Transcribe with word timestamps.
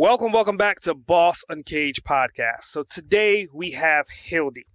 Welcome, 0.00 0.30
welcome 0.30 0.56
back 0.56 0.80
to 0.82 0.94
Boss 0.94 1.42
Uncaged 1.48 2.04
podcast. 2.04 2.62
So 2.62 2.84
today 2.84 3.48
we 3.52 3.72
have 3.72 4.06
Hildee. 4.08 4.66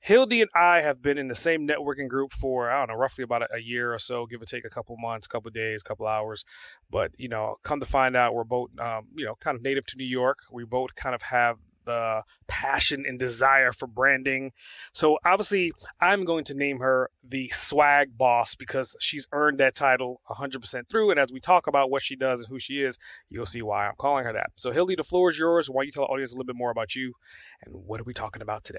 Hildee 0.00 0.40
and 0.40 0.50
I 0.54 0.80
have 0.80 1.02
been 1.02 1.18
in 1.18 1.28
the 1.28 1.34
same 1.34 1.68
networking 1.68 2.08
group 2.08 2.32
for 2.32 2.70
I 2.70 2.78
don't 2.78 2.88
know, 2.88 2.94
roughly 2.94 3.24
about 3.24 3.42
a, 3.54 3.60
year 3.60 3.92
or 3.92 3.98
so, 3.98 4.24
give 4.24 4.40
or 4.40 4.46
take 4.46 4.64
a 4.64 4.70
couple 4.70 4.96
months, 4.96 5.26
couple 5.26 5.50
days, 5.50 5.82
couple 5.82 6.06
hours. 6.06 6.46
But 6.90 7.10
you 7.18 7.28
know, 7.28 7.56
come 7.62 7.78
to 7.78 7.84
find 7.84 8.16
out, 8.16 8.34
we're 8.34 8.44
both 8.44 8.70
um, 8.80 9.08
you 9.14 9.26
know 9.26 9.34
kind 9.34 9.54
of 9.54 9.62
native 9.62 9.84
to 9.84 9.98
New 9.98 10.06
York. 10.06 10.38
We 10.50 10.64
both 10.64 10.94
kind 10.94 11.14
of 11.14 11.20
have 11.20 11.58
the 11.84 12.22
passion 12.46 13.04
and 13.06 13.18
desire 13.18 13.72
for 13.72 13.86
branding. 13.86 14.52
So 14.92 15.18
obviously, 15.24 15.72
I'm 16.00 16.24
going 16.24 16.44
to 16.44 16.54
name 16.54 16.78
her 16.80 17.10
the 17.26 17.48
swag 17.48 18.16
boss 18.16 18.54
because 18.54 18.96
she's 19.00 19.26
earned 19.32 19.58
that 19.58 19.74
title 19.74 20.20
100% 20.28 20.88
through. 20.88 21.10
And 21.10 21.20
as 21.20 21.32
we 21.32 21.40
talk 21.40 21.66
about 21.66 21.90
what 21.90 22.02
she 22.02 22.16
does 22.16 22.40
and 22.40 22.48
who 22.48 22.58
she 22.58 22.82
is, 22.82 22.98
you'll 23.28 23.46
see 23.46 23.62
why 23.62 23.86
I'm 23.86 23.94
calling 23.96 24.24
her 24.24 24.32
that. 24.32 24.50
So 24.56 24.70
Hildee, 24.70 24.96
the 24.96 25.04
floor 25.04 25.30
is 25.30 25.38
yours. 25.38 25.68
Why 25.68 25.82
don't 25.82 25.86
you 25.86 25.92
tell 25.92 26.04
the 26.04 26.12
audience 26.12 26.32
a 26.32 26.36
little 26.36 26.46
bit 26.46 26.56
more 26.56 26.70
about 26.70 26.94
you 26.94 27.14
and 27.62 27.74
what 27.74 28.00
are 28.00 28.04
we 28.04 28.14
talking 28.14 28.42
about 28.42 28.64
today? 28.64 28.78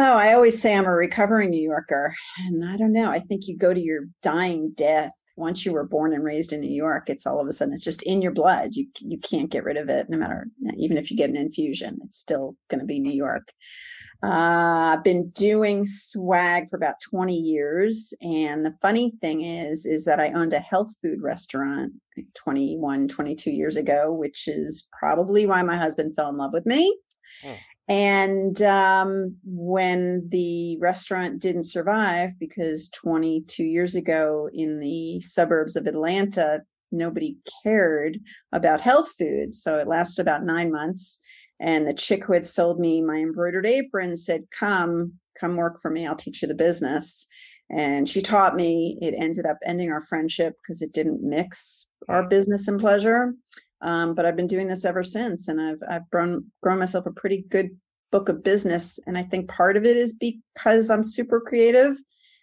Oh, 0.00 0.16
I 0.16 0.32
always 0.32 0.60
say 0.60 0.76
I'm 0.76 0.86
a 0.86 0.94
recovering 0.94 1.50
New 1.50 1.60
Yorker. 1.60 2.14
And 2.46 2.64
I 2.64 2.76
don't 2.76 2.92
know. 2.92 3.10
I 3.10 3.18
think 3.18 3.48
you 3.48 3.58
go 3.58 3.74
to 3.74 3.80
your 3.80 4.04
dying 4.22 4.72
death 4.76 5.12
once 5.38 5.64
you 5.64 5.72
were 5.72 5.84
born 5.84 6.12
and 6.12 6.24
raised 6.24 6.52
in 6.52 6.60
New 6.60 6.74
York, 6.74 7.08
it's 7.08 7.26
all 7.26 7.40
of 7.40 7.46
a 7.46 7.52
sudden 7.52 7.72
it's 7.72 7.84
just 7.84 8.02
in 8.02 8.20
your 8.20 8.32
blood. 8.32 8.74
You 8.74 8.86
you 8.98 9.18
can't 9.18 9.50
get 9.50 9.64
rid 9.64 9.76
of 9.76 9.88
it, 9.88 10.10
no 10.10 10.18
matter 10.18 10.48
even 10.76 10.98
if 10.98 11.10
you 11.10 11.16
get 11.16 11.30
an 11.30 11.36
infusion, 11.36 11.98
it's 12.04 12.18
still 12.18 12.56
going 12.68 12.80
to 12.80 12.86
be 12.86 12.98
New 12.98 13.12
York. 13.12 13.52
Uh, 14.20 14.96
I've 14.96 15.04
been 15.04 15.30
doing 15.30 15.86
swag 15.86 16.68
for 16.68 16.76
about 16.76 17.00
20 17.08 17.36
years, 17.36 18.12
and 18.20 18.66
the 18.66 18.74
funny 18.82 19.12
thing 19.20 19.42
is, 19.42 19.86
is 19.86 20.04
that 20.06 20.18
I 20.18 20.32
owned 20.32 20.52
a 20.52 20.58
health 20.58 20.92
food 21.00 21.22
restaurant 21.22 21.92
21, 22.34 23.06
22 23.06 23.52
years 23.52 23.76
ago, 23.76 24.12
which 24.12 24.48
is 24.48 24.88
probably 24.98 25.46
why 25.46 25.62
my 25.62 25.76
husband 25.76 26.16
fell 26.16 26.30
in 26.30 26.36
love 26.36 26.52
with 26.52 26.66
me. 26.66 26.98
Hmm. 27.44 27.52
And 27.88 28.60
um, 28.62 29.36
when 29.44 30.28
the 30.28 30.76
restaurant 30.78 31.40
didn't 31.40 31.62
survive, 31.62 32.38
because 32.38 32.90
22 32.90 33.64
years 33.64 33.94
ago 33.94 34.50
in 34.52 34.78
the 34.78 35.20
suburbs 35.22 35.74
of 35.74 35.86
Atlanta, 35.86 36.62
nobody 36.92 37.36
cared 37.62 38.18
about 38.52 38.82
health 38.82 39.12
food. 39.18 39.54
So 39.54 39.78
it 39.78 39.88
lasted 39.88 40.22
about 40.22 40.44
nine 40.44 40.70
months. 40.70 41.20
And 41.60 41.86
the 41.86 41.94
chick 41.94 42.24
who 42.24 42.34
had 42.34 42.46
sold 42.46 42.78
me 42.78 43.00
my 43.00 43.16
embroidered 43.16 43.66
apron 43.66 44.16
said, 44.16 44.44
Come, 44.50 45.14
come 45.38 45.56
work 45.56 45.80
for 45.80 45.90
me. 45.90 46.06
I'll 46.06 46.14
teach 46.14 46.42
you 46.42 46.48
the 46.48 46.54
business. 46.54 47.26
And 47.70 48.08
she 48.08 48.22
taught 48.22 48.54
me. 48.54 48.98
It 49.00 49.14
ended 49.18 49.46
up 49.46 49.58
ending 49.66 49.90
our 49.90 50.00
friendship 50.00 50.54
because 50.62 50.82
it 50.82 50.92
didn't 50.92 51.22
mix 51.22 51.86
our 52.08 52.26
business 52.26 52.68
and 52.68 52.80
pleasure. 52.80 53.34
Um, 53.80 54.14
but 54.14 54.26
I've 54.26 54.36
been 54.36 54.46
doing 54.46 54.66
this 54.66 54.84
ever 54.84 55.02
since, 55.02 55.48
and 55.48 55.60
I've 55.60 55.82
I've 55.88 56.10
grown 56.10 56.46
grown 56.62 56.78
myself 56.78 57.06
a 57.06 57.12
pretty 57.12 57.44
good 57.48 57.70
book 58.10 58.28
of 58.28 58.42
business. 58.42 58.98
And 59.06 59.16
I 59.16 59.22
think 59.22 59.48
part 59.48 59.76
of 59.76 59.84
it 59.84 59.96
is 59.96 60.12
because 60.12 60.90
I'm 60.90 61.04
super 61.04 61.40
creative, 61.40 61.96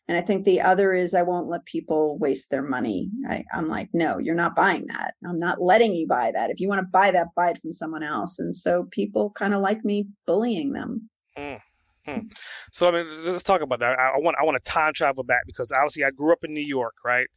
and 0.07 0.17
I 0.17 0.21
think 0.21 0.45
the 0.45 0.61
other 0.61 0.93
is 0.93 1.13
I 1.13 1.23
won't 1.23 1.49
let 1.49 1.65
people 1.65 2.17
waste 2.19 2.51
their 2.51 2.61
money. 2.61 3.09
I, 3.27 3.43
am 3.53 3.67
like, 3.67 3.89
no, 3.91 4.19
you're 4.19 4.35
not 4.35 4.55
buying 4.55 4.85
that. 4.87 5.15
I'm 5.27 5.39
not 5.39 5.61
letting 5.61 5.93
you 5.93 6.07
buy 6.07 6.31
that. 6.33 6.51
If 6.51 6.59
you 6.59 6.67
want 6.67 6.79
to 6.79 6.87
buy 6.91 7.11
that, 7.11 7.33
buy 7.35 7.51
it 7.51 7.57
from 7.57 7.73
someone 7.73 8.03
else. 8.03 8.37
And 8.37 8.55
so 8.55 8.87
people 8.91 9.31
kind 9.31 9.53
of 9.53 9.61
like 9.61 9.83
me 9.83 10.07
bullying 10.27 10.73
them. 10.73 11.09
Mm. 11.37 11.59
Hmm. 12.05 12.27
So 12.71 12.87
I 12.87 12.91
mean, 12.91 13.07
let's 13.25 13.43
talk 13.43 13.61
about 13.61 13.79
that. 13.79 13.97
I, 13.99 14.09
I, 14.09 14.19
want 14.19 14.37
I 14.39 14.43
want 14.43 14.63
to 14.63 14.71
time 14.71 14.93
travel 14.93 15.23
back 15.23 15.41
because 15.47 15.71
obviously 15.71 16.03
I 16.03 16.11
grew 16.11 16.31
up 16.31 16.43
in 16.43 16.53
New 16.53 16.65
York, 16.65 16.95
right? 17.03 17.27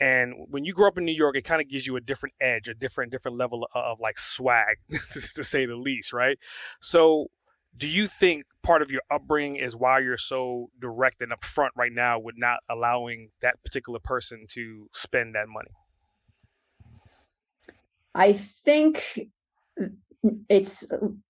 And 0.00 0.34
when 0.48 0.64
you 0.64 0.72
grow 0.72 0.88
up 0.88 0.98
in 0.98 1.04
New 1.04 1.14
York, 1.14 1.36
it 1.36 1.42
kind 1.42 1.60
of 1.60 1.68
gives 1.68 1.86
you 1.86 1.96
a 1.96 2.00
different 2.00 2.34
edge, 2.40 2.68
a 2.68 2.74
different 2.74 3.10
different 3.10 3.36
level 3.36 3.66
of, 3.74 3.84
of 3.84 4.00
like 4.00 4.18
swag, 4.18 4.76
to 5.34 5.44
say 5.44 5.66
the 5.66 5.76
least, 5.76 6.12
right? 6.12 6.38
So, 6.80 7.28
do 7.76 7.88
you 7.88 8.06
think 8.06 8.44
part 8.62 8.82
of 8.82 8.90
your 8.90 9.02
upbringing 9.10 9.56
is 9.56 9.74
why 9.74 9.98
you're 9.98 10.18
so 10.18 10.70
direct 10.80 11.20
and 11.20 11.32
upfront 11.32 11.70
right 11.76 11.92
now 11.92 12.18
with 12.18 12.36
not 12.38 12.60
allowing 12.68 13.30
that 13.40 13.62
particular 13.64 13.98
person 13.98 14.46
to 14.50 14.88
spend 14.92 15.34
that 15.34 15.48
money? 15.48 15.70
I 18.14 18.34
think 18.34 19.20
it's 20.48 20.86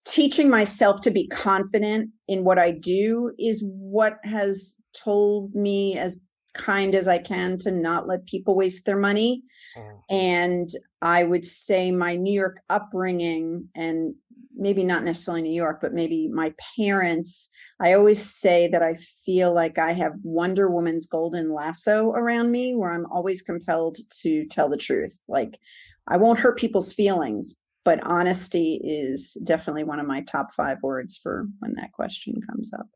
teaching 0.07 0.51
myself 0.51 1.01
to 1.03 1.11
be 1.11 1.27
confident 1.29 2.11
in 2.29 2.45
what 2.45 2.59
I 2.59 2.73
do 2.73 3.33
is 3.39 3.65
what 3.67 4.19
has 4.25 4.77
told 4.95 5.55
me 5.55 5.99
as 5.99 6.21
kind 6.55 6.95
as 6.95 7.09
I 7.09 7.19
can 7.19 7.57
to 7.59 7.71
not 7.71 8.07
let 8.07 8.27
people 8.27 8.55
waste 8.55 8.85
their 8.85 8.99
money. 8.99 9.43
Mm. 9.77 9.99
And 10.11 10.71
I 11.01 11.25
would 11.25 11.47
say 11.47 11.91
my 11.91 12.17
New 12.17 12.35
York 12.35 12.61
upbringing 12.69 13.69
and 13.75 14.15
maybe 14.55 14.85
not 14.85 15.03
necessarily 15.03 15.43
New 15.43 15.55
York, 15.55 15.79
but 15.81 15.95
maybe 15.95 16.29
my 16.29 16.53
parents, 16.77 17.49
I 17.81 17.95
always 17.95 18.23
say 18.23 18.69
that 18.69 18.83
I 18.83 18.99
feel 19.25 19.55
like 19.55 19.79
I 19.79 19.93
have 19.95 20.13
Wonder 20.23 20.71
Woman's 20.71 21.07
golden 21.07 21.55
lasso 21.55 22.11
around 22.11 22.51
me 22.51 22.75
where 22.75 22.93
I'm 22.93 23.07
always 23.07 23.41
compelled 23.41 23.97
to 24.21 24.47
tell 24.47 24.69
the 24.69 24.77
truth. 24.77 25.19
Like 25.27 25.59
I 26.07 26.19
won't 26.19 26.39
hurt 26.39 26.59
people's 26.59 26.93
feelings, 26.93 27.55
but 27.85 28.01
honesty 28.05 28.81
is 28.83 29.35
definitely 29.45 29.85
one 29.85 30.01
of 30.01 30.07
my 30.07 30.23
top 30.23 30.53
five 30.53 30.79
words 30.83 31.17
for 31.17 31.47
when 31.61 31.75
that 31.75 31.93
question 31.93 32.41
comes 32.49 32.73
up. 32.73 32.87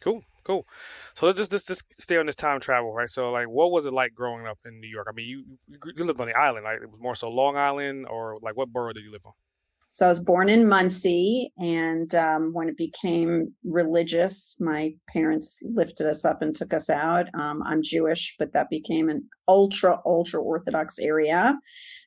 Cool, 0.00 0.22
cool. 0.44 0.66
So 1.14 1.26
let's 1.26 1.38
just, 1.38 1.50
just 1.50 1.68
just 1.68 1.84
stay 2.00 2.18
on 2.18 2.26
this 2.26 2.34
time 2.34 2.60
travel, 2.60 2.92
right? 2.92 3.08
So, 3.08 3.30
like, 3.30 3.48
what 3.48 3.70
was 3.70 3.86
it 3.86 3.92
like 3.92 4.14
growing 4.14 4.46
up 4.46 4.58
in 4.64 4.80
New 4.80 4.88
York? 4.88 5.06
I 5.08 5.12
mean, 5.12 5.28
you 5.28 5.82
you 5.96 6.04
lived 6.04 6.20
on 6.20 6.26
the 6.26 6.38
island, 6.38 6.64
like 6.64 6.82
it 6.82 6.90
was 6.90 7.00
more 7.00 7.16
so 7.16 7.30
Long 7.30 7.56
Island, 7.56 8.06
or 8.08 8.38
like 8.42 8.56
what 8.56 8.68
borough 8.68 8.92
did 8.92 9.04
you 9.04 9.12
live 9.12 9.26
on? 9.26 9.32
So 9.96 10.04
I 10.04 10.08
was 10.10 10.20
born 10.20 10.50
in 10.50 10.68
Monsey, 10.68 11.52
and 11.58 12.14
um, 12.14 12.52
when 12.52 12.68
it 12.68 12.76
became 12.76 13.54
religious, 13.64 14.56
my 14.60 14.94
parents 15.08 15.60
lifted 15.62 16.06
us 16.06 16.24
up 16.24 16.42
and 16.42 16.54
took 16.54 16.74
us 16.74 16.90
out. 16.90 17.28
Um, 17.34 17.62
I'm 17.64 17.82
Jewish, 17.82 18.34
but 18.38 18.52
that 18.52 18.68
became 18.68 19.08
an 19.08 19.26
ultra 19.48 20.00
ultra 20.04 20.40
Orthodox 20.40 20.98
area. 20.98 21.58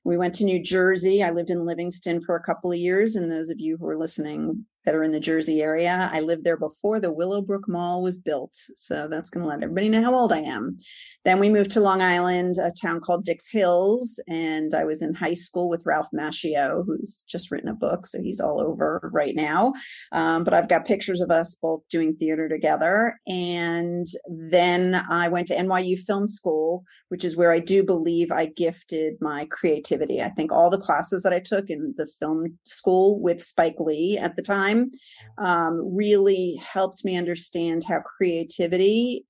We 0.04 0.18
went 0.18 0.34
to 0.36 0.46
New 0.46 0.62
Jersey. 0.62 1.24
I 1.24 1.32
lived 1.32 1.50
in 1.50 1.66
Livingston 1.66 2.22
for 2.22 2.36
a 2.36 2.44
couple 2.44 2.72
of 2.72 2.78
years, 2.78 3.16
and 3.16 3.32
those 3.32 3.50
of 3.50 3.60
you 3.60 3.78
who 3.78 3.88
are 3.88 3.98
listening 3.98 4.66
that 4.86 4.96
are 4.96 5.04
in 5.04 5.12
the 5.12 5.20
Jersey 5.20 5.62
area. 5.62 6.10
I 6.12 6.22
lived 6.22 6.44
there 6.44 6.58
before 6.58 7.00
the 7.00 7.12
Willowbrook 7.12 7.68
Mall 7.68 8.02
was 8.02 8.18
built. 8.18 8.56
So 8.76 9.08
that's 9.10 9.30
going 9.30 9.44
to 9.44 9.50
let 9.50 9.62
everybody 9.62 9.90
know 9.90 10.02
how 10.02 10.16
old 10.16 10.32
I 10.32 10.40
am. 10.40 10.80
Then 11.26 11.40
we 11.40 11.50
moved 11.50 11.72
to 11.72 11.80
Long 11.82 12.02
Island, 12.02 12.56
a 12.58 12.72
town 12.72 13.02
called 13.02 13.26
Dix 13.26 13.52
Hills. 13.52 14.20
And 14.28 14.74
I 14.74 14.86
was 14.86 15.02
in 15.02 15.14
high 15.14 15.34
school 15.34 15.70
with 15.70 15.86
Ralph 15.86 16.08
Macchio, 16.12 16.84
who's 16.86 17.24
just 17.28 17.52
written 17.52 17.70
a 17.70 17.76
book. 17.76 18.06
So 18.06 18.22
he's 18.22 18.40
all 18.40 18.62
over 18.62 19.10
right 19.14 19.36
now. 19.36 19.74
Um, 20.12 20.44
but 20.44 20.54
I've 20.54 20.70
got 20.70 20.86
pictures 20.86 21.22
of 21.22 21.30
us 21.30 21.56
both 21.56 21.82
doing 21.90 22.16
theater 22.16 22.48
together. 22.48 23.20
And 23.28 24.08
then 24.28 24.96
I 25.10 25.28
went 25.28 25.48
to 25.50 25.56
NYU 25.56 26.00
Film 26.00 26.26
School, 26.26 26.84
which 27.10 27.26
is 27.26 27.29
where 27.36 27.52
I 27.52 27.60
do 27.60 27.84
believe 27.84 28.32
I 28.32 28.48
gifted 28.48 29.16
my 29.22 29.48
creativity. 29.50 30.22
I 30.22 30.30
think 30.30 30.52
all 30.52 30.70
the 30.70 30.78
classes 30.78 31.24
that 31.24 31.34
I 31.34 31.40
took 31.40 31.70
in 31.70 31.94
the 31.98 32.06
film 32.06 32.58
school 32.66 33.20
with 33.20 33.42
Spike 33.42 33.80
Lee 33.80 34.18
at 34.18 34.36
the 34.36 34.42
time 34.42 34.60
time 34.60 34.92
um, 35.38 35.96
really 35.96 36.56
helped 36.56 37.04
me 37.06 37.16
understand 37.16 37.84
how 37.84 38.00
creativity 38.00 39.26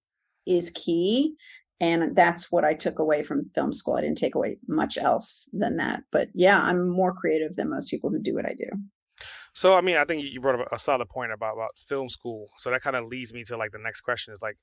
is 0.45 0.71
key 0.71 1.35
and 1.81 2.15
that's 2.15 2.51
what 2.51 2.65
i 2.65 2.73
took 2.73 2.99
away 2.99 3.21
from 3.23 3.45
film 3.55 3.71
school. 3.71 3.95
I 3.95 4.01
didn't 4.01 4.17
take 4.17 4.35
away 4.35 4.57
much 4.67 4.97
else 4.97 5.49
than 5.53 5.77
that 5.77 6.03
but 6.11 6.29
yeah 6.33 6.59
i'm 6.59 6.89
more 6.89 7.13
creative 7.13 7.55
than 7.55 7.69
most 7.69 7.89
people 7.89 8.09
who 8.09 8.19
do 8.19 8.35
what 8.35 8.45
i 8.45 8.53
do. 8.57 8.69
So 9.53 9.75
i 9.75 9.81
mean 9.81 9.97
i 9.97 10.05
think 10.05 10.23
you 10.23 10.41
brought 10.41 10.59
up 10.59 10.67
a 10.71 10.79
solid 10.79 11.09
point 11.09 11.31
about 11.31 11.53
about 11.53 11.77
film 11.77 12.09
school. 12.09 12.47
So 12.57 12.71
that 12.71 12.81
kind 12.81 12.95
of 12.95 13.05
leads 13.05 13.33
me 13.33 13.43
to 13.45 13.57
like 13.57 13.71
the 13.71 13.79
next 13.79 14.01
question 14.01 14.33
is 14.33 14.41
like 14.41 14.57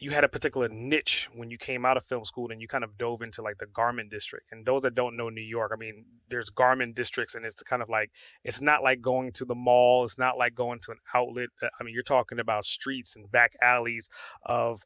you 0.00 0.10
had 0.10 0.24
a 0.24 0.28
particular 0.28 0.68
niche 0.68 1.28
when 1.34 1.50
you 1.50 1.58
came 1.58 1.84
out 1.84 1.96
of 1.96 2.04
film 2.04 2.24
school 2.24 2.50
and 2.50 2.60
you 2.60 2.68
kind 2.68 2.84
of 2.84 2.96
dove 2.96 3.22
into 3.22 3.42
like 3.42 3.58
the 3.58 3.66
garment 3.66 4.10
district. 4.10 4.52
And 4.52 4.64
those 4.64 4.82
that 4.82 4.94
don't 4.94 5.16
know 5.16 5.28
New 5.28 5.42
York, 5.42 5.72
I 5.74 5.78
mean, 5.78 6.04
there's 6.28 6.50
garment 6.50 6.94
districts 6.94 7.34
and 7.34 7.44
it's 7.44 7.62
kind 7.62 7.82
of 7.82 7.88
like, 7.88 8.10
it's 8.44 8.60
not 8.60 8.82
like 8.82 9.00
going 9.00 9.32
to 9.32 9.44
the 9.44 9.54
mall. 9.54 10.04
It's 10.04 10.18
not 10.18 10.38
like 10.38 10.54
going 10.54 10.78
to 10.80 10.92
an 10.92 10.98
outlet. 11.14 11.48
Uh, 11.62 11.68
I 11.80 11.84
mean, 11.84 11.94
you're 11.94 12.02
talking 12.02 12.38
about 12.38 12.64
streets 12.64 13.16
and 13.16 13.30
back 13.30 13.52
alleys 13.60 14.08
of 14.44 14.84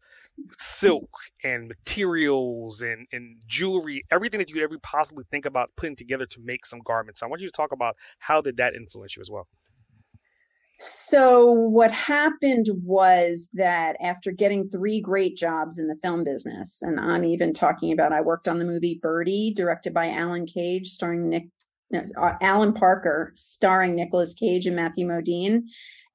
silk 0.58 1.10
and 1.44 1.68
materials 1.68 2.80
and, 2.80 3.06
and 3.12 3.36
jewelry, 3.46 4.04
everything 4.10 4.38
that 4.38 4.48
you 4.48 4.54
could 4.54 4.64
ever 4.64 4.78
possibly 4.78 5.24
think 5.30 5.44
about 5.44 5.70
putting 5.76 5.96
together 5.96 6.26
to 6.26 6.40
make 6.42 6.64
some 6.64 6.80
garments. 6.80 7.20
So 7.20 7.26
I 7.26 7.28
want 7.28 7.42
you 7.42 7.48
to 7.48 7.52
talk 7.52 7.72
about 7.72 7.96
how 8.20 8.40
did 8.40 8.56
that 8.56 8.74
influence 8.74 9.16
you 9.16 9.20
as 9.20 9.30
well? 9.30 9.46
So, 10.84 11.52
what 11.52 11.92
happened 11.92 12.66
was 12.82 13.48
that 13.52 13.96
after 14.00 14.32
getting 14.32 14.68
three 14.68 15.00
great 15.00 15.36
jobs 15.36 15.78
in 15.78 15.86
the 15.86 15.94
film 15.94 16.24
business, 16.24 16.82
and 16.82 16.98
I'm 16.98 17.24
even 17.24 17.52
talking 17.52 17.92
about, 17.92 18.12
I 18.12 18.20
worked 18.20 18.48
on 18.48 18.58
the 18.58 18.64
movie 18.64 18.98
Birdy, 19.00 19.52
directed 19.54 19.94
by 19.94 20.10
Alan 20.10 20.44
Cage, 20.44 20.88
starring 20.88 21.28
Nick, 21.28 21.46
no, 21.92 22.02
uh, 22.20 22.34
Alan 22.40 22.72
Parker, 22.72 23.30
starring 23.36 23.94
Nicolas 23.94 24.34
Cage 24.34 24.66
and 24.66 24.74
Matthew 24.74 25.06
Modine. 25.06 25.62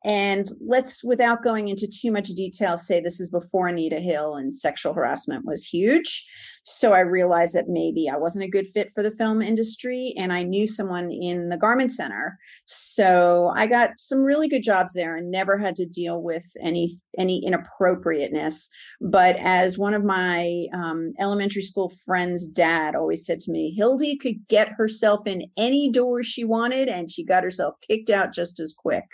And 0.03 0.45
let's, 0.59 1.01
without 1.01 1.43
going 1.43 1.69
into 1.69 1.87
too 1.87 2.11
much 2.11 2.27
detail, 2.29 2.75
say 2.75 2.99
this 2.99 3.21
is 3.21 3.29
before 3.29 3.67
Anita 3.67 4.01
Hill 4.01 4.35
and 4.35 4.53
sexual 4.53 4.93
harassment 4.93 5.45
was 5.45 5.65
huge. 5.65 6.27
So 6.69 6.91
I 6.91 6.99
realized 6.99 7.55
that 7.55 7.69
maybe 7.69 8.09
I 8.09 8.17
wasn't 8.17 8.43
a 8.43 8.49
good 8.49 8.67
fit 8.67 8.91
for 8.91 9.01
the 9.01 9.09
film 9.09 9.41
industry 9.41 10.13
and 10.17 10.33
I 10.33 10.43
knew 10.43 10.67
someone 10.67 11.13
in 11.13 11.47
the 11.47 11.55
garment 11.55 11.93
center. 11.93 12.37
So 12.65 13.53
I 13.55 13.67
got 13.67 13.91
some 13.97 14.19
really 14.19 14.49
good 14.49 14.63
jobs 14.63 14.91
there 14.91 15.15
and 15.15 15.31
never 15.31 15.57
had 15.57 15.77
to 15.77 15.85
deal 15.85 16.21
with 16.21 16.43
any 16.61 16.89
any 17.17 17.41
inappropriateness. 17.45 18.69
But 18.99 19.37
as 19.39 19.77
one 19.77 19.93
of 19.93 20.03
my 20.03 20.65
um, 20.73 21.13
elementary 21.21 21.61
school 21.61 21.89
friends' 22.05 22.47
dad 22.47 22.95
always 22.95 23.25
said 23.25 23.39
to 23.41 23.51
me, 23.51 23.73
Hildee 23.73 24.17
could 24.17 24.45
get 24.49 24.67
herself 24.77 25.25
in 25.25 25.43
any 25.57 25.89
door 25.89 26.21
she 26.21 26.43
wanted 26.43 26.89
and 26.89 27.09
she 27.09 27.23
got 27.23 27.43
herself 27.43 27.75
kicked 27.81 28.09
out 28.09 28.33
just 28.33 28.59
as 28.59 28.73
quick. 28.77 29.05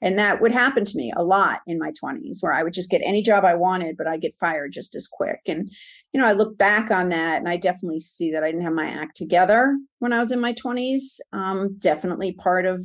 And 0.00 0.18
that 0.18 0.40
would 0.40 0.52
happen 0.52 0.84
to 0.86 0.96
me 0.96 1.12
a 1.14 1.22
lot 1.22 1.60
in 1.66 1.78
my 1.78 1.92
20s 2.02 2.38
where 2.40 2.54
I 2.54 2.62
would 2.62 2.72
just 2.72 2.90
get 2.90 3.02
any 3.04 3.22
job 3.22 3.44
I 3.44 3.54
wanted, 3.54 3.98
but 3.98 4.08
I 4.08 4.16
get 4.16 4.34
fired 4.40 4.72
just 4.72 4.96
as 4.96 5.06
quick. 5.06 5.40
And, 5.46 5.70
you 6.12 6.20
know, 6.20 6.26
I 6.26 6.32
look 6.32 6.56
back 6.56 6.90
on 6.90 7.01
on 7.02 7.08
that. 7.10 7.38
And 7.38 7.48
I 7.48 7.56
definitely 7.56 8.00
see 8.00 8.30
that 8.32 8.44
I 8.44 8.46
didn't 8.46 8.64
have 8.64 8.72
my 8.72 8.88
act 8.88 9.16
together 9.16 9.76
when 9.98 10.12
I 10.12 10.20
was 10.20 10.32
in 10.32 10.40
my 10.40 10.52
20s. 10.54 11.20
Um, 11.32 11.76
definitely 11.78 12.32
part 12.32 12.64
of 12.64 12.82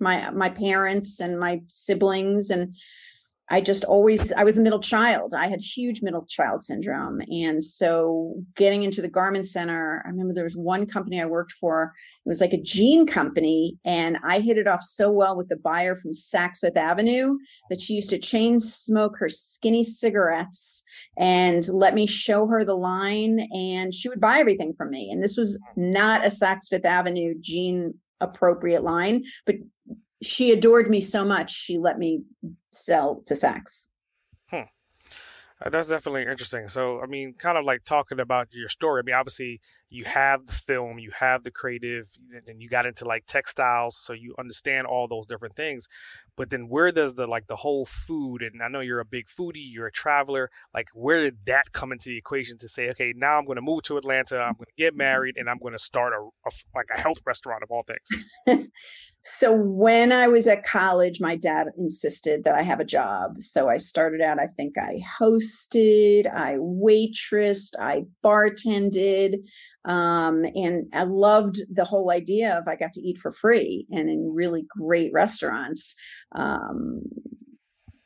my 0.00 0.30
my 0.30 0.48
parents 0.48 1.20
and 1.20 1.38
my 1.38 1.60
siblings 1.68 2.50
and 2.50 2.74
I 3.50 3.60
just 3.60 3.84
always 3.84 4.32
I 4.32 4.44
was 4.44 4.58
a 4.58 4.62
middle 4.62 4.80
child. 4.80 5.34
I 5.34 5.48
had 5.48 5.60
huge 5.60 6.02
middle 6.02 6.24
child 6.24 6.62
syndrome. 6.62 7.20
And 7.30 7.62
so 7.62 8.36
getting 8.54 8.84
into 8.84 9.02
the 9.02 9.08
garment 9.08 9.46
center, 9.46 10.02
I 10.06 10.08
remember 10.08 10.32
there 10.32 10.44
was 10.44 10.56
one 10.56 10.86
company 10.86 11.20
I 11.20 11.26
worked 11.26 11.52
for. 11.52 11.92
It 12.24 12.28
was 12.28 12.40
like 12.40 12.52
a 12.52 12.62
jean 12.62 13.06
company 13.06 13.76
and 13.84 14.18
I 14.24 14.38
hit 14.38 14.56
it 14.56 14.68
off 14.68 14.82
so 14.82 15.10
well 15.10 15.36
with 15.36 15.48
the 15.48 15.56
buyer 15.56 15.96
from 15.96 16.12
Saks 16.12 16.60
Fifth 16.60 16.76
Avenue 16.76 17.36
that 17.70 17.80
she 17.80 17.94
used 17.94 18.10
to 18.10 18.18
chain 18.18 18.60
smoke 18.60 19.16
her 19.18 19.28
skinny 19.28 19.82
cigarettes 19.82 20.84
and 21.18 21.66
let 21.68 21.94
me 21.94 22.06
show 22.06 22.46
her 22.46 22.64
the 22.64 22.76
line 22.76 23.48
and 23.52 23.92
she 23.92 24.08
would 24.08 24.20
buy 24.20 24.38
everything 24.38 24.74
from 24.74 24.90
me. 24.90 25.10
And 25.10 25.22
this 25.22 25.36
was 25.36 25.60
not 25.76 26.24
a 26.24 26.28
Saks 26.28 26.68
Fifth 26.68 26.84
Avenue 26.84 27.34
jean 27.40 27.94
appropriate 28.20 28.84
line, 28.84 29.24
but 29.46 29.56
she 30.22 30.52
adored 30.52 30.88
me 30.88 31.00
so 31.00 31.24
much 31.24 31.50
she 31.50 31.78
let 31.78 31.98
me 31.98 32.22
sell 32.72 33.22
to 33.26 33.34
Saks. 33.34 33.86
Hmm. 34.48 34.62
Uh, 35.62 35.68
that's 35.68 35.88
definitely 35.88 36.22
interesting. 36.22 36.68
So, 36.68 37.02
I 37.02 37.06
mean, 37.06 37.34
kind 37.34 37.58
of 37.58 37.64
like 37.64 37.84
talking 37.84 38.18
about 38.18 38.48
your 38.52 38.70
story. 38.70 39.00
I 39.00 39.04
mean, 39.04 39.14
obviously, 39.14 39.60
you 39.90 40.04
have 40.04 40.46
the 40.46 40.52
film, 40.52 40.98
you 40.98 41.10
have 41.18 41.44
the 41.44 41.50
creative, 41.50 42.12
and 42.46 42.62
you 42.62 42.68
got 42.68 42.86
into 42.86 43.04
like 43.04 43.26
textiles, 43.26 43.96
so 43.96 44.14
you 44.14 44.34
understand 44.38 44.86
all 44.86 45.06
those 45.06 45.26
different 45.26 45.54
things. 45.54 45.86
But 46.34 46.48
then, 46.48 46.68
where 46.68 46.92
does 46.92 47.16
the 47.16 47.26
like 47.26 47.46
the 47.48 47.56
whole 47.56 47.84
food? 47.84 48.40
And 48.40 48.62
I 48.62 48.68
know 48.68 48.80
you're 48.80 49.00
a 49.00 49.04
big 49.04 49.26
foodie, 49.26 49.70
you're 49.70 49.88
a 49.88 49.92
traveler. 49.92 50.50
Like, 50.72 50.88
where 50.94 51.20
did 51.24 51.44
that 51.44 51.72
come 51.72 51.92
into 51.92 52.08
the 52.08 52.16
equation 52.16 52.56
to 52.58 52.68
say, 52.68 52.88
okay, 52.90 53.12
now 53.14 53.36
I'm 53.36 53.44
going 53.44 53.56
to 53.56 53.62
move 53.62 53.82
to 53.82 53.98
Atlanta, 53.98 54.38
I'm 54.38 54.54
going 54.54 54.66
to 54.66 54.82
get 54.82 54.96
married, 54.96 55.36
and 55.36 55.50
I'm 55.50 55.58
going 55.58 55.74
to 55.74 55.78
start 55.78 56.14
a, 56.14 56.22
a 56.48 56.50
like 56.74 56.86
a 56.94 56.98
health 56.98 57.18
restaurant 57.26 57.62
of 57.62 57.70
all 57.70 57.84
things? 57.84 58.68
So 59.22 59.52
when 59.52 60.12
I 60.12 60.28
was 60.28 60.46
at 60.46 60.62
college, 60.62 61.20
my 61.20 61.36
dad 61.36 61.68
insisted 61.76 62.44
that 62.44 62.54
I 62.54 62.62
have 62.62 62.80
a 62.80 62.84
job. 62.84 63.42
So 63.42 63.68
I 63.68 63.76
started 63.76 64.22
out, 64.22 64.40
I 64.40 64.46
think 64.46 64.78
I 64.78 65.02
hosted, 65.20 66.26
I 66.32 66.56
waitressed, 66.56 67.78
I 67.78 68.04
bartended. 68.24 69.46
Um, 69.84 70.44
and 70.54 70.86
I 70.94 71.04
loved 71.04 71.56
the 71.70 71.84
whole 71.84 72.10
idea 72.10 72.56
of 72.56 72.66
I 72.66 72.76
got 72.76 72.94
to 72.94 73.02
eat 73.02 73.18
for 73.18 73.30
free 73.30 73.86
and 73.90 74.08
in 74.08 74.32
really 74.34 74.64
great 74.68 75.12
restaurants. 75.12 75.96
Um, 76.32 77.02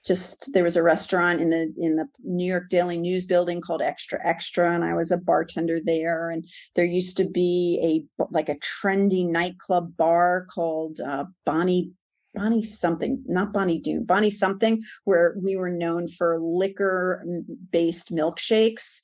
just 0.05 0.53
there 0.53 0.65
was 0.65 0.77
a 0.77 0.83
restaurant 0.83 1.41
in 1.41 1.51
the 1.51 1.73
in 1.79 1.97
the 1.97 2.07
New 2.23 2.45
York 2.45 2.69
Daily 2.69 2.99
News 2.99 3.27
building 3.27 3.61
called 3.61 3.83
Extra 3.83 4.19
Extra, 4.25 4.75
and 4.75 4.85
I 4.85 4.95
was 4.95 5.11
a 5.11 5.17
bartender 5.17 5.81
there. 5.83 6.31
And 6.31 6.47
there 6.75 6.85
used 6.85 7.17
to 7.17 7.25
be 7.25 7.81
a 7.83 8.25
like 8.31 8.49
a 8.49 8.57
trendy 8.57 9.29
nightclub 9.29 9.97
bar 9.97 10.47
called 10.51 11.01
uh, 11.01 11.25
Bonnie 11.47 11.93
Bonnie 12.35 12.63
something, 12.63 13.23
not 13.27 13.53
Bonnie 13.53 13.79
Doon, 13.79 14.05
Bonnie 14.05 14.31
something, 14.31 14.83
where 15.05 15.37
we 15.41 15.57
were 15.57 15.71
known 15.71 16.09
for 16.09 16.41
liquor 16.41 17.25
based 17.71 18.13
milkshakes. 18.13 19.01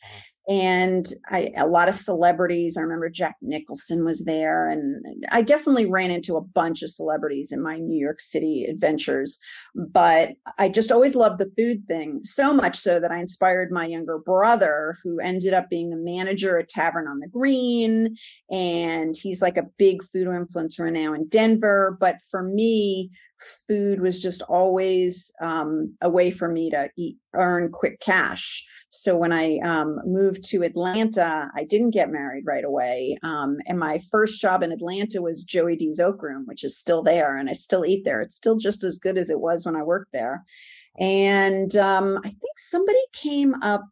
And 0.50 1.06
I, 1.28 1.52
a 1.56 1.68
lot 1.68 1.88
of 1.88 1.94
celebrities. 1.94 2.76
I 2.76 2.80
remember 2.80 3.08
Jack 3.08 3.36
Nicholson 3.40 4.04
was 4.04 4.24
there, 4.24 4.68
and 4.68 5.00
I 5.30 5.42
definitely 5.42 5.86
ran 5.86 6.10
into 6.10 6.36
a 6.36 6.40
bunch 6.40 6.82
of 6.82 6.90
celebrities 6.90 7.52
in 7.52 7.62
my 7.62 7.78
New 7.78 7.96
York 7.96 8.20
City 8.20 8.64
adventures. 8.64 9.38
But 9.76 10.30
I 10.58 10.68
just 10.68 10.90
always 10.90 11.14
loved 11.14 11.38
the 11.38 11.52
food 11.56 11.86
thing 11.86 12.22
so 12.24 12.52
much 12.52 12.76
so 12.76 12.98
that 12.98 13.12
I 13.12 13.20
inspired 13.20 13.70
my 13.70 13.86
younger 13.86 14.18
brother, 14.18 14.96
who 15.04 15.20
ended 15.20 15.54
up 15.54 15.70
being 15.70 15.90
the 15.90 15.96
manager 15.96 16.58
at 16.58 16.68
Tavern 16.68 17.06
on 17.06 17.20
the 17.20 17.28
Green, 17.28 18.16
and 18.50 19.14
he's 19.16 19.40
like 19.40 19.56
a 19.56 19.68
big 19.78 20.02
food 20.02 20.26
influencer 20.26 20.92
now 20.92 21.14
in 21.14 21.28
Denver. 21.28 21.96
But 22.00 22.16
for 22.28 22.42
me, 22.42 23.12
food 23.66 24.00
was 24.00 24.20
just 24.20 24.42
always 24.42 25.32
um, 25.40 25.94
a 26.00 26.08
way 26.08 26.30
for 26.30 26.48
me 26.48 26.70
to 26.70 26.90
eat, 26.96 27.16
earn 27.34 27.70
quick 27.70 28.00
cash. 28.00 28.64
So 28.90 29.16
when 29.16 29.32
I 29.32 29.58
um, 29.58 30.00
moved 30.04 30.44
to 30.50 30.62
Atlanta, 30.62 31.50
I 31.56 31.64
didn't 31.64 31.90
get 31.90 32.10
married 32.10 32.44
right 32.46 32.64
away. 32.64 33.16
Um, 33.22 33.58
and 33.66 33.78
my 33.78 34.00
first 34.10 34.40
job 34.40 34.62
in 34.62 34.72
Atlanta 34.72 35.22
was 35.22 35.44
Joey 35.44 35.76
D's 35.76 36.00
Oak 36.00 36.22
Room, 36.22 36.44
which 36.46 36.64
is 36.64 36.78
still 36.78 37.02
there, 37.02 37.36
and 37.36 37.48
I 37.48 37.54
still 37.54 37.84
eat 37.84 38.04
there. 38.04 38.20
It's 38.20 38.36
still 38.36 38.56
just 38.56 38.84
as 38.84 38.98
good 38.98 39.16
as 39.16 39.30
it 39.30 39.40
was 39.40 39.64
when 39.64 39.76
I 39.76 39.82
worked 39.82 40.12
there. 40.12 40.44
And 40.98 41.74
um, 41.76 42.18
I 42.18 42.28
think 42.28 42.58
somebody 42.58 43.00
came 43.12 43.54
up 43.62 43.84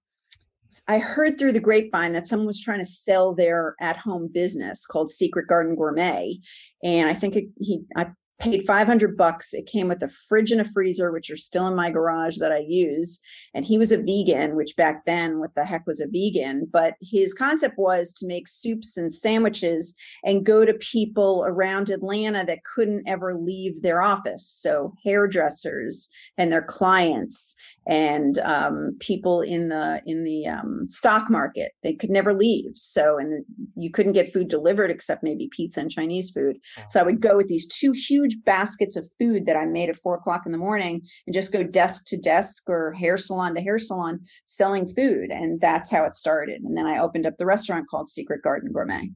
I 0.86 0.98
heard 0.98 1.38
through 1.38 1.52
the 1.52 1.60
grapevine 1.60 2.12
that 2.12 2.26
someone 2.26 2.46
was 2.46 2.60
trying 2.60 2.80
to 2.80 2.84
sell 2.84 3.34
their 3.34 3.74
at-home 3.80 4.28
business 4.28 4.84
called 4.84 5.10
Secret 5.10 5.46
Garden 5.48 5.74
Gourmet, 5.74 6.38
and 6.82 7.08
I 7.08 7.14
think 7.14 7.36
it, 7.36 7.44
he 7.58 7.82
I 7.96 8.08
paid 8.38 8.62
500 8.62 9.16
bucks. 9.16 9.52
It 9.52 9.66
came 9.66 9.88
with 9.88 10.02
a 10.02 10.08
fridge 10.08 10.52
and 10.52 10.60
a 10.60 10.64
freezer, 10.64 11.10
which 11.10 11.30
are 11.30 11.36
still 11.36 11.66
in 11.66 11.74
my 11.74 11.90
garage 11.90 12.38
that 12.38 12.52
I 12.52 12.64
use. 12.66 13.18
And 13.54 13.64
he 13.64 13.78
was 13.78 13.90
a 13.90 14.02
vegan, 14.02 14.54
which 14.54 14.76
back 14.76 15.04
then, 15.06 15.40
what 15.40 15.54
the 15.54 15.64
heck 15.64 15.86
was 15.86 16.00
a 16.00 16.06
vegan? 16.06 16.68
But 16.70 16.94
his 17.02 17.34
concept 17.34 17.76
was 17.78 18.12
to 18.14 18.26
make 18.26 18.46
soups 18.46 18.96
and 18.96 19.12
sandwiches 19.12 19.94
and 20.24 20.46
go 20.46 20.64
to 20.64 20.74
people 20.74 21.44
around 21.46 21.90
Atlanta 21.90 22.44
that 22.44 22.64
couldn't 22.64 23.08
ever 23.08 23.34
leave 23.34 23.82
their 23.82 24.00
office. 24.00 24.48
So 24.48 24.94
hairdressers 25.04 26.08
and 26.36 26.52
their 26.52 26.62
clients 26.62 27.56
and 27.88 28.38
um, 28.40 28.96
people 29.00 29.40
in 29.40 29.70
the 29.70 30.00
in 30.04 30.22
the 30.22 30.46
um, 30.46 30.86
stock 30.88 31.30
market 31.30 31.72
they 31.82 31.94
could 31.94 32.10
never 32.10 32.34
leave 32.34 32.72
so 32.74 33.18
and 33.18 33.44
you 33.76 33.90
couldn't 33.90 34.12
get 34.12 34.30
food 34.30 34.48
delivered 34.48 34.90
except 34.90 35.22
maybe 35.22 35.48
pizza 35.50 35.80
and 35.80 35.90
chinese 35.90 36.30
food 36.30 36.58
so 36.88 37.00
i 37.00 37.02
would 37.02 37.20
go 37.20 37.36
with 37.36 37.48
these 37.48 37.66
two 37.66 37.92
huge 37.92 38.27
baskets 38.36 38.96
of 38.96 39.08
food 39.18 39.46
that 39.46 39.56
i 39.56 39.64
made 39.64 39.88
at 39.88 39.96
four 39.96 40.14
o'clock 40.14 40.46
in 40.46 40.52
the 40.52 40.58
morning 40.58 41.02
and 41.26 41.34
just 41.34 41.52
go 41.52 41.62
desk 41.62 42.06
to 42.06 42.16
desk 42.16 42.64
or 42.68 42.92
hair 42.92 43.16
salon 43.16 43.54
to 43.54 43.60
hair 43.60 43.78
salon 43.78 44.20
selling 44.44 44.86
food 44.86 45.30
and 45.30 45.60
that's 45.60 45.90
how 45.90 46.04
it 46.04 46.14
started 46.14 46.62
and 46.62 46.76
then 46.76 46.86
i 46.86 46.98
opened 46.98 47.26
up 47.26 47.36
the 47.36 47.46
restaurant 47.46 47.86
called 47.88 48.08
secret 48.08 48.42
garden 48.42 48.72
gourmet 48.72 49.08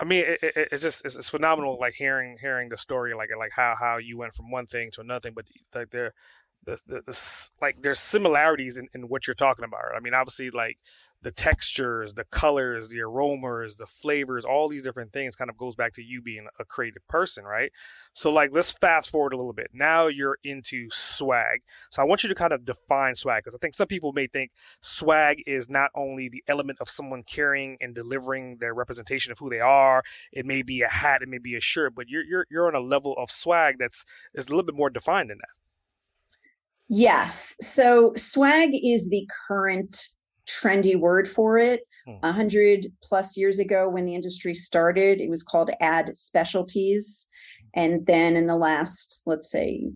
I 0.00 0.04
mean, 0.04 0.24
it, 0.26 0.38
it, 0.42 0.68
it's 0.72 0.82
just 0.82 1.04
it's, 1.04 1.14
it's, 1.14 1.28
phenomenal, 1.28 1.78
like 1.78 1.94
hearing 1.94 2.36
hearing 2.40 2.68
the 2.68 2.76
story, 2.76 3.14
like 3.14 3.28
like 3.38 3.52
how 3.54 3.74
how 3.78 3.98
you 3.98 4.18
went 4.18 4.34
from 4.34 4.50
one 4.50 4.66
thing 4.66 4.90
to 4.94 5.00
another. 5.00 5.30
But 5.30 5.44
like 5.72 5.90
there, 5.90 6.12
the, 6.64 6.80
the, 6.86 7.02
the 7.02 7.50
like 7.60 7.76
there's 7.82 8.00
similarities 8.00 8.78
in, 8.78 8.88
in 8.94 9.02
what 9.02 9.26
you're 9.26 9.34
talking 9.34 9.64
about. 9.64 9.94
I 9.94 10.00
mean, 10.00 10.14
obviously, 10.14 10.50
like 10.50 10.78
the 11.22 11.30
textures, 11.30 12.14
the 12.14 12.24
colors, 12.24 12.90
the 12.90 13.00
aromas, 13.00 13.76
the 13.76 13.86
flavors, 13.86 14.44
all 14.44 14.68
these 14.68 14.82
different 14.82 15.12
things 15.12 15.36
kind 15.36 15.48
of 15.48 15.56
goes 15.56 15.76
back 15.76 15.92
to 15.94 16.02
you 16.02 16.20
being 16.20 16.46
a 16.58 16.64
creative 16.64 17.06
person, 17.08 17.44
right? 17.44 17.70
So 18.12 18.32
like 18.32 18.50
let's 18.52 18.72
fast 18.72 19.10
forward 19.10 19.32
a 19.32 19.36
little 19.36 19.52
bit. 19.52 19.70
Now 19.72 20.08
you're 20.08 20.38
into 20.42 20.88
swag. 20.90 21.62
So 21.90 22.02
I 22.02 22.04
want 22.04 22.22
you 22.22 22.28
to 22.28 22.34
kind 22.34 22.52
of 22.52 22.64
define 22.64 23.14
swag 23.14 23.44
because 23.44 23.54
I 23.54 23.58
think 23.58 23.74
some 23.74 23.86
people 23.86 24.12
may 24.12 24.26
think 24.26 24.50
swag 24.80 25.42
is 25.46 25.70
not 25.70 25.90
only 25.94 26.28
the 26.28 26.42
element 26.48 26.78
of 26.80 26.90
someone 26.90 27.22
carrying 27.22 27.76
and 27.80 27.94
delivering 27.94 28.58
their 28.58 28.74
representation 28.74 29.30
of 29.30 29.38
who 29.38 29.48
they 29.48 29.60
are. 29.60 30.02
It 30.32 30.44
may 30.44 30.62
be 30.62 30.82
a 30.82 30.88
hat, 30.88 31.22
it 31.22 31.28
may 31.28 31.38
be 31.38 31.56
a 31.56 31.60
shirt, 31.60 31.94
but 31.94 32.08
you're 32.08 32.24
you're 32.24 32.46
you're 32.50 32.66
on 32.66 32.74
a 32.74 32.84
level 32.84 33.14
of 33.16 33.30
swag 33.30 33.76
that's 33.78 34.04
is 34.34 34.48
a 34.48 34.50
little 34.50 34.64
bit 34.64 34.74
more 34.74 34.90
defined 34.90 35.30
than 35.30 35.38
that. 35.38 35.50
Yes. 36.88 37.56
So 37.60 38.12
swag 38.16 38.70
is 38.74 39.08
the 39.08 39.26
current 39.48 40.08
trendy 40.60 40.96
word 40.96 41.28
for 41.28 41.58
it. 41.58 41.82
Hmm. 42.06 42.16
A 42.22 42.32
hundred 42.32 42.92
plus 43.02 43.36
years 43.36 43.58
ago, 43.58 43.88
when 43.88 44.04
the 44.04 44.14
industry 44.14 44.54
started, 44.54 45.20
it 45.20 45.30
was 45.30 45.42
called 45.42 45.70
ad 45.80 46.16
specialties. 46.16 47.26
And 47.74 48.04
then 48.06 48.36
in 48.36 48.46
the 48.46 48.56
last, 48.56 49.22
let's 49.24 49.50
say, 49.50 49.90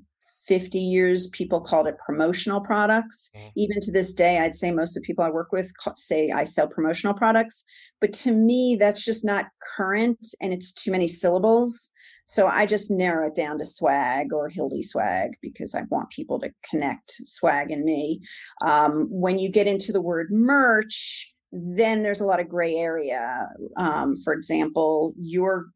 50 0.47 0.79
years, 0.79 1.27
people 1.29 1.61
called 1.61 1.87
it 1.87 1.97
promotional 2.05 2.61
products. 2.61 3.31
Mm. 3.37 3.53
Even 3.57 3.81
to 3.81 3.93
this 3.93 4.13
day, 4.15 4.39
I'd 4.39 4.57
say 4.57 4.71
most 4.71 4.97
of 4.97 5.03
the 5.03 5.07
people 5.07 5.25
I 5.25 5.31
work 5.31 5.53
with 5.53 5.73
say 5.95 6.31
I 6.31 6.45
sell 6.45 6.69
promotional 6.69 7.15
products. 7.15 7.65
But 8.01 8.13
to 8.15 8.33
me, 8.33 8.77
that's 8.79 9.05
just 9.05 9.25
not 9.25 9.47
current 9.77 10.27
and 10.41 10.53
it's 10.53 10.73
too 10.73 10.91
many 10.91 11.09
syllables. 11.09 11.91
So 12.27 12.49
I 12.49 12.67
just 12.67 12.91
narrow 12.91 13.29
it 13.29 13.37
down 13.37 13.59
to 13.59 13.65
swag 13.65 14.33
or 14.33 14.49
Hildee 14.49 14.83
swag 14.83 15.37
because 15.41 15.75
I 15.75 15.83
want 15.91 16.11
people 16.11 16.41
to 16.41 16.51
connect 16.69 17.13
swag 17.25 17.71
and 17.71 17.85
me. 17.85 18.21
Um, 18.63 19.07
when 19.11 19.39
you 19.39 19.49
get 19.49 19.69
into 19.69 19.93
the 19.93 20.01
word 20.01 20.33
merch, 20.33 21.33
then 21.53 22.03
there's 22.03 22.21
a 22.21 22.27
lot 22.27 22.41
of 22.41 22.49
gray 22.49 22.75
area. 22.75 23.49
Um, 23.77 24.17
for 24.17 24.33
example, 24.33 25.15
your 25.17 25.67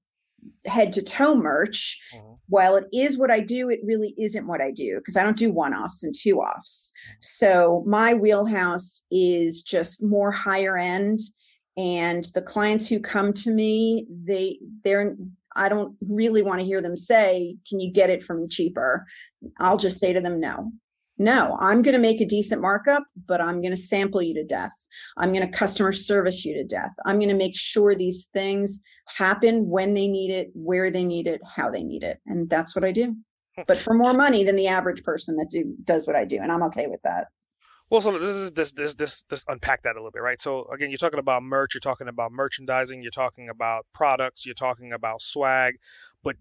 head 0.66 0.92
to 0.94 1.02
toe 1.02 1.34
merch, 1.34 2.00
mm-hmm. 2.14 2.32
while 2.48 2.76
it 2.76 2.86
is 2.92 3.18
what 3.18 3.30
I 3.30 3.40
do, 3.40 3.70
it 3.70 3.80
really 3.84 4.14
isn't 4.18 4.46
what 4.46 4.60
I 4.60 4.70
do 4.70 4.98
because 4.98 5.16
I 5.16 5.22
don't 5.22 5.36
do 5.36 5.50
one 5.50 5.74
offs 5.74 6.02
and 6.02 6.14
two 6.14 6.40
offs. 6.40 6.92
Mm-hmm. 6.92 7.16
So 7.20 7.84
my 7.86 8.14
wheelhouse 8.14 9.02
is 9.10 9.62
just 9.62 10.02
more 10.02 10.32
higher 10.32 10.76
end 10.76 11.20
and 11.76 12.24
the 12.34 12.42
clients 12.42 12.88
who 12.88 13.00
come 13.00 13.32
to 13.32 13.50
me 13.50 14.06
they 14.10 14.58
they're 14.82 15.16
I 15.56 15.68
don't 15.68 15.96
really 16.08 16.42
want 16.42 16.60
to 16.60 16.66
hear 16.66 16.80
them 16.80 16.96
say, 16.96 17.56
Can 17.68 17.80
you 17.80 17.92
get 17.92 18.10
it 18.10 18.22
for 18.22 18.34
me 18.34 18.46
cheaper? 18.48 19.06
I'll 19.58 19.76
just 19.76 19.98
say 19.98 20.12
to 20.12 20.20
them, 20.20 20.40
No. 20.40 20.72
No, 21.20 21.58
I'm 21.60 21.82
going 21.82 21.92
to 21.92 22.00
make 22.00 22.22
a 22.22 22.24
decent 22.24 22.62
markup, 22.62 23.02
but 23.28 23.42
I'm 23.42 23.60
going 23.60 23.72
to 23.72 23.76
sample 23.76 24.22
you 24.22 24.32
to 24.32 24.42
death. 24.42 24.72
I'm 25.18 25.34
going 25.34 25.46
to 25.46 25.52
customer 25.52 25.92
service 25.92 26.46
you 26.46 26.54
to 26.54 26.64
death. 26.64 26.92
I'm 27.04 27.18
going 27.18 27.28
to 27.28 27.34
make 27.34 27.54
sure 27.54 27.94
these 27.94 28.30
things 28.32 28.80
happen 29.04 29.68
when 29.68 29.92
they 29.92 30.08
need 30.08 30.30
it, 30.30 30.48
where 30.54 30.90
they 30.90 31.04
need 31.04 31.26
it, 31.26 31.42
how 31.44 31.70
they 31.70 31.82
need 31.82 32.04
it. 32.04 32.20
And 32.24 32.48
that's 32.48 32.74
what 32.74 32.86
I 32.86 32.92
do. 32.92 33.16
But 33.66 33.76
for 33.76 33.92
more 33.92 34.14
money 34.14 34.44
than 34.44 34.56
the 34.56 34.68
average 34.68 35.02
person 35.02 35.36
that 35.36 35.50
do 35.50 35.74
does 35.84 36.06
what 36.06 36.16
I 36.16 36.24
do. 36.24 36.38
And 36.38 36.50
I'm 36.50 36.62
okay 36.62 36.86
with 36.86 37.02
that. 37.02 37.26
Well, 37.90 38.00
so 38.00 38.18
this 38.18 38.30
is 38.30 38.52
this 38.52 38.72
this 38.72 38.94
this 38.94 39.22
this 39.28 39.44
unpack 39.46 39.82
that 39.82 39.96
a 39.96 39.98
little 39.98 40.12
bit, 40.12 40.22
right? 40.22 40.40
So 40.40 40.64
again, 40.72 40.88
you're 40.88 40.96
talking 40.96 41.18
about 41.20 41.42
merch, 41.42 41.74
you're 41.74 41.80
talking 41.80 42.08
about 42.08 42.32
merchandising, 42.32 43.02
you're 43.02 43.10
talking 43.10 43.50
about 43.50 43.84
products, 43.92 44.46
you're 44.46 44.54
talking 44.54 44.90
about 44.90 45.20
swag, 45.20 45.74
but 46.22 46.36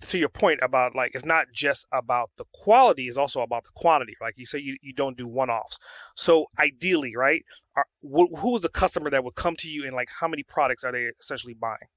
to 0.00 0.18
your 0.18 0.28
point 0.28 0.60
about 0.62 0.94
like 0.94 1.12
it's 1.14 1.24
not 1.24 1.46
just 1.52 1.86
about 1.92 2.30
the 2.36 2.44
quality, 2.52 3.08
it's 3.08 3.16
also 3.16 3.42
about 3.42 3.64
the 3.64 3.70
quantity. 3.74 4.14
Like 4.20 4.34
you 4.36 4.46
say, 4.46 4.58
you, 4.58 4.76
you 4.80 4.92
don't 4.92 5.16
do 5.16 5.26
one 5.26 5.50
offs. 5.50 5.78
So 6.16 6.46
ideally, 6.58 7.14
right? 7.16 7.44
Are, 7.76 7.86
wh- 8.02 8.38
who 8.38 8.56
is 8.56 8.62
the 8.62 8.68
customer 8.68 9.10
that 9.10 9.24
would 9.24 9.34
come 9.34 9.56
to 9.56 9.70
you 9.70 9.84
and 9.84 9.94
like 9.94 10.08
how 10.20 10.28
many 10.28 10.42
products 10.42 10.84
are 10.84 10.92
they 10.92 11.10
essentially 11.20 11.54
buying? 11.54 11.88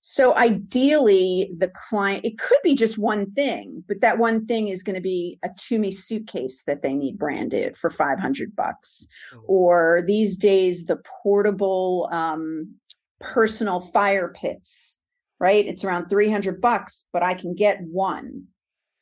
So 0.00 0.36
ideally, 0.36 1.50
the 1.56 1.68
client, 1.74 2.24
it 2.24 2.38
could 2.38 2.58
be 2.62 2.74
just 2.74 2.98
one 2.98 3.32
thing, 3.32 3.82
but 3.88 4.00
that 4.00 4.18
one 4.18 4.46
thing 4.46 4.68
is 4.68 4.82
going 4.82 4.94
to 4.94 5.00
be 5.00 5.38
a 5.42 5.48
Tumi 5.48 5.92
suitcase 5.92 6.62
that 6.64 6.82
they 6.82 6.94
need 6.94 7.18
branded 7.18 7.76
for 7.76 7.90
500 7.90 8.54
bucks. 8.54 9.08
Mm-hmm. 9.32 9.44
Or 9.48 10.02
these 10.06 10.36
days, 10.36 10.86
the 10.86 11.00
portable 11.22 12.08
um, 12.12 12.74
personal 13.20 13.80
fire 13.80 14.28
pits, 14.28 15.00
right? 15.40 15.66
It's 15.66 15.84
around 15.84 16.08
300 16.08 16.60
bucks, 16.60 17.06
but 17.12 17.22
I 17.22 17.34
can 17.34 17.54
get 17.54 17.80
one. 17.80 18.44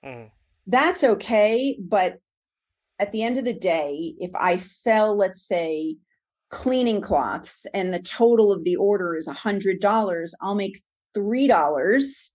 Mm-hmm. 0.04 0.28
That's 0.66 1.04
okay. 1.04 1.78
But 1.80 2.18
at 2.98 3.12
the 3.12 3.22
end 3.22 3.36
of 3.36 3.44
the 3.44 3.54
day, 3.54 4.14
if 4.18 4.30
I 4.34 4.56
sell, 4.56 5.16
let's 5.16 5.46
say, 5.46 5.96
cleaning 6.50 7.00
cloths 7.00 7.66
and 7.74 7.92
the 7.92 8.00
total 8.00 8.52
of 8.52 8.64
the 8.64 8.76
order 8.76 9.16
is 9.16 9.26
a 9.26 9.32
hundred 9.32 9.80
dollars 9.80 10.34
i'll 10.40 10.54
make 10.54 10.78
three 11.12 11.46
dollars 11.48 12.30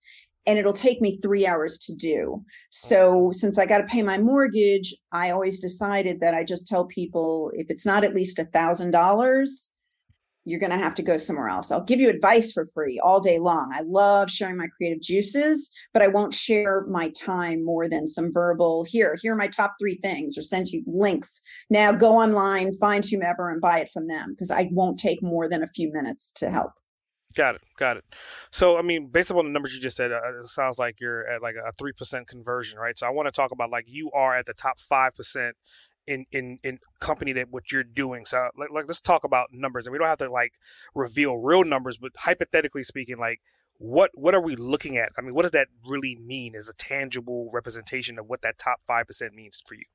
and 0.46 0.60
it'll 0.60 0.74
take 0.74 1.00
me 1.02 1.18
three 1.22 1.48
hours 1.48 1.78
to 1.78 1.96
do 1.96 2.44
so 2.70 3.30
since 3.32 3.58
i 3.58 3.66
got 3.66 3.78
to 3.78 3.86
pay 3.86 4.02
my 4.02 4.18
mortgage 4.18 4.94
i 5.14 5.30
always 5.30 5.60
decided 5.60 6.20
that 6.20 6.34
i 6.34 6.44
just 6.44 6.68
tell 6.68 6.86
people 6.86 7.52
if 7.54 7.70
it's 7.70 7.86
not 7.86 8.04
at 8.04 8.14
least 8.14 8.38
a 8.38 8.46
thousand 8.46 8.92
dollars 8.92 9.70
you're 10.46 10.60
going 10.60 10.72
to 10.72 10.78
have 10.78 10.96
to 10.96 11.04
go 11.04 11.18
somewhere 11.18 11.50
else. 11.50 11.72
I'll 11.72 11.84
give 11.84 12.00
you 12.00 12.10
advice 12.10 12.52
for 12.52 12.68
free 12.74 13.00
all 13.04 13.20
day 13.20 13.40
long. 13.40 13.72
I 13.74 13.82
love 13.82 14.30
sharing 14.30 14.58
my 14.58 14.68
creative 14.76 15.02
juices, 15.02 15.70
but 15.94 16.02
I 16.02 16.08
won't 16.08 16.34
share 16.34 16.86
my 16.88 17.10
time 17.10 17.64
more 17.64 17.88
than 17.88 18.08
some 18.08 18.32
verbal 18.32 18.84
here, 18.84 19.18
here 19.22 19.34
are 19.34 19.38
my 19.38 19.48
top 19.48 19.76
three 19.80 19.96
things 19.96 20.38
or 20.38 20.42
send 20.42 20.70
you 20.70 20.84
links. 20.86 21.42
Now 21.70 21.92
go 21.92 22.14
online, 22.14 22.74
find 22.76 23.06
whomever 23.06 23.50
and 23.50 23.62
buy 23.62 23.80
it 23.80 23.90
from 23.92 24.08
them 24.08 24.32
because 24.32 24.52
I 24.52 24.70
won't 24.72 25.00
take 25.00 25.22
more 25.22 25.48
than 25.48 25.64
a 25.64 25.68
few 25.68 25.92
minutes 25.92 26.32
to 26.34 26.50
help. 26.50 26.72
Got 27.34 27.56
it. 27.56 27.62
Got 27.78 27.98
it. 27.98 28.04
So, 28.52 28.78
I 28.78 28.82
mean, 28.82 29.08
based 29.08 29.32
upon 29.32 29.46
the 29.46 29.52
numbers 29.52 29.74
you 29.74 29.80
just 29.80 29.96
said, 29.96 30.12
uh, 30.12 30.20
it 30.40 30.46
sounds 30.48 30.78
like 30.78 31.00
you're 31.00 31.26
at 31.28 31.42
like 31.42 31.56
a 31.56 31.72
3% 31.82 32.28
conversion, 32.28 32.78
right? 32.78 32.98
So, 32.98 33.08
I 33.08 33.10
want 33.10 33.28
to 33.28 33.32
talk 33.32 33.52
about 33.52 33.70
like 33.70 33.86
you 33.88 34.12
are 34.12 34.38
at 34.38 34.46
the 34.46 34.54
top 34.54 34.80
5% 34.80 35.52
in 36.08 36.26
in 36.32 36.60
in 36.64 36.80
company 37.00 37.34
that 37.34 37.50
what 37.50 37.72
you're 37.72 37.84
doing. 37.84 38.26
So 38.26 38.50
like, 38.58 38.70
like 38.72 38.86
let's 38.88 39.02
talk 39.02 39.24
about 39.24 39.50
numbers, 39.52 39.86
and 39.86 39.92
we 39.92 40.00
don't 40.00 40.08
have 40.08 40.18
to 40.20 40.32
like 40.32 40.54
reveal 40.96 41.38
real 41.38 41.64
numbers, 41.64 41.98
but 41.98 42.12
hypothetically 42.18 42.84
speaking, 42.84 43.18
like 43.18 43.40
what 43.78 44.12
what 44.14 44.36
are 44.36 44.42
we 44.42 44.56
looking 44.56 44.98
at? 44.98 45.10
I 45.18 45.22
mean, 45.22 45.34
what 45.34 45.44
does 45.44 45.52
that 45.52 45.68
really 45.86 46.16
mean 46.16 46.56
as 46.56 46.70
a 46.70 46.74
tangible 46.74 47.50
representation 47.52 48.20
of 48.20 48.28
what 48.28 48.42
that 48.42 48.58
top 48.58 48.82
five 48.88 49.08
percent 49.08 49.34
means 49.34 49.62
for 49.66 49.76
you? 49.76 49.86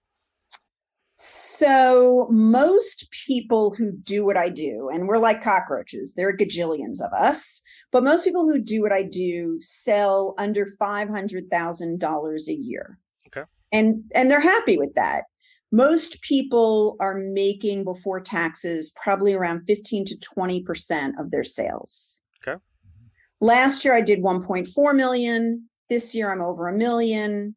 So 1.19 2.27
most 2.31 3.09
people 3.27 3.75
who 3.75 3.91
do 3.91 4.25
what 4.25 4.37
I 4.37 4.51
do, 4.51 4.91
and 4.93 5.09
we're 5.09 5.17
like 5.17 5.43
cockroaches, 5.43 6.13
there 6.15 6.29
are 6.29 6.37
gajillions 6.37 7.01
of 7.01 7.11
us, 7.15 7.63
but 7.91 8.05
most 8.05 8.25
people 8.25 8.45
who 8.45 8.59
do 8.59 8.83
what 8.83 8.93
I 8.93 9.03
do 9.03 9.57
sell 9.61 10.35
under 10.37 10.67
five 10.79 11.09
hundred 11.09 11.45
thousand 11.51 12.01
dollars 12.01 12.49
a 12.49 12.55
year. 12.55 12.99
Okay. 13.29 13.45
And 13.73 14.05
and 14.15 14.31
they're 14.31 14.41
happy 14.41 14.77
with 14.77 14.95
that 14.95 15.25
most 15.73 16.23
people 16.23 16.97
are 17.01 17.19
making 17.19 17.85
before 17.85 18.21
taxes 18.21 18.93
probably 19.03 19.35
around 19.35 19.65
15 19.67 20.05
to 20.07 20.17
20% 20.17 21.13
of 21.19 21.31
their 21.31 21.45
sales. 21.45 22.23
Okay. 22.47 22.59
Last 23.41 23.85
year 23.85 23.95
I 23.95 24.01
did 24.01 24.23
1.4 24.23 24.97
million. 24.97 25.69
This 25.89 26.15
year 26.15 26.31
I'm 26.31 26.41
over 26.41 26.69
a 26.69 26.77
million. 26.77 27.55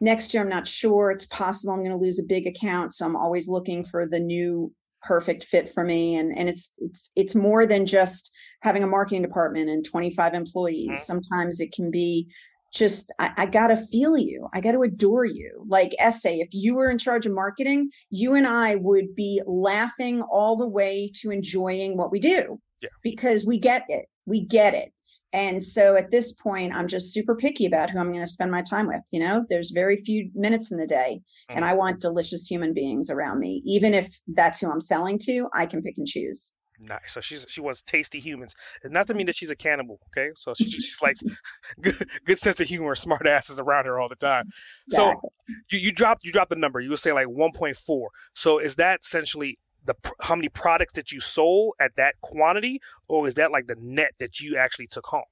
Next 0.00 0.34
year 0.34 0.42
I'm 0.42 0.48
not 0.48 0.66
sure. 0.66 1.10
It's 1.10 1.26
possible 1.26 1.72
I'm 1.72 1.80
going 1.80 1.90
to 1.90 1.96
lose 1.96 2.18
a 2.18 2.24
big 2.24 2.46
account, 2.46 2.92
so 2.94 3.04
I'm 3.06 3.16
always 3.16 3.48
looking 3.48 3.84
for 3.84 4.06
the 4.06 4.20
new 4.20 4.72
perfect 5.02 5.42
fit 5.42 5.68
for 5.68 5.82
me 5.82 6.14
and 6.14 6.36
and 6.38 6.48
it's 6.48 6.72
it's 6.78 7.10
it's 7.16 7.34
more 7.34 7.66
than 7.66 7.84
just 7.84 8.30
having 8.60 8.84
a 8.84 8.86
marketing 8.86 9.20
department 9.20 9.68
and 9.68 9.84
25 9.84 10.34
employees. 10.34 10.90
Mm-hmm. 10.90 10.96
Sometimes 10.96 11.60
it 11.60 11.72
can 11.72 11.90
be 11.90 12.28
just 12.72 13.12
I, 13.18 13.30
I, 13.36 13.46
gotta 13.46 13.76
feel 13.76 14.16
you 14.16 14.48
i 14.54 14.60
gotta 14.60 14.80
adore 14.80 15.24
you. 15.24 15.64
Like 15.68 15.92
SA 16.10 16.30
if 16.30 16.48
you 16.52 16.74
were 16.74 16.90
in 16.90 16.98
charge 16.98 17.26
of 17.26 17.34
marketing 17.34 17.90
you 18.10 18.34
and 18.34 18.46
i 18.46 18.76
would 18.76 19.14
be 19.14 19.42
laughing 19.46 20.22
all 20.22 20.56
the 20.56 20.66
way 20.66 21.10
to 21.20 21.30
enjoying 21.30 21.96
what 21.96 22.10
we 22.10 22.18
do 22.18 22.58
yeah. 22.80 22.88
because 23.02 23.44
we 23.44 23.58
get 23.58 23.84
it 23.88 24.06
we 24.26 24.40
get 24.40 24.74
it. 24.74 24.92
And 25.34 25.64
so 25.64 25.96
at 25.96 26.10
this 26.10 26.32
point 26.32 26.74
i'm 26.74 26.88
just 26.88 27.12
super 27.12 27.36
picky 27.36 27.66
about 27.66 27.90
who 27.90 27.98
i'm 27.98 28.08
going 28.12 28.20
to 28.20 28.26
spend 28.26 28.50
my 28.50 28.62
time 28.62 28.86
with 28.86 29.04
you 29.12 29.20
know? 29.20 29.44
There's 29.48 29.70
very 29.70 29.96
few 29.96 30.30
minutes 30.34 30.70
in 30.72 30.78
the 30.78 30.86
day 30.86 31.20
mm-hmm. 31.20 31.56
and 31.56 31.64
i 31.64 31.74
want 31.74 32.00
delicious 32.00 32.46
human 32.46 32.74
beings 32.74 33.10
around 33.10 33.38
me. 33.38 33.62
Even 33.66 33.94
if 33.94 34.20
that's 34.28 34.60
who 34.60 34.70
i'm 34.70 34.80
selling 34.80 35.18
to 35.20 35.48
i 35.54 35.66
can 35.66 35.82
pick 35.82 35.98
and 35.98 36.06
choose 36.06 36.54
Nice. 36.84 37.12
So 37.12 37.20
she's 37.20 37.46
she 37.48 37.60
wants 37.60 37.80
tasty 37.82 38.18
humans. 38.18 38.56
It's 38.82 38.92
not 38.92 39.06
to 39.06 39.14
mean 39.14 39.22
mm-hmm. 39.22 39.26
that 39.26 39.36
she's 39.36 39.50
a 39.50 39.56
cannibal, 39.56 40.00
okay? 40.10 40.32
So 40.34 40.52
she 40.54 40.64
just 40.64 41.00
likes 41.02 41.22
good 41.80 41.94
good 42.24 42.38
sense 42.38 42.60
of 42.60 42.68
humor, 42.68 42.94
smart 42.94 43.26
asses 43.26 43.60
around 43.60 43.86
her 43.86 44.00
all 44.00 44.08
the 44.08 44.16
time. 44.16 44.46
Exactly. 44.88 45.30
So 45.48 45.54
you 45.70 45.78
you 45.78 45.92
dropped 45.92 46.24
you 46.24 46.32
dropped 46.32 46.50
the 46.50 46.56
number. 46.56 46.80
You 46.80 46.90
were 46.90 46.96
saying 46.96 47.14
like 47.14 47.28
1.4. 47.28 48.06
So 48.34 48.58
is 48.58 48.76
that 48.76 49.00
essentially 49.02 49.58
the 49.84 49.94
how 50.22 50.34
many 50.34 50.48
products 50.48 50.94
that 50.94 51.12
you 51.12 51.20
sold 51.20 51.74
at 51.80 51.92
that 51.96 52.14
quantity, 52.20 52.80
or 53.08 53.26
is 53.26 53.34
that 53.34 53.52
like 53.52 53.66
the 53.68 53.76
net 53.78 54.12
that 54.18 54.40
you 54.40 54.56
actually 54.56 54.88
took 54.88 55.06
home? 55.06 55.22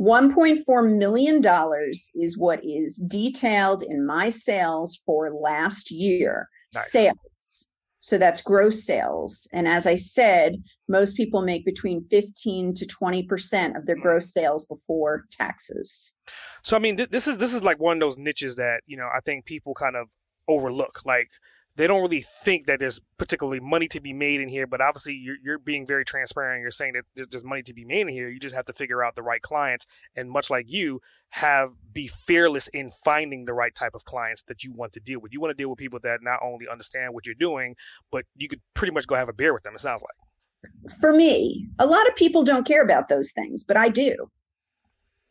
1.4 0.00 0.98
million 0.98 1.40
dollars 1.40 2.10
is 2.14 2.36
what 2.36 2.60
is 2.64 2.96
detailed 3.08 3.82
in 3.82 4.04
my 4.06 4.28
sales 4.28 5.00
for 5.06 5.32
last 5.32 5.90
year. 5.90 6.48
Nice. 6.74 6.90
Sales. 6.90 7.68
So 8.06 8.18
that's 8.18 8.40
gross 8.40 8.84
sales. 8.84 9.48
And 9.52 9.66
as 9.66 9.84
I 9.84 9.96
said, 9.96 10.62
most 10.88 11.16
people 11.16 11.42
make 11.42 11.64
between 11.64 12.06
15 12.08 12.72
to 12.74 12.86
20% 12.86 13.76
of 13.76 13.84
their 13.84 13.96
gross 13.96 14.32
sales 14.32 14.64
before 14.64 15.24
taxes. 15.32 16.14
So 16.62 16.76
I 16.76 16.78
mean 16.78 16.96
th- 16.98 17.10
this 17.10 17.26
is 17.26 17.38
this 17.38 17.52
is 17.52 17.64
like 17.64 17.80
one 17.80 17.96
of 17.96 18.00
those 18.00 18.16
niches 18.16 18.54
that, 18.56 18.82
you 18.86 18.96
know, 18.96 19.08
I 19.12 19.18
think 19.26 19.44
people 19.44 19.74
kind 19.74 19.96
of 19.96 20.06
overlook. 20.46 21.04
Like 21.04 21.26
they 21.76 21.86
don't 21.86 22.00
really 22.00 22.22
think 22.22 22.66
that 22.66 22.80
there's 22.80 23.00
particularly 23.18 23.60
money 23.60 23.86
to 23.88 24.00
be 24.00 24.12
made 24.12 24.40
in 24.40 24.48
here, 24.48 24.66
but 24.66 24.80
obviously 24.80 25.14
you're, 25.14 25.36
you're 25.42 25.58
being 25.58 25.86
very 25.86 26.04
transparent. 26.04 26.62
You're 26.62 26.70
saying 26.70 26.94
that 27.14 27.30
there's 27.30 27.44
money 27.44 27.62
to 27.62 27.74
be 27.74 27.84
made 27.84 28.02
in 28.02 28.08
here. 28.08 28.28
You 28.28 28.40
just 28.40 28.54
have 28.54 28.64
to 28.66 28.72
figure 28.72 29.04
out 29.04 29.14
the 29.14 29.22
right 29.22 29.42
clients, 29.42 29.86
and 30.14 30.30
much 30.30 30.50
like 30.50 30.66
you, 30.68 31.00
have 31.30 31.70
be 31.92 32.06
fearless 32.06 32.68
in 32.68 32.90
finding 32.90 33.44
the 33.44 33.52
right 33.52 33.74
type 33.74 33.94
of 33.94 34.04
clients 34.04 34.42
that 34.44 34.64
you 34.64 34.72
want 34.76 34.92
to 34.94 35.00
deal 35.00 35.20
with. 35.20 35.32
You 35.32 35.40
want 35.40 35.50
to 35.50 35.60
deal 35.60 35.68
with 35.68 35.78
people 35.78 35.98
that 36.02 36.20
not 36.22 36.40
only 36.42 36.66
understand 36.68 37.12
what 37.12 37.26
you're 37.26 37.34
doing, 37.34 37.76
but 38.10 38.24
you 38.36 38.48
could 38.48 38.60
pretty 38.74 38.92
much 38.92 39.06
go 39.06 39.14
have 39.14 39.28
a 39.28 39.34
beer 39.34 39.52
with 39.52 39.62
them. 39.62 39.74
It 39.74 39.80
sounds 39.80 40.02
like. 40.02 40.92
For 41.00 41.12
me, 41.12 41.68
a 41.78 41.86
lot 41.86 42.08
of 42.08 42.16
people 42.16 42.42
don't 42.42 42.66
care 42.66 42.82
about 42.82 43.08
those 43.08 43.32
things, 43.32 43.64
but 43.64 43.76
I 43.76 43.88
do. 43.88 44.30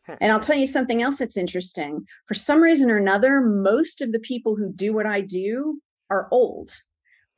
Hmm. 0.06 0.14
And 0.20 0.32
I'll 0.32 0.40
tell 0.40 0.56
you 0.56 0.66
something 0.66 1.02
else 1.02 1.18
that's 1.18 1.36
interesting. 1.36 2.06
For 2.26 2.34
some 2.34 2.62
reason 2.62 2.90
or 2.90 2.96
another, 2.96 3.40
most 3.40 4.00
of 4.00 4.12
the 4.12 4.20
people 4.20 4.54
who 4.54 4.72
do 4.72 4.94
what 4.94 5.06
I 5.06 5.20
do 5.20 5.80
are 6.10 6.28
old. 6.30 6.72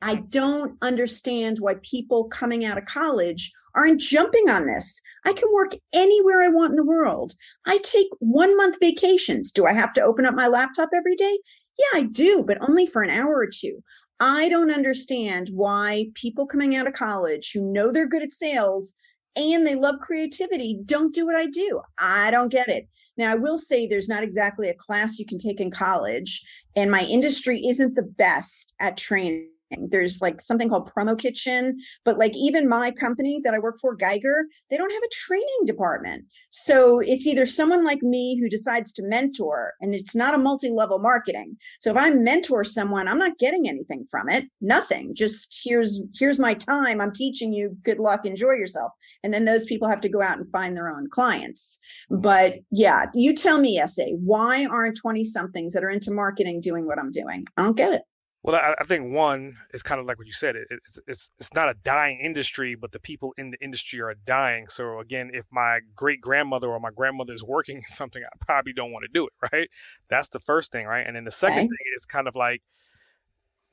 I 0.01 0.15
don't 0.15 0.77
understand 0.81 1.57
why 1.59 1.75
people 1.81 2.25
coming 2.25 2.63
out 2.65 2.77
of 2.77 2.85
college 2.85 3.51
aren't 3.75 3.99
jumping 3.99 4.49
on 4.49 4.65
this. 4.65 5.01
I 5.25 5.33
can 5.33 5.51
work 5.53 5.73
anywhere 5.93 6.41
I 6.41 6.49
want 6.49 6.71
in 6.71 6.75
the 6.75 6.83
world. 6.83 7.33
I 7.65 7.79
take 7.79 8.07
one 8.19 8.55
month 8.57 8.77
vacations. 8.79 9.51
Do 9.51 9.65
I 9.65 9.73
have 9.73 9.93
to 9.93 10.01
open 10.01 10.25
up 10.25 10.35
my 10.35 10.47
laptop 10.47 10.89
every 10.93 11.15
day? 11.15 11.39
Yeah, 11.77 11.99
I 11.99 12.03
do, 12.03 12.43
but 12.45 12.57
only 12.61 12.87
for 12.87 13.03
an 13.03 13.09
hour 13.09 13.35
or 13.35 13.47
two. 13.47 13.83
I 14.19 14.49
don't 14.49 14.71
understand 14.71 15.49
why 15.53 16.07
people 16.13 16.45
coming 16.45 16.75
out 16.75 16.87
of 16.87 16.93
college 16.93 17.51
who 17.53 17.71
know 17.71 17.91
they're 17.91 18.07
good 18.07 18.23
at 18.23 18.33
sales 18.33 18.93
and 19.35 19.65
they 19.65 19.75
love 19.75 19.99
creativity 20.01 20.79
don't 20.83 21.13
do 21.13 21.25
what 21.25 21.35
I 21.35 21.45
do. 21.45 21.81
I 21.97 22.31
don't 22.31 22.51
get 22.51 22.67
it. 22.67 22.89
Now, 23.19 23.33
I 23.33 23.35
will 23.35 23.57
say 23.57 23.85
there's 23.85 24.07
not 24.07 24.23
exactly 24.23 24.69
a 24.69 24.73
class 24.73 25.19
you 25.19 25.25
can 25.25 25.37
take 25.37 25.59
in 25.59 25.71
college, 25.71 26.41
and 26.77 26.89
my 26.89 27.01
industry 27.01 27.61
isn't 27.67 27.95
the 27.95 28.01
best 28.01 28.73
at 28.79 28.95
training 28.95 29.49
there's 29.77 30.21
like 30.21 30.41
something 30.41 30.69
called 30.69 30.91
Promo 30.91 31.17
Kitchen, 31.17 31.77
but 32.05 32.17
like 32.17 32.35
even 32.35 32.69
my 32.69 32.91
company 32.91 33.41
that 33.43 33.53
I 33.53 33.59
work 33.59 33.79
for, 33.79 33.95
Geiger, 33.95 34.45
they 34.69 34.77
don't 34.77 34.91
have 34.91 35.03
a 35.03 35.13
training 35.13 35.65
department. 35.65 36.25
So 36.49 36.99
it's 36.99 37.27
either 37.27 37.45
someone 37.45 37.83
like 37.83 38.01
me 38.01 38.39
who 38.39 38.49
decides 38.49 38.91
to 38.93 39.03
mentor, 39.03 39.73
and 39.81 39.93
it's 39.93 40.15
not 40.15 40.33
a 40.33 40.37
multi 40.37 40.69
level 40.69 40.99
marketing. 40.99 41.57
So 41.79 41.91
if 41.91 41.97
I 41.97 42.09
mentor 42.09 42.63
someone, 42.63 43.07
I'm 43.07 43.19
not 43.19 43.37
getting 43.37 43.67
anything 43.67 44.05
from 44.09 44.29
it, 44.29 44.45
nothing. 44.61 45.13
Just 45.15 45.61
here's 45.63 46.01
here's 46.17 46.39
my 46.39 46.53
time. 46.53 47.01
I'm 47.01 47.13
teaching 47.13 47.53
you. 47.53 47.77
Good 47.83 47.99
luck. 47.99 48.25
Enjoy 48.25 48.51
yourself. 48.51 48.91
And 49.23 49.33
then 49.33 49.45
those 49.45 49.65
people 49.65 49.89
have 49.89 50.01
to 50.01 50.09
go 50.09 50.21
out 50.21 50.37
and 50.37 50.51
find 50.51 50.75
their 50.75 50.89
own 50.89 51.09
clients. 51.09 51.79
But 52.09 52.55
yeah, 52.71 53.05
you 53.13 53.33
tell 53.33 53.59
me, 53.59 53.81
SA, 53.85 54.05
why 54.11 54.65
aren't 54.65 54.97
20 54.97 55.23
somethings 55.23 55.73
that 55.73 55.83
are 55.83 55.89
into 55.89 56.11
marketing 56.11 56.61
doing 56.61 56.85
what 56.85 56.99
I'm 56.99 57.11
doing? 57.11 57.45
I 57.57 57.63
don't 57.63 57.77
get 57.77 57.93
it. 57.93 58.01
Well, 58.41 58.55
I, 58.55 58.73
I, 58.79 58.83
think 58.85 59.13
one 59.13 59.57
is 59.73 59.83
kind 59.83 59.99
of 59.99 60.07
like 60.07 60.17
what 60.17 60.25
you 60.25 60.33
said. 60.33 60.55
It, 60.55 60.67
it's 60.69 60.99
it's 61.07 61.31
it's 61.39 61.53
not 61.53 61.67
a 61.67 61.73
dying 61.73 62.19
industry, 62.21 62.73
but 62.73 62.93
the 62.93 62.99
people 62.99 63.33
in 63.37 63.51
the 63.51 63.57
industry 63.61 63.99
are 63.99 64.13
dying. 64.13 64.67
So 64.69 64.99
again, 64.99 65.29
if 65.33 65.45
my 65.51 65.79
great 65.93 66.21
grandmother 66.21 66.69
or 66.69 66.79
my 66.79 66.91
grandmother 66.91 67.33
is 67.33 67.43
working 67.43 67.77
in 67.77 67.83
something, 67.83 68.23
I 68.23 68.45
probably 68.45 68.71
don't 68.71 68.91
want 68.91 69.03
to 69.03 69.11
do 69.13 69.27
it. 69.27 69.33
Right? 69.51 69.69
That's 70.09 70.29
the 70.29 70.39
first 70.39 70.71
thing, 70.71 70.85
right? 70.85 71.05
And 71.05 71.15
then 71.15 71.25
the 71.25 71.31
second 71.31 71.59
okay. 71.59 71.67
thing 71.67 71.93
is 71.95 72.05
kind 72.05 72.27
of 72.27 72.35
like 72.35 72.61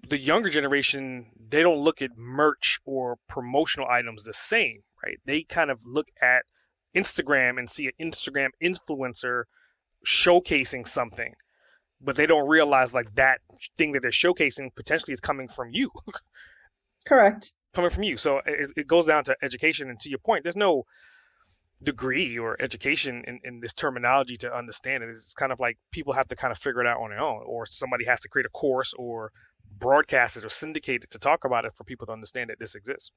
the 0.09 0.19
younger 0.19 0.51
generation. 0.51 1.27
They 1.49 1.63
don't 1.63 1.79
look 1.79 2.03
at 2.03 2.17
merch 2.17 2.81
or 2.85 3.19
promotional 3.29 3.89
items 3.89 4.25
the 4.25 4.33
same, 4.33 4.83
right? 5.05 5.19
They 5.25 5.45
kind 5.45 5.71
of 5.71 5.83
look 5.85 6.09
at 6.21 6.43
Instagram 6.95 7.57
and 7.57 7.71
see 7.71 7.87
an 7.87 8.11
Instagram 8.11 8.49
influencer 8.61 9.45
showcasing 10.05 10.89
something 10.89 11.35
but 12.01 12.17
they 12.17 12.27
don't 12.27 12.49
realize 12.49 12.93
like 12.93 13.15
that 13.15 13.41
thing 13.77 13.93
that 13.93 14.03
they're 14.03 14.11
showcasing 14.11 14.75
potentially 14.75 15.13
is 15.13 15.21
coming 15.21 15.49
from 15.49 15.71
you. 15.73 15.91
Correct. 17.07 17.53
Coming 17.73 17.91
from 17.91 18.03
you. 18.03 18.17
So 18.17 18.41
it, 18.47 18.71
it, 18.77 18.87
goes 18.87 19.07
down 19.07 19.25
to 19.25 19.37
education. 19.43 19.89
And 19.89 19.99
to 20.01 20.09
your 20.09 20.19
point, 20.19 20.43
there's 20.43 20.57
no 20.57 20.85
degree 21.83 22.39
or 22.39 22.61
education 22.61 23.23
in, 23.27 23.41
in 23.45 23.61
this 23.61 23.73
terminology 23.73 24.37
to 24.39 24.55
understand 24.55 25.05
it. 25.05 25.11
It's 25.11 25.35
kind 25.35 25.53
of 25.53 25.61
like 25.61 25.79
people 25.93 26.15
have 26.15 26.29
to 26.29 26.37
kind 26.37 26.53
of 26.53 26.59
figure 26.59 26.81
it 26.81 26.87
out 26.87 27.01
on 27.01 27.11
their 27.11 27.21
own, 27.21 27.43
or 27.47 27.67
somebody 27.67 28.07
has 28.07 28.21
to 28.21 28.29
create 28.29 28.47
a 28.47 28.51
course 28.51 28.95
or 28.99 29.31
broadcast 29.79 30.37
it 30.37 30.45
or 30.45 30.49
syndicate 30.49 31.05
it 31.05 31.11
to 31.11 31.19
talk 31.19 31.45
about 31.45 31.65
it 31.65 31.75
for 31.75 31.85
people 31.85 32.07
to 32.07 32.13
understand 32.13 32.51
that 32.51 32.59
this 32.59 32.75
exists. 32.75 33.13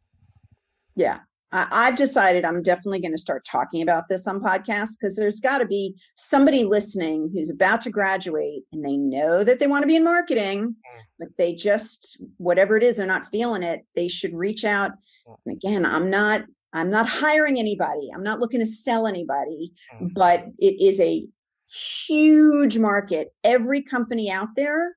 Yeah. 0.96 1.20
I've 1.52 1.96
decided 1.96 2.46
I'm 2.46 2.62
definitely 2.62 3.02
going 3.02 3.12
to 3.12 3.18
start 3.18 3.44
talking 3.44 3.82
about 3.82 4.08
this 4.08 4.28
on 4.28 4.40
podcasts 4.40 4.98
because 5.00 5.16
there's 5.16 5.40
got 5.40 5.58
to 5.58 5.66
be 5.66 5.96
somebody 6.14 6.64
listening 6.64 7.32
who's 7.34 7.50
about 7.50 7.82
to 7.82 7.90
graduate 7.90 8.64
and 8.72 8.86
they 8.86 8.98
know 8.98 9.44
that 9.44 9.58
they 9.58 9.66
want 9.66 9.82
to 9.82 9.88
be 9.88 9.96
in 9.96 10.04
marketing, 10.04 10.68
mm. 10.68 11.02
but 11.18 11.30
they 11.38 11.56
just, 11.56 12.22
whatever 12.38 12.78
it 12.78 12.84
is, 12.84 12.98
they're 12.98 13.08
not 13.08 13.26
feeling 13.28 13.64
it. 13.64 13.84
They 13.96 14.08
should 14.08 14.36
reach 14.36 14.64
out. 14.64 14.92
Mm. 15.28 15.38
And 15.46 15.56
again, 15.56 15.86
I'm 15.86 16.10
not, 16.10 16.44
I'm 16.72 16.92
not 16.92 17.10
hiring 17.10 17.58
anybody. 17.58 18.10
I'm 18.14 18.24
not 18.24 18.40
looking 18.40 18.60
to 18.60 18.66
sell 18.66 19.08
anybody, 19.08 19.72
mm. 20.00 20.14
but 20.14 20.46
it 20.60 20.80
is 20.80 21.00
a 21.00 21.26
huge 21.68 22.78
market. 22.78 23.30
Every 23.44 23.82
company 23.82 24.30
out 24.30 24.50
there 24.56 24.96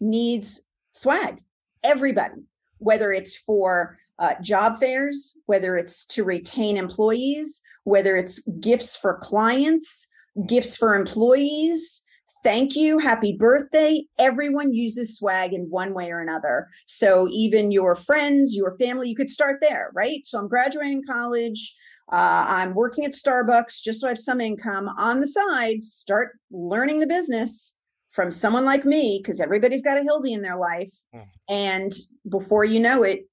needs 0.00 0.60
swag. 0.90 1.42
Everybody, 1.84 2.42
whether 2.78 3.12
it's 3.12 3.36
for 3.36 3.98
uh, 4.22 4.34
job 4.40 4.78
fairs, 4.78 5.36
whether 5.46 5.76
it's 5.76 6.06
to 6.06 6.22
retain 6.22 6.76
employees, 6.76 7.60
whether 7.82 8.16
it's 8.16 8.38
gifts 8.60 8.96
for 8.96 9.18
clients, 9.18 10.06
gifts 10.46 10.76
for 10.76 10.94
employees. 10.94 12.02
Thank 12.44 12.76
you, 12.76 12.98
happy 12.98 13.36
birthday. 13.36 14.04
Everyone 14.20 14.72
uses 14.72 15.18
swag 15.18 15.52
in 15.52 15.62
one 15.62 15.92
way 15.92 16.10
or 16.10 16.20
another. 16.20 16.68
So 16.86 17.28
even 17.32 17.72
your 17.72 17.96
friends, 17.96 18.54
your 18.54 18.76
family, 18.78 19.08
you 19.08 19.16
could 19.16 19.28
start 19.28 19.58
there, 19.60 19.90
right? 19.92 20.24
So 20.24 20.38
I'm 20.38 20.48
graduating 20.48 21.02
college. 21.04 21.74
Uh, 22.10 22.44
I'm 22.46 22.74
working 22.74 23.04
at 23.04 23.12
Starbucks 23.12 23.82
just 23.82 24.00
so 24.00 24.06
I 24.06 24.10
have 24.10 24.18
some 24.18 24.40
income 24.40 24.88
on 24.98 25.18
the 25.18 25.26
side. 25.26 25.82
Start 25.82 26.38
learning 26.52 27.00
the 27.00 27.06
business 27.08 27.76
from 28.12 28.30
someone 28.30 28.64
like 28.64 28.84
me 28.84 29.20
because 29.20 29.40
everybody's 29.40 29.82
got 29.82 29.98
a 29.98 30.02
Hildee 30.02 30.34
in 30.34 30.42
their 30.42 30.56
life. 30.56 30.92
Mm. 31.14 31.26
And 31.48 31.92
before 32.28 32.64
you 32.64 32.78
know 32.78 33.02
it, 33.02 33.26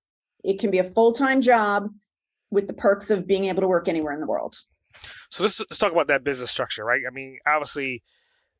it 0.43 0.59
can 0.59 0.71
be 0.71 0.79
a 0.79 0.83
full 0.83 1.11
time 1.11 1.41
job 1.41 1.89
with 2.51 2.67
the 2.67 2.73
perks 2.73 3.11
of 3.11 3.27
being 3.27 3.45
able 3.45 3.61
to 3.61 3.67
work 3.67 3.87
anywhere 3.87 4.13
in 4.13 4.19
the 4.19 4.27
world. 4.27 4.55
So 5.29 5.43
let's, 5.43 5.59
let's 5.59 5.77
talk 5.77 5.91
about 5.91 6.07
that 6.07 6.23
business 6.23 6.51
structure, 6.51 6.83
right? 6.83 7.01
I 7.07 7.13
mean, 7.13 7.37
obviously, 7.47 8.03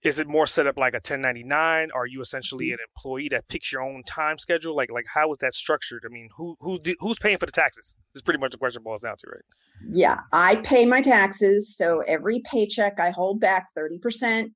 is 0.01 0.19
it 0.19 0.27
more 0.27 0.47
set 0.47 0.67
up 0.67 0.77
like 0.77 0.93
a 0.93 0.97
1099? 0.97 1.89
Are 1.93 2.05
you 2.05 2.21
essentially 2.21 2.67
mm-hmm. 2.67 2.73
an 2.73 2.79
employee 2.95 3.27
that 3.29 3.47
picks 3.49 3.71
your 3.71 3.81
own 3.81 4.03
time 4.03 4.37
schedule? 4.37 4.75
Like, 4.75 4.91
like 4.91 5.05
how 5.13 5.31
is 5.31 5.39
that 5.39 5.53
structured? 5.53 6.03
I 6.05 6.09
mean, 6.09 6.29
who 6.37 6.55
who's 6.59 6.79
who's 6.99 7.19
paying 7.19 7.37
for 7.37 7.45
the 7.45 7.51
taxes? 7.51 7.95
Is 8.15 8.21
pretty 8.21 8.39
much 8.39 8.51
the 8.51 8.57
question 8.57 8.83
boils 8.83 9.01
down 9.01 9.17
to, 9.17 9.27
right? 9.29 9.43
Yeah, 9.91 10.19
I 10.31 10.57
pay 10.57 10.85
my 10.85 11.01
taxes, 11.01 11.75
so 11.75 12.01
every 12.07 12.39
paycheck 12.39 12.99
I 12.99 13.09
hold 13.09 13.39
back 13.39 13.73
thirty 13.73 13.97
percent 13.97 14.53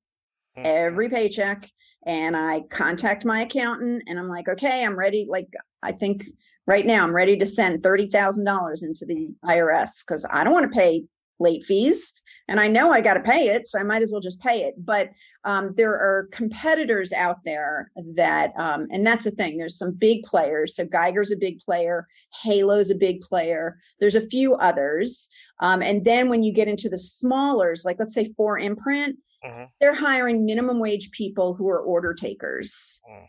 mm-hmm. 0.56 0.66
every 0.66 1.08
paycheck, 1.08 1.70
and 2.06 2.36
I 2.36 2.62
contact 2.70 3.24
my 3.24 3.42
accountant, 3.42 4.04
and 4.06 4.18
I'm 4.18 4.28
like, 4.28 4.48
okay, 4.48 4.84
I'm 4.84 4.98
ready. 4.98 5.26
Like, 5.28 5.48
I 5.82 5.92
think 5.92 6.24
right 6.66 6.86
now 6.86 7.04
I'm 7.04 7.14
ready 7.14 7.36
to 7.36 7.46
send 7.46 7.82
$30,000 7.82 8.82
into 8.82 9.04
the 9.04 9.28
IRS 9.44 10.04
because 10.06 10.26
I 10.30 10.44
don't 10.44 10.52
want 10.52 10.70
to 10.70 10.76
pay 10.76 11.04
late 11.40 11.64
fees 11.64 12.12
and 12.48 12.60
I 12.60 12.68
know 12.68 12.92
I 12.92 13.00
got 13.00 13.14
to 13.14 13.20
pay 13.20 13.48
it. 13.48 13.66
So 13.66 13.78
I 13.78 13.82
might 13.82 14.02
as 14.02 14.12
well 14.12 14.20
just 14.20 14.40
pay 14.40 14.62
it. 14.62 14.74
But 14.78 15.10
um, 15.44 15.74
there 15.76 15.94
are 15.94 16.28
competitors 16.30 17.12
out 17.12 17.38
there 17.44 17.90
that, 18.14 18.52
um, 18.58 18.86
and 18.90 19.06
that's 19.06 19.24
the 19.24 19.30
thing, 19.30 19.56
there's 19.56 19.78
some 19.78 19.92
big 19.92 20.22
players. 20.24 20.76
So 20.76 20.84
Geiger's 20.84 21.32
a 21.32 21.36
big 21.36 21.58
player, 21.60 22.06
Halo's 22.42 22.90
a 22.90 22.94
big 22.94 23.20
player, 23.22 23.78
there's 23.98 24.14
a 24.14 24.26
few 24.28 24.54
others. 24.56 25.28
Um, 25.60 25.82
and 25.82 26.04
then 26.04 26.28
when 26.28 26.42
you 26.42 26.52
get 26.52 26.68
into 26.68 26.88
the 26.88 26.98
smallers, 26.98 27.84
like 27.84 27.98
let's 27.98 28.14
say 28.14 28.32
4imprint, 28.38 29.14
mm-hmm. 29.44 29.64
they're 29.80 29.94
hiring 29.94 30.44
minimum 30.44 30.78
wage 30.78 31.10
people 31.12 31.54
who 31.54 31.68
are 31.68 31.80
order 31.80 32.12
takers. 32.12 33.00
Mm. 33.10 33.26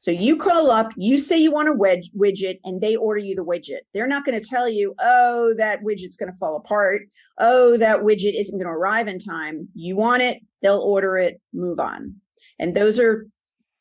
So 0.00 0.10
you 0.10 0.36
call 0.36 0.70
up, 0.70 0.90
you 0.96 1.18
say 1.18 1.38
you 1.38 1.50
want 1.50 1.68
a 1.68 1.72
widget, 1.72 2.60
and 2.64 2.80
they 2.80 2.96
order 2.96 3.18
you 3.18 3.34
the 3.34 3.44
widget. 3.44 3.80
They're 3.92 4.06
not 4.06 4.24
going 4.24 4.38
to 4.38 4.48
tell 4.48 4.68
you, 4.68 4.94
oh, 5.00 5.54
that 5.58 5.82
widget's 5.82 6.16
going 6.16 6.30
to 6.32 6.38
fall 6.38 6.56
apart. 6.56 7.02
Oh, 7.38 7.76
that 7.78 8.00
widget 8.00 8.38
isn't 8.38 8.58
going 8.58 8.66
to 8.66 8.72
arrive 8.72 9.08
in 9.08 9.18
time. 9.18 9.68
You 9.74 9.96
want 9.96 10.22
it, 10.22 10.38
they'll 10.62 10.80
order 10.80 11.18
it, 11.18 11.40
move 11.52 11.80
on. 11.80 12.14
And 12.58 12.74
those 12.74 12.98
are 12.98 13.26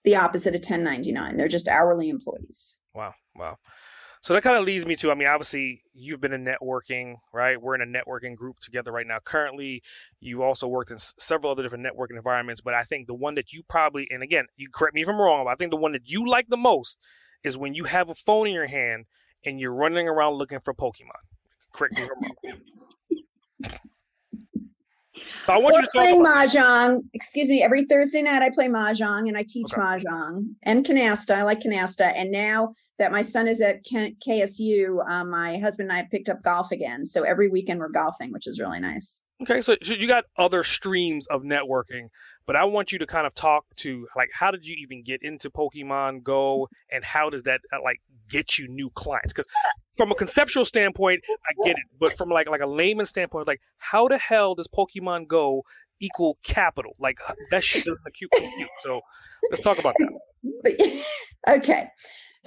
the 0.03 0.15
opposite 0.15 0.55
of 0.55 0.59
1099. 0.59 1.37
They're 1.37 1.47
just 1.47 1.67
hourly 1.67 2.09
employees. 2.09 2.81
Wow. 2.93 3.13
Wow. 3.35 3.57
So 4.21 4.33
that 4.33 4.43
kind 4.43 4.57
of 4.57 4.65
leads 4.65 4.85
me 4.85 4.95
to, 4.97 5.11
I 5.11 5.15
mean, 5.15 5.27
obviously 5.27 5.81
you've 5.93 6.19
been 6.19 6.33
in 6.33 6.43
networking, 6.43 7.17
right? 7.33 7.61
We're 7.61 7.75
in 7.75 7.81
a 7.81 7.85
networking 7.85 8.35
group 8.35 8.59
together 8.59 8.91
right 8.91 9.07
now. 9.07 9.19
Currently, 9.23 9.83
you 10.19 10.43
also 10.43 10.67
worked 10.67 10.89
in 10.91 10.95
s- 10.95 11.13
several 11.17 11.51
other 11.51 11.63
different 11.63 11.85
networking 11.85 12.17
environments, 12.17 12.59
but 12.59 12.73
I 12.73 12.83
think 12.83 13.07
the 13.07 13.13
one 13.13 13.35
that 13.35 13.53
you 13.53 13.63
probably, 13.69 14.07
and 14.11 14.23
again, 14.23 14.47
you 14.57 14.69
correct 14.69 14.95
me 14.95 15.01
if 15.01 15.07
I'm 15.09 15.19
wrong, 15.19 15.45
but 15.45 15.51
I 15.51 15.55
think 15.55 15.71
the 15.71 15.77
one 15.77 15.91
that 15.93 16.09
you 16.09 16.27
like 16.27 16.49
the 16.49 16.57
most 16.57 16.97
is 17.43 17.57
when 17.57 17.73
you 17.73 17.85
have 17.85 18.09
a 18.09 18.15
phone 18.15 18.47
in 18.47 18.53
your 18.53 18.67
hand 18.67 19.05
and 19.45 19.59
you're 19.59 19.73
running 19.73 20.07
around 20.07 20.33
looking 20.33 20.59
for 20.59 20.73
Pokemon. 20.73 21.21
Correct 21.71 21.95
me 21.95 22.03
if 22.03 22.09
I'm 22.09 22.21
wrong. 22.23 22.35
So 25.41 25.53
I 25.53 25.57
want 25.57 25.75
Or 25.75 25.79
you 25.79 25.85
to 25.85 25.91
playing 25.93 26.21
about 26.21 26.47
mahjong. 26.49 27.01
Excuse 27.13 27.49
me. 27.49 27.63
Every 27.63 27.85
Thursday 27.85 28.21
night, 28.21 28.41
I 28.41 28.49
play 28.49 28.67
mahjong 28.67 29.27
and 29.29 29.37
I 29.37 29.45
teach 29.47 29.71
Okay. 29.71 29.81
mahjong 29.81 30.55
and 30.63 30.85
canasta. 30.85 31.35
I 31.35 31.43
like 31.43 31.61
canasta. 31.61 32.11
And 32.15 32.31
now 32.31 32.73
that 32.99 33.11
my 33.11 33.21
son 33.21 33.47
is 33.47 33.61
at 33.61 33.85
KSU, 33.85 35.07
um, 35.09 35.29
my 35.29 35.57
husband 35.59 35.91
and 35.91 35.99
I 35.99 36.07
picked 36.09 36.29
up 36.29 36.41
golf 36.41 36.71
again. 36.71 37.05
So 37.05 37.23
every 37.23 37.47
weekend 37.47 37.79
we're 37.79 37.89
golfing, 37.89 38.31
which 38.31 38.47
is 38.47 38.59
really 38.59 38.79
nice. 38.79 39.21
Okay, 39.39 39.61
so, 39.61 39.75
so 39.83 39.93
you 39.93 40.07
got 40.07 40.23
other 40.35 40.63
streams 40.63 41.27
of 41.27 41.43
networking, 41.43 42.07
but 42.47 42.55
I 42.55 42.65
want 42.65 42.91
you 42.91 42.97
to 42.97 43.05
kind 43.05 43.27
of 43.27 43.35
talk 43.35 43.65
to 43.77 44.07
like 44.15 44.29
how 44.33 44.49
did 44.49 44.65
you 44.65 44.75
even 44.81 45.03
get 45.03 45.21
into 45.21 45.51
Pokemon 45.51 46.23
Go, 46.23 46.69
and 46.91 47.03
how 47.03 47.29
does 47.29 47.43
that 47.43 47.61
uh, 47.71 47.77
like 47.83 48.01
get 48.27 48.57
you 48.57 48.67
new 48.67 48.89
clients? 48.89 49.33
Because 49.33 49.45
from 49.95 50.11
a 50.11 50.15
conceptual 50.15 50.65
standpoint, 50.65 51.21
I 51.29 51.65
get 51.67 51.75
it, 51.77 51.83
but 51.99 52.13
from 52.13 52.29
like 52.29 52.49
like 52.49 52.61
a 52.61 52.67
layman 52.67 53.05
standpoint, 53.05 53.45
like 53.45 53.61
how 53.77 54.07
the 54.07 54.17
hell 54.17 54.55
does 54.55 54.67
Pokemon 54.67 55.27
Go 55.27 55.61
equal 55.99 56.39
capital? 56.41 56.93
Like 56.97 57.19
that 57.51 57.63
shit 57.63 57.85
doesn't 57.85 58.01
compute. 58.03 58.31
So 58.79 59.01
let's 59.51 59.61
talk 59.61 59.77
about 59.77 59.93
that. 59.99 61.03
okay. 61.47 61.89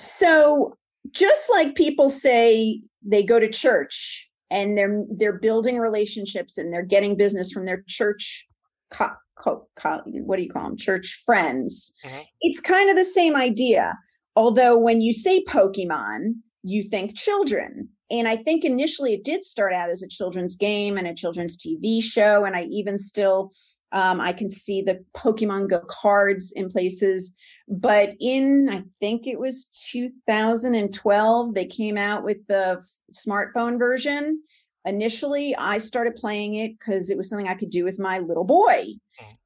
So 0.00 0.76
just 1.10 1.50
like 1.50 1.74
people 1.74 2.10
say 2.10 2.80
they 3.02 3.22
go 3.22 3.38
to 3.40 3.48
church 3.48 4.28
and 4.50 4.76
they're 4.76 5.04
they're 5.16 5.38
building 5.38 5.78
relationships 5.78 6.58
and 6.58 6.72
they're 6.72 6.82
getting 6.82 7.16
business 7.16 7.50
from 7.52 7.66
their 7.66 7.84
church 7.86 8.46
co- 8.90 9.16
co- 9.38 9.66
co- 9.76 10.02
what 10.06 10.36
do 10.36 10.42
you 10.42 10.50
call 10.50 10.64
them 10.64 10.76
church 10.76 11.22
friends 11.24 11.92
Mhm. 12.04 12.24
it's 12.40 12.60
kind 12.60 12.90
of 12.90 12.96
the 12.96 13.04
same 13.04 13.36
idea. 13.36 13.96
Although 14.36 14.78
when 14.78 15.00
you 15.00 15.12
say 15.12 15.42
pokemon 15.44 16.34
you 16.62 16.82
think 16.82 17.16
children. 17.16 17.88
And 18.10 18.28
i 18.28 18.36
think 18.36 18.64
initially 18.64 19.14
it 19.14 19.24
did 19.24 19.44
start 19.44 19.72
out 19.72 19.88
as 19.90 20.02
a 20.02 20.08
children's 20.08 20.56
game 20.56 20.98
and 20.98 21.06
a 21.06 21.14
children's 21.14 21.56
tv 21.56 22.02
show. 22.02 22.44
And 22.44 22.54
i 22.56 22.64
even 22.64 22.98
still 22.98 23.52
um, 23.92 24.20
i 24.20 24.32
can 24.32 24.50
see 24.50 24.82
the 24.82 25.02
pokemon 25.16 25.68
go 25.70 25.80
cards 25.88 26.52
in 26.52 26.68
places 26.68 27.34
but 27.70 28.14
in 28.18 28.68
i 28.68 28.82
think 28.98 29.26
it 29.26 29.38
was 29.38 29.66
2012 29.92 31.54
they 31.54 31.64
came 31.64 31.96
out 31.96 32.24
with 32.24 32.44
the 32.48 32.82
smartphone 33.12 33.78
version. 33.78 34.42
Initially 34.84 35.54
i 35.56 35.78
started 35.78 36.16
playing 36.16 36.54
it 36.54 36.72
because 36.78 37.10
it 37.10 37.16
was 37.16 37.28
something 37.28 37.48
i 37.48 37.54
could 37.54 37.70
do 37.70 37.84
with 37.84 37.98
my 37.98 38.18
little 38.18 38.44
boy. 38.44 38.86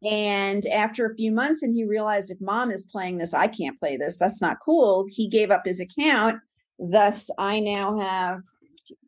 Mm. 0.02 0.10
And 0.10 0.66
after 0.66 1.06
a 1.06 1.16
few 1.16 1.32
months 1.32 1.62
and 1.62 1.74
he 1.74 1.84
realized 1.84 2.30
if 2.30 2.40
mom 2.40 2.70
is 2.70 2.84
playing 2.84 3.18
this 3.18 3.34
i 3.34 3.46
can't 3.46 3.78
play 3.78 3.96
this. 3.96 4.18
That's 4.18 4.40
not 4.40 4.58
cool. 4.64 5.06
He 5.08 5.28
gave 5.28 5.50
up 5.50 5.62
his 5.64 5.80
account. 5.80 6.40
Thus 6.78 7.30
i 7.36 7.60
now 7.60 7.98
have 7.98 8.40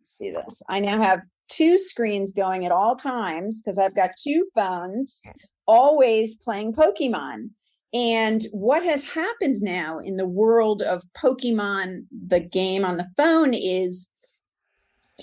see 0.03 0.31
this 0.31 0.63
i 0.69 0.79
now 0.79 1.01
have 1.03 1.25
two 1.49 1.79
screens 1.79 2.33
going 2.33 2.67
at 2.67 2.73
all 2.73 2.97
times 2.97 3.61
because 3.61 3.79
i've 3.79 3.95
got 3.95 4.11
two 4.23 4.47
phones 4.55 5.23
mm. 5.27 5.33
always 5.67 6.35
playing 6.35 6.73
pokemon 6.73 7.51
and 7.95 8.43
what 8.53 8.83
has 8.85 9.05
happened 9.05 9.57
now 9.63 9.99
in 10.01 10.17
the 10.17 10.27
world 10.27 10.83
of 10.83 11.05
Pokemon, 11.17 12.07
the 12.27 12.41
game 12.41 12.85
on 12.85 12.97
the 12.97 13.09
phone, 13.17 13.55
is 13.55 14.11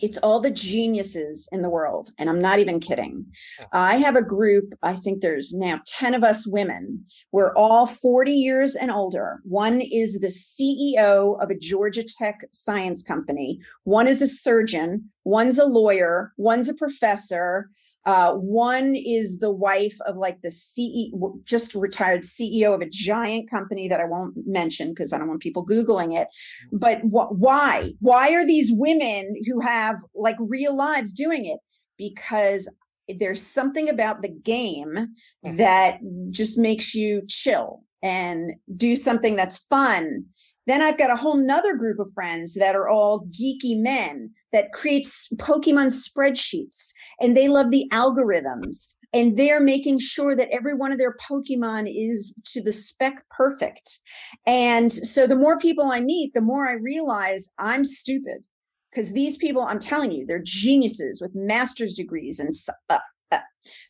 it's 0.02 0.18
all 0.18 0.40
the 0.40 0.52
geniuses 0.52 1.48
in 1.52 1.62
the 1.62 1.70
world. 1.70 2.12
And 2.18 2.30
I'm 2.30 2.42
not 2.42 2.60
even 2.60 2.80
kidding. 2.80 3.26
I 3.72 3.98
have 3.98 4.16
a 4.16 4.24
group, 4.24 4.74
I 4.82 4.94
think 4.94 5.22
there's 5.22 5.54
now 5.54 5.82
10 5.86 6.16
of 6.16 6.24
us 6.24 6.48
women. 6.48 7.06
We're 7.32 7.56
all 7.56 7.86
40 7.86 8.32
years 8.32 8.76
and 8.76 8.90
older. 8.90 9.40
One 9.44 9.82
is 9.82 10.20
the 10.20 10.28
CEO 10.28 11.42
of 11.42 11.50
a 11.50 11.58
Georgia 11.58 12.04
Tech 12.04 12.46
science 12.52 13.04
company, 13.04 13.60
one 13.84 14.08
is 14.08 14.22
a 14.22 14.28
surgeon, 14.28 15.12
one's 15.24 15.60
a 15.60 15.66
lawyer, 15.66 16.34
one's 16.38 16.70
a 16.70 16.74
professor. 16.74 17.70
Uh, 18.06 18.34
one 18.34 18.96
is 18.96 19.40
the 19.40 19.52
wife 19.52 19.98
of 20.06 20.18
like 20.18 20.42
the 20.42 20.50
CEO, 20.50 21.44
just 21.46 21.74
retired 21.74 22.22
CEO 22.22 22.74
of 22.74 22.82
a 22.82 22.90
giant 22.90 23.50
company 23.50 23.88
that 23.88 24.02
I 24.02 24.06
won't 24.06 24.36
mention 24.46 24.90
because 24.90 25.14
I 25.14 25.18
don't 25.18 25.30
want 25.30 25.42
people 25.42 25.66
Googling 25.66 26.20
it. 26.20 26.28
But 26.72 27.00
wh- 27.00 27.32
why? 27.32 27.94
Why 28.00 28.34
are 28.34 28.46
these 28.46 28.72
women 28.74 29.36
who 29.46 29.62
have 29.62 29.98
like 30.14 30.36
real 30.40 30.76
lives 30.76 31.14
doing 31.14 31.46
it? 31.46 31.60
Because 31.98 32.70
there's 33.08 33.42
something 33.42 33.90
about 33.90 34.22
the 34.22 34.30
game 34.30 35.16
that 35.44 36.00
just 36.30 36.58
makes 36.58 36.94
you 36.96 37.22
chill 37.28 37.84
and 38.02 38.54
do 38.76 38.96
something 38.96 39.36
that's 39.36 39.58
fun. 39.70 40.26
Then 40.68 40.82
I've 40.82 40.98
got 40.98 41.10
a 41.10 41.16
whole 41.16 41.38
nother 41.38 41.76
group 41.76 42.00
of 42.00 42.12
friends 42.14 42.56
that 42.56 42.76
are 42.76 42.88
all 42.88 43.26
geeky 43.28 43.80
men 43.82 44.32
that 44.54 44.72
creates 44.72 45.28
Pokemon 45.36 45.92
spreadsheets 45.92 46.92
and 47.20 47.36
they 47.36 47.50
love 47.50 47.72
the 47.72 47.90
algorithms 47.92 48.88
and 49.14 49.38
they're 49.38 49.60
making 49.60 50.00
sure 50.00 50.36
that 50.36 50.50
every 50.52 50.74
one 50.74 50.92
of 50.92 50.98
their 50.98 51.16
Pokemon 51.18 51.88
is 51.88 52.34
to 52.46 52.62
the 52.62 52.72
spec 52.72 53.24
perfect. 53.30 54.00
And 54.48 54.92
so 54.92 55.28
the 55.28 55.36
more 55.36 55.60
people 55.60 55.86
I 55.86 56.00
meet, 56.00 56.34
the 56.34 56.42
more 56.42 56.68
I 56.68 56.74
realize 56.74 57.50
I'm 57.60 57.84
stupid 57.86 58.44
because 58.92 59.14
these 59.14 59.38
people, 59.38 59.64
I'm 59.64 59.80
telling 59.80 60.12
you, 60.12 60.26
they're 60.26 60.42
geniuses 60.44 61.22
with 61.22 61.32
master's 61.36 61.94
degrees 61.94 62.40
and 62.40 62.54
uh, 62.90 63.00
uh. 63.32 63.40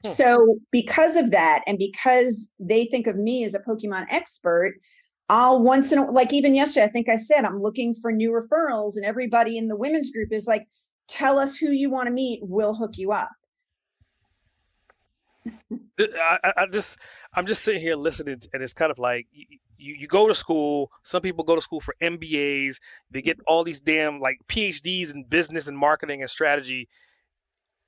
Hmm. 0.03 0.09
so 0.09 0.57
because 0.71 1.15
of 1.15 1.31
that 1.31 1.61
and 1.67 1.77
because 1.77 2.49
they 2.59 2.85
think 2.85 3.07
of 3.07 3.17
me 3.17 3.43
as 3.43 3.55
a 3.55 3.59
Pokemon 3.59 4.05
expert, 4.09 4.75
I'll 5.29 5.61
once 5.61 5.91
in 5.91 5.99
a 5.99 6.11
like 6.11 6.33
even 6.33 6.53
yesterday, 6.55 6.85
I 6.85 6.89
think 6.89 7.09
I 7.09 7.15
said 7.15 7.45
I'm 7.45 7.61
looking 7.61 7.95
for 7.95 8.11
new 8.11 8.31
referrals, 8.31 8.95
and 8.95 9.05
everybody 9.05 9.57
in 9.57 9.67
the 9.67 9.75
women's 9.75 10.11
group 10.11 10.31
is 10.31 10.47
like, 10.47 10.67
tell 11.07 11.39
us 11.39 11.55
who 11.57 11.71
you 11.71 11.89
want 11.89 12.07
to 12.07 12.13
meet, 12.13 12.41
we'll 12.43 12.73
hook 12.75 12.97
you 12.97 13.11
up. 13.11 13.29
I, 15.99 16.53
I- 16.57 16.67
just 16.71 16.97
I'm 17.35 17.45
just 17.45 17.63
sitting 17.63 17.81
here 17.81 17.95
listening, 17.95 18.41
and 18.53 18.63
it's 18.63 18.73
kind 18.73 18.91
of 18.91 18.99
like 18.99 19.27
you 19.31 19.45
you 19.77 20.07
go 20.07 20.27
to 20.27 20.35
school. 20.35 20.91
Some 21.03 21.21
people 21.21 21.43
go 21.43 21.55
to 21.55 21.61
school 21.61 21.81
for 21.81 21.95
MBAs. 22.01 22.77
They 23.11 23.21
get 23.21 23.39
all 23.47 23.63
these 23.63 23.79
damn 23.79 24.19
like 24.19 24.37
PhDs 24.47 25.13
in 25.13 25.25
business 25.27 25.67
and 25.67 25.77
marketing 25.77 26.21
and 26.21 26.29
strategy, 26.29 26.87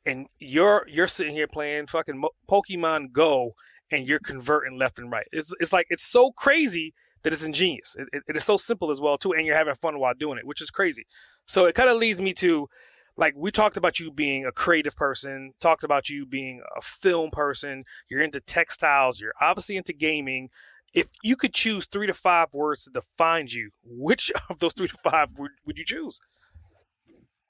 and 0.06 0.28
you're 0.40 0.86
you're 0.88 1.08
sitting 1.08 1.34
here 1.34 1.48
playing 1.48 1.88
fucking 1.88 2.24
Pokemon 2.50 3.12
Go, 3.12 3.54
and 3.92 4.08
you're 4.08 4.20
converting 4.20 4.78
left 4.78 5.00
and 5.00 5.12
right. 5.12 5.28
It's 5.32 5.54
it's 5.60 5.74
like 5.74 5.88
it's 5.90 6.06
so 6.06 6.32
crazy 6.32 6.94
that 7.26 7.34
it's 7.34 7.44
ingenious. 7.44 7.96
It, 7.98 8.08
it, 8.14 8.24
it 8.28 8.38
is 8.38 8.44
so 8.44 8.56
simple 8.56 8.92
as 8.92 9.02
well 9.02 9.18
too, 9.18 9.34
and 9.34 9.48
you're 9.48 9.58
having 9.58 9.74
fun 9.74 10.00
while 10.00 10.14
doing 10.14 10.38
it, 10.38 10.46
which 10.46 10.62
is 10.62 10.70
crazy. 10.70 11.08
So 11.48 11.66
it 11.66 11.74
kind 11.74 11.90
of 11.90 11.98
leads 11.98 12.22
me 12.22 12.34
to 12.36 12.70
like 13.18 13.34
we 13.36 13.50
talked 13.50 13.78
about 13.78 14.00
you 14.00 14.12
being 14.12 14.46
a 14.46 14.52
creative 14.52 14.96
person, 14.96 15.54
talked 15.60 15.84
about 15.84 16.08
you 16.08 16.28
being 16.28 16.62
a 16.78 16.82
film 16.82 17.32
person, 17.32 17.84
you're 18.10 18.22
into 18.22 18.40
textiles, 18.42 19.20
you're 19.20 19.34
obviously 19.42 19.76
into 19.76 19.92
gaming. 19.92 20.50
If 20.94 21.08
you 21.24 21.36
could 21.36 21.52
choose 21.52 21.88
three 21.88 22.06
to 22.06 22.14
five 22.14 22.54
words 22.54 22.84
to 22.84 22.92
define 22.92 23.48
you, 23.48 23.72
which 23.84 24.32
of 24.52 24.60
those 24.60 24.74
three 24.74 24.88
to 24.88 24.98
five 25.04 25.30
would, 25.36 25.52
would 25.66 25.80
you 25.80 25.86
choose? 25.86 26.20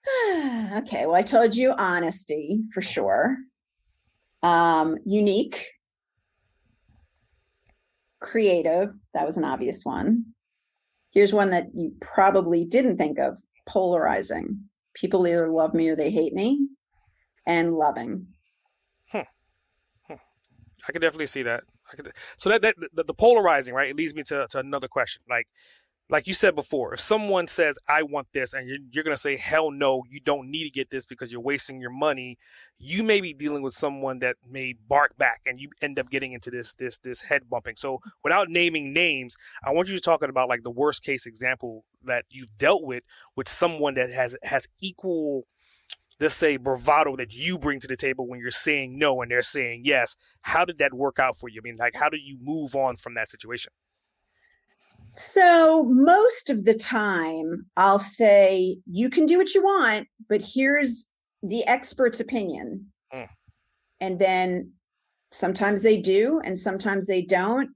okay, 0.77 1.05
well, 1.05 1.15
I 1.15 1.21
told 1.21 1.53
you 1.53 1.73
honesty 1.77 2.61
for 2.73 2.81
sure. 2.81 3.35
Um, 4.41 4.95
unique, 5.05 5.67
creative, 8.25 8.91
that 9.13 9.25
was 9.25 9.37
an 9.37 9.45
obvious 9.45 9.85
one. 9.85 10.25
Here's 11.11 11.33
one 11.33 11.51
that 11.51 11.67
you 11.73 11.93
probably 12.01 12.65
didn't 12.65 12.97
think 12.97 13.19
of 13.19 13.39
polarizing. 13.65 14.59
People 14.95 15.27
either 15.27 15.49
love 15.49 15.73
me 15.73 15.87
or 15.89 15.95
they 15.95 16.11
hate 16.11 16.33
me, 16.33 16.67
and 17.45 17.73
loving. 17.73 18.27
Hmm. 19.11 19.21
I 20.09 20.91
could 20.91 21.01
definitely 21.01 21.27
see 21.27 21.43
that. 21.43 21.63
I 21.91 21.95
could, 21.95 22.11
so 22.37 22.49
that, 22.49 22.61
that 22.61 22.75
the, 22.93 23.03
the 23.03 23.13
polarizing, 23.13 23.73
right? 23.73 23.89
It 23.89 23.95
leads 23.95 24.15
me 24.15 24.23
to, 24.23 24.47
to 24.49 24.59
another 24.59 24.87
question. 24.87 25.21
Like, 25.29 25.47
like 26.07 26.27
you 26.27 26.33
said 26.35 26.55
before, 26.55 26.93
if 26.93 26.99
someone 26.99 27.47
says, 27.47 27.79
I 27.87 28.03
want 28.03 28.27
this, 28.31 28.53
and 28.53 28.67
you're, 28.67 28.77
you're 28.91 29.03
going 29.03 29.15
to 29.15 29.21
say, 29.21 29.37
hell 29.37 29.71
no, 29.71 30.03
you 30.09 30.19
don't 30.19 30.51
need 30.51 30.65
to 30.65 30.69
get 30.69 30.91
this 30.91 31.05
because 31.05 31.31
you're 31.31 31.41
wasting 31.41 31.81
your 31.81 31.89
money, 31.89 32.37
you 32.77 33.01
may 33.01 33.21
be 33.21 33.33
dealing 33.33 33.63
with 33.63 33.73
someone 33.73 34.19
that 34.19 34.35
may 34.47 34.75
bark 34.87 35.17
back 35.17 35.41
and 35.47 35.59
you 35.59 35.69
end 35.81 35.97
up 35.97 36.11
getting 36.11 36.31
into 36.31 36.51
this, 36.51 36.73
this, 36.73 36.99
this 36.99 37.21
head 37.21 37.49
bumping. 37.49 37.75
So 37.75 37.99
without 38.23 38.49
naming 38.49 38.93
names, 38.93 39.35
I 39.63 39.71
want 39.71 39.89
you 39.89 39.95
to 39.95 40.01
talk 40.01 40.21
about 40.21 40.47
like 40.47 40.61
the 40.63 40.69
worst 40.69 41.03
case 41.03 41.25
example 41.25 41.85
that 42.03 42.25
you've 42.29 42.55
dealt 42.57 42.83
with, 42.83 43.03
with 43.35 43.49
someone 43.49 43.95
that 43.95 44.11
has, 44.11 44.37
has 44.43 44.67
equal, 44.81 45.47
let's 46.19 46.35
say 46.35 46.57
bravado 46.57 47.15
that 47.15 47.33
you 47.33 47.57
bring 47.57 47.79
to 47.79 47.87
the 47.87 47.97
table 47.97 48.27
when 48.27 48.39
you're 48.39 48.51
saying 48.51 48.99
no 48.99 49.23
and 49.23 49.31
they're 49.31 49.41
saying 49.41 49.81
yes. 49.85 50.15
How 50.41 50.65
did 50.65 50.77
that 50.77 50.93
work 50.93 51.17
out 51.17 51.35
for 51.35 51.49
you? 51.49 51.61
I 51.63 51.63
mean, 51.63 51.77
like, 51.77 51.95
how 51.95 52.09
do 52.09 52.17
you 52.17 52.37
move 52.39 52.75
on 52.75 52.95
from 52.95 53.15
that 53.15 53.27
situation? 53.27 53.71
So, 55.09 55.83
most 55.85 56.49
of 56.49 56.65
the 56.65 56.73
time, 56.73 57.65
I'll 57.77 57.99
say, 57.99 58.77
you 58.85 59.09
can 59.09 59.25
do 59.25 59.37
what 59.37 59.53
you 59.53 59.63
want, 59.63 60.07
but 60.27 60.41
here's 60.41 61.07
the 61.41 61.65
expert's 61.65 62.19
opinion. 62.19 62.87
Mm. 63.13 63.27
And 64.01 64.19
then 64.19 64.71
sometimes 65.31 65.81
they 65.81 65.99
do, 66.01 66.41
and 66.43 66.57
sometimes 66.57 67.07
they 67.07 67.21
don't. 67.21 67.69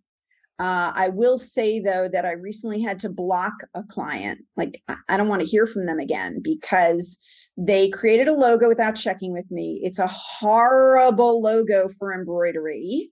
Uh, 0.60 0.92
I 0.94 1.08
will 1.10 1.38
say 1.38 1.80
though 1.80 2.10
that 2.10 2.26
I 2.26 2.32
recently 2.32 2.82
had 2.82 3.00
to 3.00 3.10
block 3.10 3.54
a 3.74 3.84
client. 3.84 4.40
Like 4.58 4.84
I 5.08 5.16
don't 5.16 5.30
want 5.30 5.42
to 5.42 5.48
hear 5.48 5.66
from 5.66 5.86
them 5.86 6.00
again 6.00 6.42
because 6.44 7.18
they 7.56 7.90
created 7.90 8.28
a 8.28 8.34
logo 8.34 8.68
without 8.68 8.96
checking 8.96 9.32
with 9.32 9.50
me. 9.50 9.80
It's 9.84 10.00
a 10.00 10.08
horrible 10.08 11.42
logo 11.42 11.90
for 11.98 12.14
embroidery. 12.14 13.10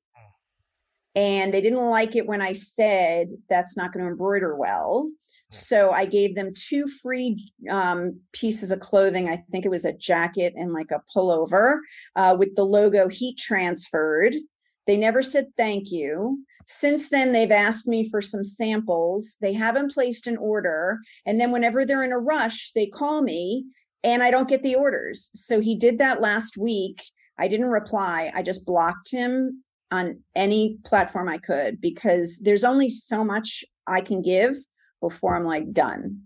And 1.18 1.52
they 1.52 1.62
didn't 1.62 1.90
like 1.90 2.16
it 2.16 2.28
when 2.28 2.44
I 2.44 2.54
said 2.54 3.30
that's 3.50 3.76
not 3.76 3.92
going 3.92 4.06
to 4.06 4.12
embroider 4.12 4.56
well. 4.56 5.10
So 5.50 5.90
I 5.90 6.06
gave 6.06 6.36
them 6.36 6.54
two 6.54 6.88
free 6.88 7.52
um, 7.72 8.20
pieces 8.34 8.70
of 8.70 8.82
clothing. 8.82 9.28
I 9.28 9.44
think 9.52 9.66
it 9.66 9.70
was 9.70 9.86
a 9.86 9.94
jacket 9.94 10.54
and 10.56 10.74
like 10.74 10.92
a 10.92 11.02
pullover 11.14 11.80
uh, 12.16 12.36
with 12.38 12.56
the 12.56 12.66
logo 12.66 13.08
heat 13.08 13.36
transferred. 13.36 14.36
They 14.86 14.96
never 14.96 15.24
said 15.24 15.48
thank 15.58 15.92
you. 15.92 16.44
Since 16.68 17.10
then, 17.10 17.32
they've 17.32 17.50
asked 17.50 17.88
me 17.88 18.08
for 18.10 18.22
some 18.22 18.44
samples. 18.44 19.38
They 19.42 19.54
haven't 19.54 19.94
placed 19.94 20.28
an 20.28 20.38
order. 20.38 21.00
And 21.26 21.40
then, 21.40 21.52
whenever 21.52 21.84
they're 21.84 22.04
in 22.04 22.12
a 22.12 22.20
rush, 22.20 22.74
they 22.76 22.86
call 22.86 23.24
me 23.24 23.66
and 24.04 24.22
I 24.22 24.30
don't 24.30 24.50
get 24.50 24.62
the 24.62 24.76
orders. 24.76 25.32
So, 25.34 25.62
he 25.62 25.76
did 25.76 25.98
that 25.98 26.22
last 26.22 26.58
week. 26.58 27.02
I 27.40 27.48
didn't 27.48 27.68
reply. 27.68 28.32
I 28.36 28.44
just 28.44 28.66
blocked 28.66 29.10
him 29.10 29.64
on 29.91 30.21
any 30.36 30.78
platform 30.84 31.30
I 31.30 31.38
could 31.38 31.80
because 31.80 32.39
there's 32.39 32.63
only 32.63 32.89
so 32.89 33.23
much 33.23 33.63
I 33.88 34.02
can 34.02 34.21
give 34.21 34.56
before 35.02 35.36
I'm 35.36 35.45
like 35.45 35.71
done. 35.71 36.21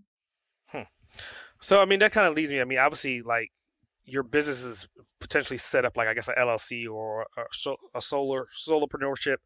Hmm. 0.66 0.82
So, 1.60 1.80
I 1.80 1.84
mean, 1.84 2.00
that 2.00 2.12
kind 2.12 2.26
of 2.26 2.34
leads 2.34 2.50
me. 2.50 2.60
I 2.60 2.64
mean, 2.64 2.78
obviously, 2.78 3.22
like 3.22 3.50
your 4.04 4.22
business 4.22 4.64
is 4.64 4.88
potentially 5.20 5.58
set 5.58 5.84
up 5.84 5.96
like 5.96 6.08
I 6.08 6.14
guess 6.14 6.28
an 6.28 6.34
LLC 6.38 6.90
or 6.90 7.26
a, 7.36 7.42
a 7.94 8.00
solar 8.00 8.48
solopreneurship. 8.58 9.36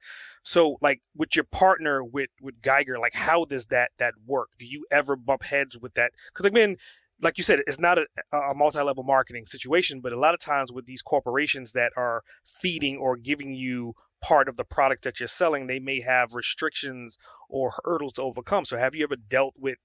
So 0.43 0.79
like 0.81 1.03
with 1.15 1.37
your 1.37 1.45
partner 1.45 2.03
with 2.03 2.31
with 2.41 2.63
Geiger, 2.63 2.99
like 2.99 3.15
how 3.15 3.45
does 3.45 3.67
that 3.67 3.91
that 3.99 4.15
work? 4.25 4.49
Do 4.59 4.67
you 4.67 4.87
ever 4.91 5.17
bump 5.17 5.43
heads 5.45 5.79
with 5.79 5.95
that? 5.95 6.13
Because 6.29 6.47
again, 6.47 6.77
like 7.21 7.39
you 7.39 7.45
said, 7.45 7.61
it's 7.67 7.79
not 7.79 7.99
a, 7.99 8.07
a 8.33 8.55
multi-level 8.55 9.05
marketing 9.05 9.47
situation, 9.47 10.01
but 10.01 10.13
a 10.13 10.19
lot 10.19 10.35
of 10.35 10.41
times 10.41 10.73
with 10.73 10.87
these 10.87 11.03
corporations 11.03 11.73
that 11.73 11.93
are 11.97 12.23
feeding 12.45 12.97
or 12.97 13.17
giving 13.17 13.55
you 13.55 13.95
part 14.27 14.49
of 14.49 14.57
the 14.57 14.65
product 14.65 15.05
that 15.05 15.21
you're 15.21 15.29
selling, 15.29 15.67
they 15.67 15.79
may 15.79 16.01
have 16.01 16.35
restrictions 16.35 17.17
or 17.49 17.73
hurdles 17.85 18.15
to 18.15 18.23
overcome. 18.23 18.65
So 18.65 18.77
have 18.77 18.97
you 18.97 19.05
ever 19.05 19.15
dealt 19.17 19.55
with 19.57 19.79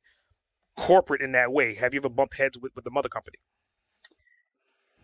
corporate 0.78 1.22
in 1.22 1.32
that 1.34 1.52
way? 1.52 1.76
Have 1.76 1.94
you 1.94 2.00
ever 2.00 2.10
bumped 2.10 2.38
heads 2.38 2.58
with, 2.60 2.72
with 2.76 2.84
the 2.84 2.92
mother 2.92 3.10
company? 3.10 3.38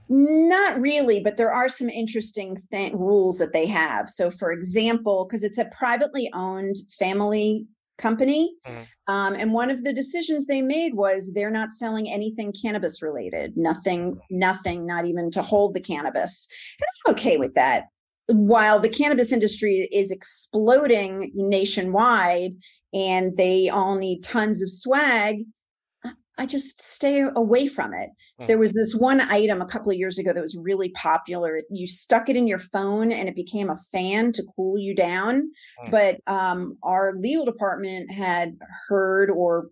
Not 0.09 0.81
really, 0.81 1.19
but 1.19 1.37
there 1.37 1.51
are 1.51 1.69
some 1.69 1.89
interesting 1.89 2.57
th- 2.71 2.93
rules 2.93 3.37
that 3.37 3.53
they 3.53 3.67
have. 3.67 4.09
So, 4.09 4.31
for 4.31 4.51
example, 4.51 5.25
because 5.25 5.43
it's 5.43 5.57
a 5.57 5.65
privately 5.65 6.31
owned 6.33 6.77
family 6.97 7.67
company, 7.97 8.55
mm-hmm. 8.65 9.13
um, 9.13 9.33
and 9.35 9.53
one 9.53 9.69
of 9.69 9.83
the 9.83 9.91
decisions 9.91 10.47
they 10.47 10.61
made 10.61 10.93
was 10.93 11.33
they're 11.33 11.51
not 11.51 11.73
selling 11.73 12.09
anything 12.09 12.53
cannabis 12.53 13.01
related, 13.01 13.57
nothing, 13.57 14.17
nothing, 14.31 14.85
not 14.87 15.05
even 15.05 15.29
to 15.31 15.41
hold 15.41 15.73
the 15.75 15.81
cannabis. 15.81 16.47
And 16.79 16.87
I'm 17.05 17.13
okay 17.13 17.37
with 17.37 17.53
that. 17.55 17.87
While 18.27 18.79
the 18.79 18.89
cannabis 18.89 19.31
industry 19.31 19.87
is 19.91 20.11
exploding 20.11 21.31
nationwide 21.33 22.51
and 22.93 23.37
they 23.37 23.69
all 23.69 23.95
need 23.95 24.23
tons 24.23 24.61
of 24.61 24.69
swag, 24.69 25.45
I 26.37 26.45
just 26.45 26.81
stay 26.81 27.21
away 27.21 27.67
from 27.67 27.93
it. 27.93 28.09
Mm. 28.39 28.47
There 28.47 28.57
was 28.57 28.73
this 28.73 28.93
one 28.93 29.21
item 29.21 29.61
a 29.61 29.65
couple 29.65 29.91
of 29.91 29.97
years 29.97 30.19
ago 30.19 30.33
that 30.33 30.41
was 30.41 30.57
really 30.57 30.89
popular. 30.89 31.61
You 31.69 31.87
stuck 31.87 32.29
it 32.29 32.37
in 32.37 32.47
your 32.47 32.59
phone 32.59 33.11
and 33.11 33.27
it 33.27 33.35
became 33.35 33.69
a 33.69 33.77
fan 33.91 34.31
to 34.33 34.43
cool 34.55 34.77
you 34.77 34.95
down. 34.95 35.49
Mm. 35.83 35.91
But 35.91 36.19
um, 36.27 36.77
our 36.83 37.13
legal 37.15 37.45
department 37.45 38.11
had 38.11 38.57
heard 38.87 39.29
or 39.31 39.69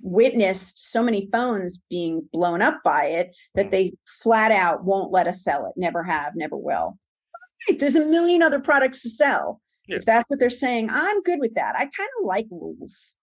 witnessed 0.00 0.92
so 0.92 1.02
many 1.02 1.28
phones 1.32 1.82
being 1.88 2.28
blown 2.32 2.60
up 2.60 2.82
by 2.84 3.06
it 3.06 3.34
that 3.54 3.68
mm. 3.68 3.70
they 3.70 3.92
flat 4.22 4.52
out 4.52 4.84
won't 4.84 5.12
let 5.12 5.26
us 5.26 5.42
sell 5.42 5.64
it. 5.66 5.72
Never 5.76 6.02
have, 6.02 6.32
never 6.36 6.56
will. 6.56 6.98
Right, 7.68 7.78
there's 7.78 7.96
a 7.96 8.06
million 8.06 8.42
other 8.42 8.60
products 8.60 9.02
to 9.02 9.10
sell. 9.10 9.60
Yeah. 9.86 9.96
If 9.96 10.06
that's 10.06 10.28
what 10.30 10.40
they're 10.40 10.50
saying, 10.50 10.88
I'm 10.90 11.22
good 11.22 11.40
with 11.40 11.54
that. 11.54 11.74
I 11.76 11.80
kind 11.80 12.10
of 12.20 12.26
like 12.26 12.46
rules. 12.50 13.16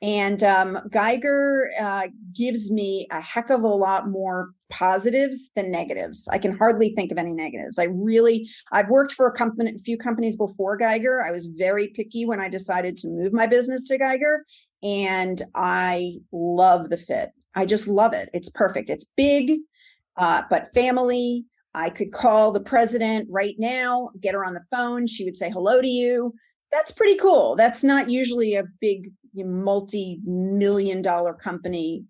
And 0.00 0.44
um, 0.44 0.78
Geiger 0.90 1.70
uh, 1.80 2.06
gives 2.34 2.70
me 2.70 3.08
a 3.10 3.20
heck 3.20 3.50
of 3.50 3.62
a 3.62 3.68
lot 3.68 4.08
more 4.08 4.50
positives 4.70 5.50
than 5.56 5.72
negatives. 5.72 6.28
I 6.30 6.38
can 6.38 6.56
hardly 6.56 6.90
think 6.90 7.10
of 7.10 7.18
any 7.18 7.32
negatives. 7.32 7.80
I 7.80 7.84
really, 7.84 8.48
I've 8.70 8.88
worked 8.88 9.12
for 9.12 9.26
a 9.26 9.32
company, 9.32 9.74
a 9.74 9.78
few 9.80 9.96
companies 9.96 10.36
before 10.36 10.76
Geiger. 10.76 11.20
I 11.20 11.32
was 11.32 11.46
very 11.46 11.88
picky 11.88 12.24
when 12.24 12.40
I 12.40 12.48
decided 12.48 12.96
to 12.98 13.08
move 13.08 13.32
my 13.32 13.48
business 13.48 13.88
to 13.88 13.98
Geiger, 13.98 14.44
and 14.84 15.42
I 15.56 16.18
love 16.30 16.90
the 16.90 16.96
fit. 16.96 17.30
I 17.56 17.66
just 17.66 17.88
love 17.88 18.12
it. 18.12 18.28
It's 18.32 18.48
perfect. 18.48 18.90
It's 18.90 19.10
big, 19.16 19.58
uh, 20.16 20.42
but 20.48 20.72
family. 20.74 21.44
I 21.78 21.90
could 21.90 22.10
call 22.12 22.50
the 22.50 22.60
president 22.60 23.28
right 23.30 23.54
now, 23.56 24.10
get 24.20 24.34
her 24.34 24.44
on 24.44 24.54
the 24.54 24.64
phone. 24.68 25.06
She 25.06 25.24
would 25.24 25.36
say 25.36 25.48
hello 25.48 25.80
to 25.80 25.86
you. 25.86 26.34
That's 26.72 26.90
pretty 26.90 27.14
cool. 27.16 27.54
That's 27.54 27.84
not 27.84 28.10
usually 28.10 28.56
a 28.56 28.64
big 28.80 29.12
multi-million 29.34 31.02
dollar 31.02 31.34
company 31.34 32.04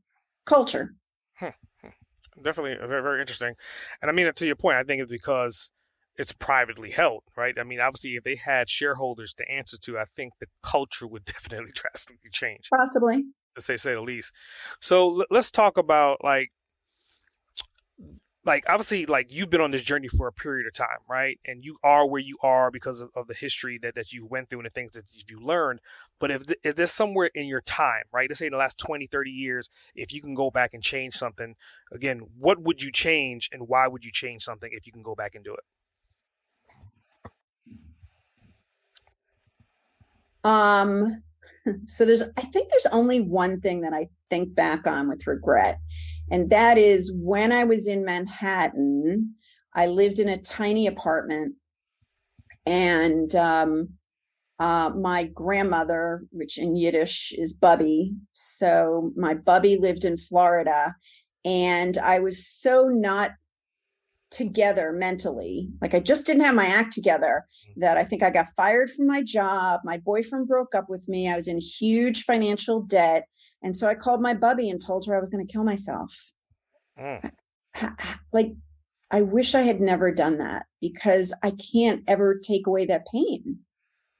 culture. 0.47 0.95
Hmm, 1.35 1.49
hmm. 1.83 2.43
Definitely 2.43 2.77
very, 2.87 3.03
very 3.03 3.21
interesting. 3.21 3.55
And 4.01 4.11
I 4.11 4.15
mean, 4.15 4.33
to 4.33 4.47
your 4.47 4.57
point, 4.57 4.79
I 4.79 4.85
think 4.85 5.03
it's 5.03 5.13
because 5.13 5.71
it's 6.17 6.33
privately 6.33 6.91
held, 6.91 7.25
right? 7.37 7.55
I 7.59 7.63
mean, 7.63 7.79
obviously, 7.79 8.13
if 8.13 8.25
they 8.25 8.37
had 8.37 8.71
shareholders 8.71 9.35
to 9.35 9.51
answer 9.51 9.77
to, 9.83 9.99
I 9.99 10.05
think 10.05 10.33
the 10.41 10.47
culture 10.63 11.07
would 11.07 11.25
definitely 11.27 11.73
drastically 11.75 12.31
change. 12.33 12.69
Possibly. 12.75 13.25
To 13.57 13.63
say, 13.63 13.77
say 13.77 13.93
the 13.93 14.01
least. 14.01 14.33
So 14.81 15.25
let's 15.31 15.51
talk 15.51 15.77
about 15.77 16.25
like 16.25 16.53
like 18.49 18.65
obviously 18.69 19.07
like 19.07 19.33
you've 19.33 19.51
been 19.51 19.61
on 19.61 19.71
this 19.71 19.83
journey 19.83 20.09
for 20.09 20.27
a 20.27 20.33
period 20.33 20.67
of 20.67 20.73
time 20.73 20.99
right? 21.09 21.39
And 21.45 21.65
you 21.65 21.77
are 21.85 22.09
where 22.09 22.21
you 22.21 22.39
are 22.43 22.71
because 22.71 23.01
of, 23.01 23.11
of 23.15 23.29
the 23.29 23.35
history 23.35 23.79
that, 23.83 23.95
that 23.95 24.13
you 24.13 24.27
went 24.27 24.49
through 24.51 24.61
and 24.61 24.67
the 24.67 24.71
things 24.71 24.93
that 24.93 25.05
you 25.29 25.39
learned. 25.39 25.81
But 26.19 26.33
if, 26.33 26.43
if 26.65 26.75
there's 26.75 26.91
somewhere 26.91 27.31
in 27.35 27.47
your 27.47 27.61
time 27.61 28.05
right 28.13 28.29
let's 28.29 28.41
say 28.41 28.47
in 28.47 28.53
the 28.53 28.59
last 28.59 28.79
20 28.79 29.07
30 29.07 29.31
years 29.31 29.69
if 29.95 30.13
you 30.13 30.21
can 30.21 30.35
go 30.35 30.51
back 30.51 30.75
and 30.75 30.83
change 30.83 31.15
something 31.15 31.55
again 31.93 32.23
what 32.37 32.61
would 32.61 32.83
you 32.83 32.91
change 32.91 33.49
and 33.53 33.69
why 33.69 33.87
would 33.87 34.05
you 34.05 34.11
change 34.11 34.43
something 34.43 34.71
if 34.73 34.87
you 34.87 34.93
can 34.93 35.03
go 35.03 35.15
back 35.15 35.35
and 35.35 35.45
do 35.45 35.55
it? 35.55 35.65
Um 40.43 41.23
so 41.87 42.05
there's 42.05 42.23
i 42.23 42.43
think 42.43 42.69
there's 42.71 42.87
only 42.93 43.21
one 43.21 43.61
thing 43.61 43.81
that 43.83 43.93
i 43.93 44.09
think 44.31 44.55
back 44.55 44.87
on 44.87 45.09
with 45.09 45.27
regret 45.27 45.81
and 46.31 46.51
that 46.51 46.79
is 46.79 47.13
when 47.15 47.53
i 47.53 47.65
was 47.65 47.87
in 47.87 48.05
manhattan 48.05 49.35
i 49.75 49.87
lived 49.87 50.19
in 50.19 50.29
a 50.29 50.41
tiny 50.43 50.87
apartment 50.87 51.55
and 52.67 53.35
um, 53.35 53.89
uh, 54.59 54.91
my 54.91 55.25
grandmother 55.25 56.25
which 56.31 56.59
in 56.59 56.77
yiddish 56.77 57.33
is 57.37 57.53
bubby 57.53 58.13
so 58.33 59.13
my 59.17 59.35
bubby 59.35 59.77
lived 59.77 60.05
in 60.05 60.17
florida 60.17 60.95
and 61.45 61.99
i 61.99 62.19
was 62.19 62.47
so 62.47 62.89
not 62.89 63.31
together 64.31 64.93
mentally. 64.93 65.69
Like 65.81 65.95
I 65.95 66.01
just 66.01 66.27
didn't 66.27 66.45
have 66.45 66.55
my 66.55 66.67
act 66.67 66.93
together 66.93 67.47
that 67.77 67.97
I 67.97 68.05
think 68.05 68.23
I 68.23 68.31
got 68.31 68.49
fired 68.57 68.91
from 68.91 69.07
my 69.07 69.23
job. 69.23 69.81
My 69.85 69.99
boyfriend 69.99 70.49
broke 70.49 70.75
up 70.75 70.89
with 70.89 71.09
me. 71.09 71.31
I 71.31 71.35
was 71.35 71.49
in 71.49 71.59
huge 71.59 72.25
financial 72.25 72.83
debt. 72.83 73.25
And 73.63 73.77
so 73.77 73.89
I 73.89 73.95
called 73.95 74.21
my 74.21 74.35
bubby 74.35 74.71
and 74.71 74.81
told 74.81 75.07
her 75.07 75.17
I 75.17 75.21
was 75.21 75.31
going 75.31 75.47
to 75.47 75.53
kill 75.53 75.65
myself. 75.65 76.17
Mm. 76.99 77.31
Like, 78.33 78.53
I 79.11 79.23
wish 79.23 79.55
I 79.55 79.63
had 79.63 79.81
never 79.81 80.13
done 80.13 80.39
that 80.39 80.67
because 80.81 81.33
I 81.43 81.53
can't 81.73 82.03
ever 82.07 82.39
take 82.39 82.67
away 82.67 82.87
that 82.87 83.07
pain. 83.13 83.59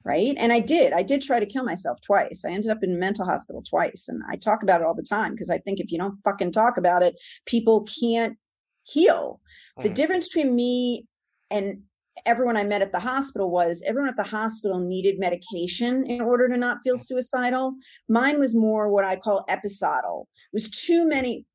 Right. 0.05 0.33
And 0.37 0.53
I 0.53 0.61
did. 0.61 0.93
I 0.93 1.03
did 1.03 1.21
try 1.21 1.39
to 1.39 1.45
kill 1.45 1.65
myself 1.65 1.99
twice. 2.01 2.43
I 2.45 2.51
ended 2.51 2.71
up 2.71 2.79
in 2.81 2.97
mental 2.97 3.25
hospital 3.25 3.61
twice. 3.61 4.07
And 4.07 4.23
I 4.29 4.37
talk 4.37 4.63
about 4.63 4.79
it 4.81 4.87
all 4.87 4.95
the 4.95 5.03
time 5.03 5.31
because 5.31 5.49
I 5.49 5.57
think 5.59 5.79
if 5.79 5.91
you 5.91 5.97
don't 5.97 6.17
fucking 6.23 6.53
talk 6.53 6.77
about 6.77 7.03
it, 7.03 7.15
people 7.45 7.85
can't 8.01 8.37
heal. 8.83 9.41
Mm-hmm. 9.77 9.87
The 9.87 9.93
difference 9.93 10.29
between 10.29 10.55
me 10.55 11.05
and 11.51 11.83
everyone 12.25 12.57
I 12.57 12.63
met 12.63 12.81
at 12.81 12.91
the 12.91 12.99
hospital 12.99 13.49
was 13.49 13.83
everyone 13.85 14.09
at 14.09 14.15
the 14.15 14.23
hospital 14.23 14.79
needed 14.79 15.19
medication 15.19 16.05
in 16.05 16.21
order 16.21 16.47
to 16.49 16.57
not 16.57 16.79
feel 16.83 16.97
suicidal. 16.97 17.75
Mine 18.07 18.39
was 18.39 18.55
more 18.55 18.89
what 18.89 19.05
I 19.05 19.15
call 19.15 19.45
episodal. 19.47 20.27
It 20.51 20.55
was 20.55 20.69
too 20.69 21.07
many 21.07 21.45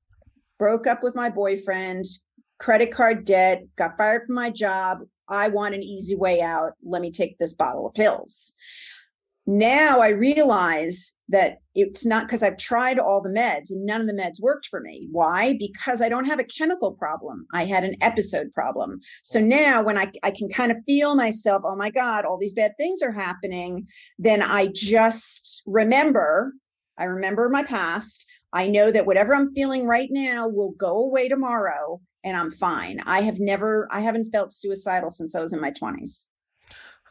broke 0.59 0.87
up 0.87 1.03
with 1.03 1.15
my 1.15 1.29
boyfriend, 1.29 2.05
credit 2.59 2.91
card 2.91 3.25
debt, 3.25 3.65
got 3.77 3.97
fired 3.97 4.23
from 4.27 4.35
my 4.35 4.51
job. 4.51 5.01
I 5.29 5.49
want 5.49 5.75
an 5.75 5.83
easy 5.83 6.15
way 6.15 6.41
out. 6.41 6.73
Let 6.83 7.03
me 7.03 7.11
take 7.11 7.39
this 7.39 7.53
bottle 7.53 7.87
of 7.87 7.95
pills. 7.95 8.53
Now 9.47 10.01
I 10.01 10.09
realize 10.09 11.15
that 11.29 11.59
it's 11.75 12.07
not 12.07 12.27
because 12.27 12.43
I've 12.43 12.57
tried 12.57 12.99
all 12.99 13.21
the 13.21 13.29
meds 13.29 13.71
and 13.71 13.85
none 13.85 14.01
of 14.01 14.07
the 14.07 14.15
meds 14.15 14.41
worked 14.41 14.67
for 14.67 14.81
me. 14.81 15.09
Why? 15.11 15.57
Because 15.59 16.01
I 16.01 16.09
don't 16.09 16.25
have 16.25 16.39
a 16.39 16.45
chemical 16.45 16.93
problem. 16.93 17.47
I 17.53 17.65
had 17.65 17.85
an 17.85 17.97
episode 18.01 18.53
problem. 18.55 19.01
So 19.23 19.41
now 19.41 19.83
when 19.83 19.99
I, 19.99 20.11
I 20.23 20.31
can 20.31 20.49
kind 20.49 20.71
of 20.73 20.79
feel 20.87 21.15
myself, 21.15 21.63
oh 21.67 21.77
my 21.77 21.91
God, 21.91 22.25
all 22.25 22.39
these 22.39 22.55
bad 22.55 22.73
things 22.79 23.03
are 23.03 23.13
happening, 23.13 23.87
then 24.19 24.41
I 24.41 24.69
just 24.73 25.63
remember, 25.67 26.55
I 26.97 27.05
remember 27.05 27.49
my 27.49 27.65
past. 27.65 28.25
I 28.53 28.69
know 28.69 28.91
that 28.93 29.07
whatever 29.07 29.35
I'm 29.35 29.53
feeling 29.53 29.85
right 29.85 30.09
now 30.11 30.49
will 30.49 30.73
go 30.73 31.05
away 31.05 31.29
tomorrow 31.29 32.01
and 32.23 32.37
I'm 32.37 32.51
fine. 32.51 33.01
I 33.05 33.21
have 33.23 33.41
never, 33.41 33.89
I 33.91 34.01
haven't 34.01 34.31
felt 34.31 34.53
suicidal 34.53 35.11
since 35.11 35.35
I 35.35 35.41
was 35.41 35.53
in 35.53 35.61
my 35.61 35.73
20s. 35.73 36.29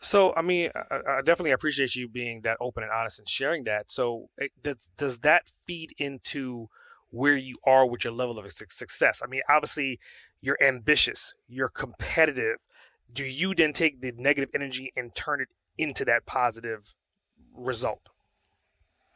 So, 0.03 0.35
I 0.35 0.41
mean, 0.41 0.69
I, 0.75 0.99
I, 1.07 1.21
definitely 1.21 1.51
appreciate 1.51 1.95
you 1.95 2.09
being 2.09 2.41
that 2.41 2.57
open 2.59 2.83
and 2.83 2.91
honest 2.91 3.19
and 3.19 3.29
sharing 3.29 3.63
that. 3.63 3.89
So, 3.89 4.29
it, 4.37 4.51
does, 4.61 4.89
does 4.97 5.19
that 5.19 5.43
feed 5.65 5.93
into 5.97 6.67
where 7.09 7.37
you 7.37 7.57
are 7.65 7.87
with 7.87 8.03
your 8.03 8.11
level 8.11 8.37
of 8.37 8.51
success? 8.51 9.21
I 9.23 9.27
mean, 9.27 9.41
obviously, 9.49 9.99
you're 10.41 10.61
ambitious, 10.61 11.33
you're 11.47 11.69
competitive. 11.69 12.57
Do 13.11 13.23
you 13.23 13.55
then 13.55 13.71
take 13.71 14.01
the 14.01 14.11
negative 14.17 14.49
energy 14.53 14.91
and 14.95 15.15
turn 15.15 15.39
it 15.39 15.47
into 15.77 16.03
that 16.05 16.25
positive 16.25 16.93
result? 17.55 18.09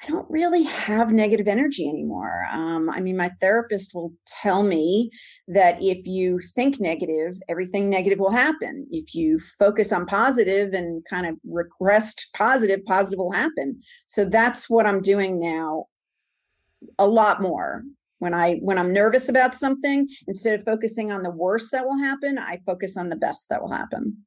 I 0.04 0.08
don't 0.08 0.30
really 0.30 0.64
have 0.64 1.12
negative 1.12 1.48
energy 1.48 1.90
anymore. 1.90 2.46
Um, 2.52 2.90
I 2.90 3.00
mean, 3.00 3.18
my 3.18 3.32
therapist 3.42 3.96
will 3.96 4.14
tell 4.28 4.62
me 4.62 5.10
that 5.48 5.82
if 5.82 6.06
you 6.06 6.40
think 6.40 6.80
negative, 6.80 7.40
everything 7.50 7.90
negative 7.90 8.20
will 8.20 8.32
happen. 8.32 8.86
If 8.92 9.16
you 9.16 9.40
focus 9.58 9.92
on 9.92 10.06
positive 10.06 10.74
and 10.74 11.04
kind 11.06 11.26
of 11.26 11.36
request 11.44 12.28
positive, 12.34 12.86
positive 12.86 13.18
will 13.18 13.32
happen. 13.32 13.82
So 14.06 14.24
that's 14.24 14.70
what 14.70 14.86
I'm 14.86 15.02
doing 15.02 15.40
now 15.40 15.86
a 17.00 17.08
lot 17.08 17.42
more. 17.42 17.84
When 18.20 18.34
I 18.34 18.56
when 18.56 18.78
I'm 18.80 18.94
nervous 18.94 19.30
about 19.30 19.54
something, 19.54 20.08
instead 20.28 20.60
of 20.60 20.66
focusing 20.66 21.12
on 21.12 21.22
the 21.22 21.30
worst 21.30 21.72
that 21.72 21.86
will 21.86 22.00
happen, 22.00 22.40
I 22.40 22.60
focus 22.66 22.98
on 22.98 23.10
the 23.10 23.16
best 23.16 23.50
that 23.50 23.62
will 23.62 23.72
happen. 23.72 24.26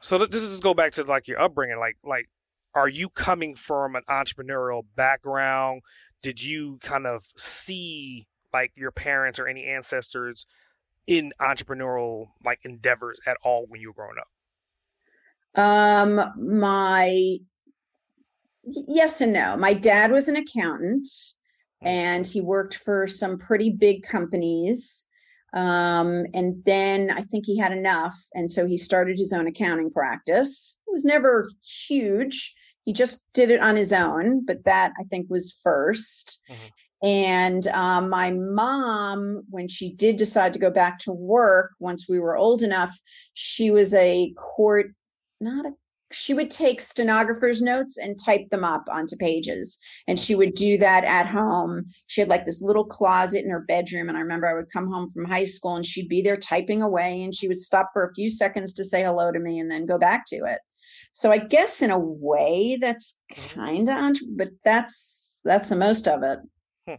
So 0.00 0.18
this 0.18 0.42
is 0.42 0.60
go 0.60 0.74
back 0.74 0.92
to 0.92 1.04
like 1.04 1.26
your 1.26 1.40
upbringing, 1.40 1.78
like 1.78 1.96
like 2.04 2.28
are 2.76 2.88
you 2.88 3.08
coming 3.08 3.54
from 3.54 3.96
an 3.96 4.02
entrepreneurial 4.08 4.84
background? 4.94 5.80
Did 6.22 6.44
you 6.44 6.78
kind 6.82 7.06
of 7.06 7.24
see 7.36 8.28
like 8.52 8.72
your 8.76 8.90
parents 8.90 9.38
or 9.38 9.48
any 9.48 9.64
ancestors 9.64 10.46
in 11.06 11.32
entrepreneurial 11.40 12.26
like 12.44 12.60
endeavors 12.64 13.18
at 13.26 13.38
all 13.42 13.64
when 13.68 13.80
you 13.80 13.88
were 13.88 13.94
growing 13.94 14.16
up? 14.20 14.28
Um, 15.58 16.20
my 16.38 17.38
yes 18.62 19.22
and 19.22 19.32
no. 19.32 19.56
My 19.56 19.72
dad 19.72 20.12
was 20.12 20.28
an 20.28 20.36
accountant 20.36 21.08
hmm. 21.80 21.88
and 21.88 22.26
he 22.26 22.42
worked 22.42 22.76
for 22.76 23.06
some 23.06 23.38
pretty 23.38 23.70
big 23.70 24.02
companies. 24.02 25.06
Um, 25.54 26.26
and 26.34 26.62
then 26.66 27.10
I 27.10 27.22
think 27.22 27.46
he 27.46 27.56
had 27.56 27.72
enough. 27.72 28.14
And 28.34 28.50
so 28.50 28.66
he 28.66 28.76
started 28.76 29.18
his 29.18 29.32
own 29.32 29.46
accounting 29.46 29.90
practice. 29.90 30.78
It 30.86 30.92
was 30.92 31.06
never 31.06 31.48
huge, 31.88 32.54
he 32.86 32.94
just 32.94 33.26
did 33.34 33.50
it 33.50 33.60
on 33.60 33.76
his 33.76 33.92
own, 33.92 34.46
but 34.46 34.64
that 34.64 34.92
I 34.98 35.04
think 35.04 35.26
was 35.28 35.54
1st 35.66 36.38
mm-hmm. 36.50 36.66
And 37.02 37.66
um, 37.68 38.08
my 38.08 38.30
mom, 38.30 39.42
when 39.50 39.68
she 39.68 39.92
did 39.92 40.16
decide 40.16 40.54
to 40.54 40.58
go 40.58 40.70
back 40.70 40.98
to 41.00 41.12
work 41.12 41.72
once 41.78 42.08
we 42.08 42.18
were 42.18 42.38
old 42.38 42.62
enough, 42.62 42.98
she 43.34 43.70
was 43.70 43.92
a 43.92 44.32
court, 44.38 44.94
not 45.38 45.66
a 45.66 45.72
she 46.12 46.34
would 46.34 46.50
take 46.50 46.80
stenographer's 46.80 47.60
notes 47.60 47.98
and 47.98 48.16
type 48.18 48.48
them 48.50 48.64
up 48.64 48.84
onto 48.90 49.16
pages. 49.16 49.76
And 50.06 50.18
she 50.18 50.36
would 50.36 50.54
do 50.54 50.78
that 50.78 51.04
at 51.04 51.26
home. 51.26 51.86
She 52.06 52.20
had 52.20 52.30
like 52.30 52.44
this 52.44 52.62
little 52.62 52.84
closet 52.84 53.44
in 53.44 53.50
her 53.50 53.64
bedroom 53.66 54.08
and 54.08 54.16
i 54.16 54.20
remember 54.20 54.46
i 54.46 54.54
would 54.54 54.72
come 54.72 54.90
home 54.90 55.10
from 55.10 55.24
high 55.24 55.44
school 55.44 55.74
and 55.74 55.84
she'd 55.84 56.08
be 56.08 56.22
there 56.22 56.36
typing 56.36 56.80
away 56.80 57.22
and 57.22 57.34
she 57.34 57.48
would 57.48 57.58
stop 57.58 57.90
for 57.92 58.04
a 58.04 58.14
few 58.14 58.30
seconds 58.30 58.72
to 58.72 58.84
say 58.84 59.02
hello 59.02 59.32
to 59.32 59.38
me 59.38 59.58
and 59.58 59.70
then 59.70 59.84
go 59.84 59.98
back 59.98 60.24
to 60.26 60.36
it 60.36 60.60
so 61.16 61.32
I 61.32 61.38
guess 61.38 61.80
in 61.80 61.90
a 61.90 61.98
way 61.98 62.76
that's 62.78 63.16
mm-hmm. 63.32 63.58
kind 63.58 63.88
of, 63.88 64.18
but 64.36 64.50
that's 64.62 65.40
that's 65.44 65.70
the 65.70 65.76
most 65.76 66.06
of 66.06 66.22
it. 66.22 66.40
Hmm. 66.86 66.96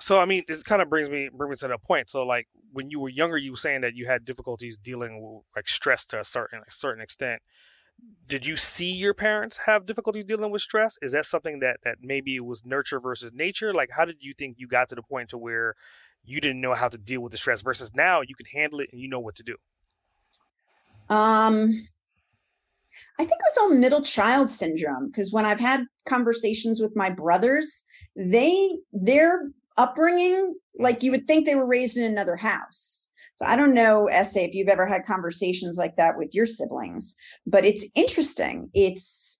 So 0.00 0.18
I 0.18 0.24
mean, 0.24 0.44
it 0.48 0.64
kind 0.64 0.80
of 0.80 0.88
brings 0.88 1.10
me 1.10 1.28
brings 1.30 1.62
me 1.62 1.68
to 1.68 1.74
the 1.74 1.78
point. 1.78 2.08
So 2.08 2.24
like 2.24 2.48
when 2.72 2.88
you 2.88 3.00
were 3.00 3.10
younger, 3.10 3.36
you 3.36 3.50
were 3.50 3.58
saying 3.58 3.82
that 3.82 3.94
you 3.94 4.06
had 4.06 4.24
difficulties 4.24 4.78
dealing 4.78 5.20
with 5.20 5.42
like 5.54 5.68
stress 5.68 6.06
to 6.06 6.20
a 6.20 6.24
certain 6.24 6.60
a 6.66 6.70
certain 6.70 7.02
extent. 7.02 7.42
Did 8.26 8.46
you 8.46 8.56
see 8.56 8.90
your 8.90 9.12
parents 9.12 9.58
have 9.66 9.84
difficulties 9.84 10.24
dealing 10.24 10.50
with 10.50 10.62
stress? 10.62 10.96
Is 11.02 11.12
that 11.12 11.26
something 11.26 11.60
that 11.60 11.80
that 11.84 11.96
maybe 12.00 12.36
it 12.36 12.46
was 12.46 12.64
nurture 12.64 12.98
versus 12.98 13.30
nature? 13.34 13.74
Like, 13.74 13.90
how 13.90 14.06
did 14.06 14.16
you 14.20 14.32
think 14.32 14.56
you 14.58 14.68
got 14.68 14.88
to 14.88 14.94
the 14.94 15.02
point 15.02 15.28
to 15.30 15.38
where 15.38 15.74
you 16.24 16.40
didn't 16.40 16.62
know 16.62 16.72
how 16.72 16.88
to 16.88 16.96
deal 16.96 17.20
with 17.20 17.32
the 17.32 17.38
stress 17.38 17.60
versus 17.60 17.94
now 17.94 18.22
you 18.22 18.34
can 18.34 18.46
handle 18.46 18.80
it 18.80 18.88
and 18.90 19.02
you 19.02 19.08
know 19.08 19.20
what 19.20 19.34
to 19.34 19.42
do? 19.42 19.56
Um, 21.10 21.88
I 23.18 23.24
think 23.24 23.32
it 23.32 23.50
was 23.50 23.58
all 23.58 23.74
middle 23.74 24.02
child 24.02 24.50
syndrome 24.50 25.08
because 25.08 25.32
when 25.32 25.46
I've 25.46 25.60
had 25.60 25.84
conversations 26.06 26.80
with 26.80 26.96
my 26.96 27.10
brothers, 27.10 27.84
they 28.16 28.78
their 28.92 29.50
upbringing, 29.76 30.54
like 30.78 31.02
you 31.02 31.10
would 31.10 31.26
think 31.26 31.46
they 31.46 31.54
were 31.54 31.66
raised 31.66 31.96
in 31.96 32.04
another 32.04 32.36
house. 32.36 33.08
So 33.34 33.46
I 33.46 33.56
don't 33.56 33.74
know, 33.74 34.08
SA, 34.22 34.40
if 34.40 34.54
you've 34.54 34.68
ever 34.68 34.86
had 34.86 35.04
conversations 35.06 35.78
like 35.78 35.96
that 35.96 36.18
with 36.18 36.34
your 36.34 36.44
siblings, 36.46 37.16
but 37.46 37.64
it's 37.64 37.86
interesting. 37.94 38.68
It's 38.74 39.38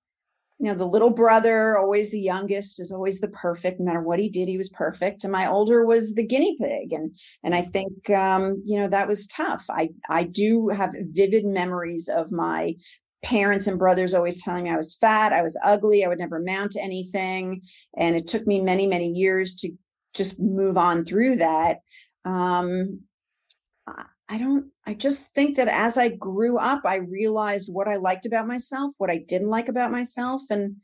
you 0.61 0.67
know 0.67 0.75
the 0.75 0.87
little 0.87 1.11
brother 1.11 1.79
always 1.79 2.13
the 2.13 2.21
youngest 2.21 2.81
is 2.81 2.93
always 2.93 3.21
the 3.21 3.29
perfect 3.29 3.81
no 3.81 3.87
matter 3.87 4.03
what 4.03 4.19
he 4.19 4.29
did 4.29 4.47
he 4.47 4.59
was 4.59 4.69
perfect 4.69 5.25
and 5.25 5.33
my 5.33 5.49
older 5.49 5.87
was 5.87 6.15
the 6.15 6.27
guinea 6.27 6.55
pig 6.61 6.93
and 6.93 7.17
and 7.43 7.55
i 7.55 7.63
think 7.63 8.11
um 8.11 8.63
you 8.67 8.79
know 8.79 8.87
that 8.87 9.09
was 9.09 9.27
tough 9.27 9.65
i 9.71 9.89
i 10.11 10.23
do 10.23 10.69
have 10.69 10.95
vivid 11.13 11.47
memories 11.47 12.11
of 12.15 12.31
my 12.31 12.75
parents 13.23 13.67
and 13.67 13.79
brothers 13.79 14.15
always 14.15 14.43
telling 14.43 14.65
me 14.65 14.71
I 14.71 14.77
was 14.77 14.95
fat, 14.95 15.33
I 15.33 15.43
was 15.43 15.59
ugly, 15.63 16.05
I 16.05 16.09
would 16.09 16.19
never 16.19 16.37
amount 16.37 16.73
to 16.73 16.83
anything. 16.83 17.63
And 17.97 18.17
it 18.17 18.27
took 18.27 18.47
me 18.47 18.61
many, 18.61 18.87
many 18.87 19.11
years 19.11 19.55
to 19.57 19.73
just 20.15 20.41
move 20.41 20.77
on 20.77 21.05
through 21.05 21.37
that. 21.37 21.79
Um, 22.25 23.01
I 24.29 24.39
don't, 24.39 24.71
I 24.87 24.95
just 24.95 25.35
think 25.35 25.57
that 25.57 25.67
as 25.67 25.99
I 25.99 26.09
grew 26.09 26.57
up, 26.57 26.83
I 26.85 26.97
realized 26.97 27.69
what 27.73 27.89
I 27.89 27.97
liked 27.97 28.27
about 28.27 28.47
myself, 28.47 28.95
what 28.99 29.11
I 29.11 29.19
didn't 29.19 29.51
like 29.51 29.69
about 29.69 29.91
myself, 29.91 30.43
and 30.51 30.77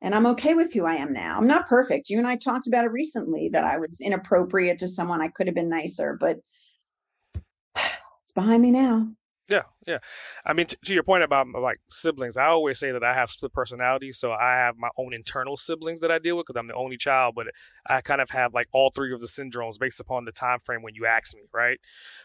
and 0.00 0.14
I'm 0.14 0.26
okay 0.26 0.52
with 0.52 0.74
who 0.74 0.84
I 0.84 0.96
am 0.96 1.14
now. 1.14 1.38
I'm 1.38 1.46
not 1.46 1.66
perfect. 1.66 2.10
You 2.10 2.18
and 2.18 2.26
I 2.26 2.36
talked 2.36 2.66
about 2.66 2.84
it 2.84 2.92
recently 2.92 3.48
that 3.54 3.64
I 3.64 3.78
was 3.78 4.02
inappropriate 4.02 4.78
to 4.80 4.86
someone. 4.86 5.22
I 5.22 5.28
could 5.28 5.46
have 5.46 5.54
been 5.54 5.70
nicer, 5.70 6.16
but 6.20 6.40
it's 7.76 8.32
behind 8.34 8.62
me 8.62 8.70
now. 8.70 9.08
Yeah, 9.50 9.64
yeah. 9.86 9.98
I 10.46 10.54
mean, 10.54 10.66
t- 10.66 10.76
to 10.86 10.94
your 10.94 11.02
point 11.02 11.22
about 11.22 11.46
like 11.48 11.80
siblings, 11.88 12.38
I 12.38 12.46
always 12.46 12.78
say 12.78 12.92
that 12.92 13.04
I 13.04 13.12
have 13.12 13.28
split 13.28 13.52
personalities. 13.52 14.18
So 14.18 14.32
I 14.32 14.54
have 14.54 14.76
my 14.78 14.88
own 14.96 15.12
internal 15.12 15.58
siblings 15.58 16.00
that 16.00 16.10
I 16.10 16.18
deal 16.18 16.36
with 16.36 16.46
because 16.46 16.58
I'm 16.58 16.68
the 16.68 16.74
only 16.74 16.96
child, 16.96 17.34
but 17.36 17.48
I 17.86 18.00
kind 18.00 18.22
of 18.22 18.30
have 18.30 18.54
like 18.54 18.68
all 18.72 18.90
three 18.90 19.12
of 19.12 19.20
the 19.20 19.26
syndromes 19.26 19.78
based 19.78 20.00
upon 20.00 20.24
the 20.24 20.32
time 20.32 20.60
frame 20.64 20.82
when 20.82 20.94
you 20.94 21.04
ask 21.04 21.34
me, 21.34 21.42
right? 21.52 21.78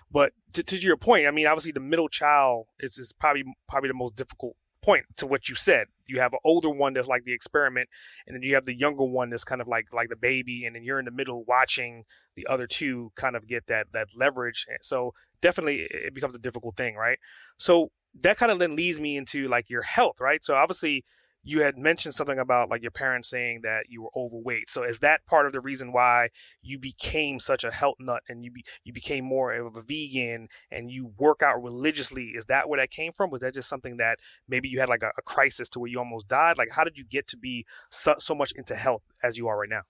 But 0.10 0.32
to, 0.54 0.64
to 0.64 0.78
your 0.78 0.96
point, 0.96 1.28
I 1.28 1.32
mean, 1.32 1.46
obviously 1.46 1.74
the 1.74 1.82
middle 1.82 2.08
child 2.08 2.68
is 2.80 2.98
is 2.98 3.12
probably 3.12 3.44
probably 3.68 3.90
the 3.90 3.96
most 3.96 4.16
difficult 4.16 4.56
point 4.82 5.06
to 5.18 5.28
what 5.28 5.50
you 5.50 5.56
said. 5.56 5.88
You 6.08 6.20
have 6.20 6.34
an 6.34 6.40
older 6.44 6.70
one 6.70 6.94
that's 6.94 7.08
like 7.08 7.24
the 7.24 7.34
experiment, 7.34 7.90
and 8.26 8.36
then 8.36 8.42
you 8.42 8.56
have 8.56 8.66
the 8.66 8.78
younger 8.78 9.04
one 9.04 9.30
that's 9.30 9.44
kind 9.44 9.62
of 9.62 9.68
like 9.68 9.88
like 9.94 10.10
the 10.10 10.16
baby, 10.16 10.66
and 10.66 10.76
then 10.76 10.84
you're 10.84 11.00
in 11.00 11.06
the 11.06 11.12
middle 11.12 11.44
watching 11.46 12.04
the 12.36 12.48
other 12.48 12.68
two 12.68 13.12
kind 13.16 13.36
of 13.36 13.48
get 13.48 13.68
that 13.68 13.88
that 13.94 14.08
leverage. 14.16 14.66
So 14.82 15.14
definitely 15.42 15.88
it 15.90 16.14
becomes 16.14 16.36
a 16.36 16.40
difficult 16.40 16.76
thing, 16.76 16.96
right? 16.96 17.20
So 17.58 17.92
that 18.22 18.38
kind 18.38 18.52
of 18.52 18.60
then 18.60 18.76
leads 18.76 19.00
me 19.00 19.18
into 19.18 19.48
like 19.48 19.70
your 19.70 19.84
health, 19.84 20.20
right? 20.20 20.44
So 20.44 20.56
obviously 20.56 21.06
you 21.44 21.62
had 21.62 21.78
mentioned 21.78 22.14
something 22.14 22.38
about 22.38 22.70
like 22.70 22.82
your 22.82 22.92
parents 22.92 23.30
saying 23.30 23.62
that 23.64 23.86
you 23.88 24.04
were 24.04 24.10
overweight. 24.16 24.70
So 24.70 24.84
is 24.84 25.00
that 25.00 25.26
part 25.26 25.46
of 25.46 25.54
the 25.54 25.62
reason 25.62 25.92
why 25.92 26.30
you 26.62 26.78
became 26.78 27.40
such 27.40 27.64
a 27.64 27.72
health 27.72 27.96
nut 28.00 28.24
and 28.28 28.44
you 28.44 28.52
be, 28.52 28.66
you 28.84 28.92
became 28.92 29.26
more 29.26 29.54
of 29.54 29.76
a 29.76 29.82
vegan 29.82 30.50
and 30.70 30.92
you 30.92 31.14
work 31.18 31.42
out 31.42 31.64
religiously? 31.64 32.30
Is 32.30 32.46
that 32.46 32.68
where 32.68 32.80
that 32.80 32.92
came 32.92 33.14
from? 33.14 33.30
Was 33.30 33.42
that 33.42 33.54
just 33.54 33.70
something 33.70 33.98
that 33.98 34.20
maybe 34.48 34.68
you 34.68 34.80
had 34.80 34.90
like 34.90 35.04
a, 35.04 35.12
a 35.18 35.22
crisis 35.22 35.70
to 35.70 35.80
where 35.80 35.90
you 35.90 36.00
almost 36.00 36.28
died? 36.28 36.58
Like 36.58 36.72
how 36.72 36.84
did 36.84 36.98
you 36.98 37.06
get 37.06 37.28
to 37.30 37.38
be 37.38 37.66
so, 37.90 38.16
so 38.20 38.36
much 38.36 38.52
into 38.56 38.76
health 38.76 39.04
as 39.24 39.38
you 39.38 39.48
are 39.48 39.58
right 39.58 39.70
now? 39.70 39.84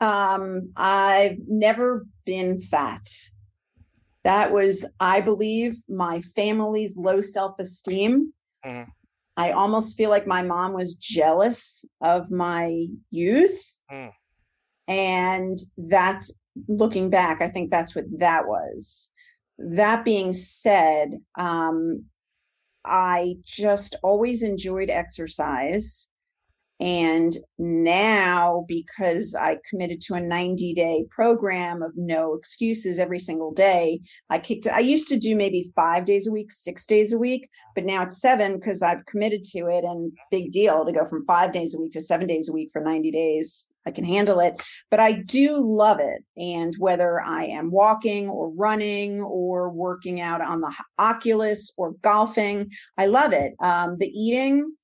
Um, 0.00 0.72
I've 0.76 1.40
never 1.46 2.06
been 2.24 2.60
fat. 2.60 3.08
That 4.24 4.52
was, 4.52 4.84
I 5.00 5.20
believe, 5.20 5.76
my 5.88 6.20
family's 6.20 6.96
low 6.96 7.20
self 7.20 7.58
esteem. 7.58 8.32
Mm-hmm. 8.64 8.90
I 9.38 9.52
almost 9.52 9.96
feel 9.96 10.10
like 10.10 10.26
my 10.26 10.42
mom 10.42 10.72
was 10.72 10.94
jealous 10.94 11.84
of 12.00 12.28
my 12.28 12.86
youth. 13.12 13.80
Mm. 13.90 14.12
And 14.88 15.58
that's 15.76 16.32
looking 16.66 17.08
back, 17.08 17.40
I 17.40 17.48
think 17.48 17.70
that's 17.70 17.94
what 17.94 18.06
that 18.18 18.48
was. 18.48 19.10
That 19.58 20.04
being 20.04 20.32
said, 20.32 21.20
um, 21.36 22.04
I 22.84 23.34
just 23.44 23.94
always 24.02 24.42
enjoyed 24.42 24.90
exercise. 24.90 26.10
And 26.80 27.36
now, 27.58 28.64
because 28.68 29.34
I 29.34 29.58
committed 29.68 30.00
to 30.02 30.14
a 30.14 30.20
90 30.20 30.74
day 30.74 31.04
program 31.10 31.82
of 31.82 31.92
no 31.96 32.34
excuses 32.34 33.00
every 33.00 33.18
single 33.18 33.52
day, 33.52 34.00
I 34.30 34.38
kicked 34.38 34.68
I 34.68 34.78
used 34.80 35.08
to 35.08 35.18
do 35.18 35.34
maybe 35.34 35.72
five 35.74 36.04
days 36.04 36.28
a 36.28 36.32
week, 36.32 36.52
six 36.52 36.86
days 36.86 37.12
a 37.12 37.18
week, 37.18 37.48
but 37.74 37.84
now 37.84 38.04
it's 38.04 38.20
seven 38.20 38.54
because 38.54 38.82
I've 38.82 39.06
committed 39.06 39.42
to 39.44 39.66
it. 39.66 39.82
And 39.82 40.12
big 40.30 40.52
deal 40.52 40.84
to 40.84 40.92
go 40.92 41.04
from 41.04 41.24
five 41.24 41.52
days 41.52 41.74
a 41.74 41.80
week 41.80 41.92
to 41.92 42.00
seven 42.00 42.28
days 42.28 42.48
a 42.48 42.52
week 42.52 42.70
for 42.72 42.80
90 42.80 43.10
days. 43.10 43.68
I 43.88 43.90
can 43.90 44.04
handle 44.04 44.38
it, 44.38 44.54
but 44.90 45.00
I 45.00 45.12
do 45.12 45.56
love 45.56 45.98
it. 45.98 46.22
And 46.36 46.74
whether 46.78 47.22
I 47.22 47.44
am 47.44 47.70
walking 47.70 48.28
or 48.28 48.50
running 48.50 49.22
or 49.22 49.70
working 49.70 50.20
out 50.20 50.42
on 50.42 50.60
the 50.60 50.72
Oculus 50.98 51.72
or 51.78 51.92
golfing, 52.02 52.70
I 52.98 53.06
love 53.06 53.32
it. 53.32 53.54
Um, 53.60 53.96
the 53.98 54.08
eating, 54.08 54.74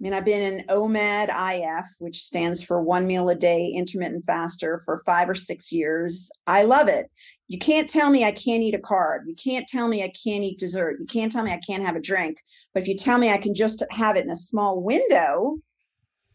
mean, 0.00 0.14
I've 0.14 0.24
been 0.24 0.54
an 0.54 0.66
OMAD 0.68 1.28
IF, 1.28 1.86
which 1.98 2.22
stands 2.22 2.62
for 2.62 2.82
one 2.82 3.06
meal 3.06 3.28
a 3.28 3.34
day 3.34 3.70
intermittent 3.74 4.24
faster 4.24 4.82
for 4.84 5.02
five 5.04 5.28
or 5.28 5.34
six 5.34 5.70
years. 5.70 6.30
I 6.46 6.62
love 6.62 6.88
it. 6.88 7.10
You 7.48 7.58
can't 7.58 7.88
tell 7.88 8.10
me 8.10 8.24
I 8.24 8.30
can't 8.32 8.62
eat 8.62 8.74
a 8.74 8.78
carb. 8.78 9.26
You 9.26 9.34
can't 9.34 9.66
tell 9.66 9.88
me 9.88 10.02
I 10.02 10.12
can't 10.24 10.44
eat 10.44 10.58
dessert. 10.58 10.98
You 11.00 11.06
can't 11.06 11.30
tell 11.30 11.42
me 11.42 11.52
I 11.52 11.60
can't 11.66 11.84
have 11.84 11.96
a 11.96 12.00
drink. 12.00 12.38
But 12.72 12.82
if 12.82 12.88
you 12.88 12.96
tell 12.96 13.18
me 13.18 13.30
I 13.30 13.38
can 13.38 13.54
just 13.54 13.82
have 13.90 14.16
it 14.16 14.24
in 14.24 14.30
a 14.30 14.36
small 14.36 14.80
window, 14.80 15.58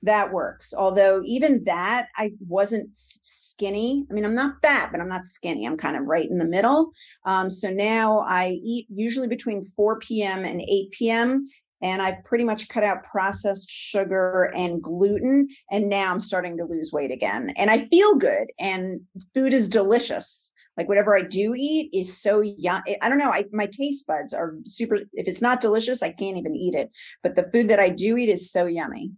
that 0.03 0.31
works. 0.31 0.73
Although 0.77 1.23
even 1.25 1.63
that, 1.63 2.09
I 2.15 2.33
wasn't 2.47 2.91
skinny. 2.93 4.05
I 4.11 4.13
mean, 4.13 4.25
I'm 4.25 4.35
not 4.35 4.61
fat, 4.61 4.91
but 4.91 5.01
I'm 5.01 5.09
not 5.09 5.25
skinny. 5.25 5.65
I'm 5.65 5.77
kind 5.77 5.97
of 5.97 6.03
right 6.03 6.29
in 6.29 6.37
the 6.37 6.45
middle. 6.45 6.91
Um, 7.25 7.49
so 7.49 7.71
now 7.71 8.19
I 8.19 8.59
eat 8.63 8.85
usually 8.93 9.27
between 9.27 9.63
4 9.63 9.99
p.m. 9.99 10.45
and 10.45 10.61
8 10.61 10.91
p.m 10.91 11.45
and 11.81 12.01
I've 12.01 12.23
pretty 12.23 12.43
much 12.43 12.67
cut 12.69 12.83
out 12.83 13.03
processed 13.03 13.69
sugar 13.69 14.51
and 14.55 14.81
gluten. 14.81 15.47
And 15.71 15.89
now 15.89 16.11
I'm 16.11 16.19
starting 16.19 16.57
to 16.57 16.65
lose 16.65 16.91
weight 16.91 17.11
again. 17.11 17.53
And 17.57 17.69
I 17.69 17.87
feel 17.87 18.15
good, 18.15 18.47
and 18.59 19.01
food 19.33 19.53
is 19.53 19.67
delicious. 19.67 20.51
Like 20.77 20.89
whatever 20.89 21.15
I 21.15 21.21
do 21.21 21.55
eat 21.55 21.89
is 21.93 22.17
so 22.17 22.41
young. 22.41 22.81
I 23.01 23.07
don't 23.07 23.17
know. 23.17 23.31
I, 23.31 23.45
my 23.51 23.65
taste 23.65 24.05
buds 24.07 24.33
are 24.33 24.55
super. 24.65 24.97
If 25.13 25.27
it's 25.27 25.41
not 25.41 25.61
delicious, 25.61 26.03
I 26.03 26.09
can't 26.09 26.37
even 26.37 26.55
eat 26.55 26.73
it. 26.73 26.89
But 27.23 27.35
the 27.35 27.49
food 27.51 27.69
that 27.69 27.79
I 27.79 27.89
do 27.89 28.17
eat 28.17 28.29
is 28.29 28.51
so 28.51 28.65
yummy. 28.65 29.11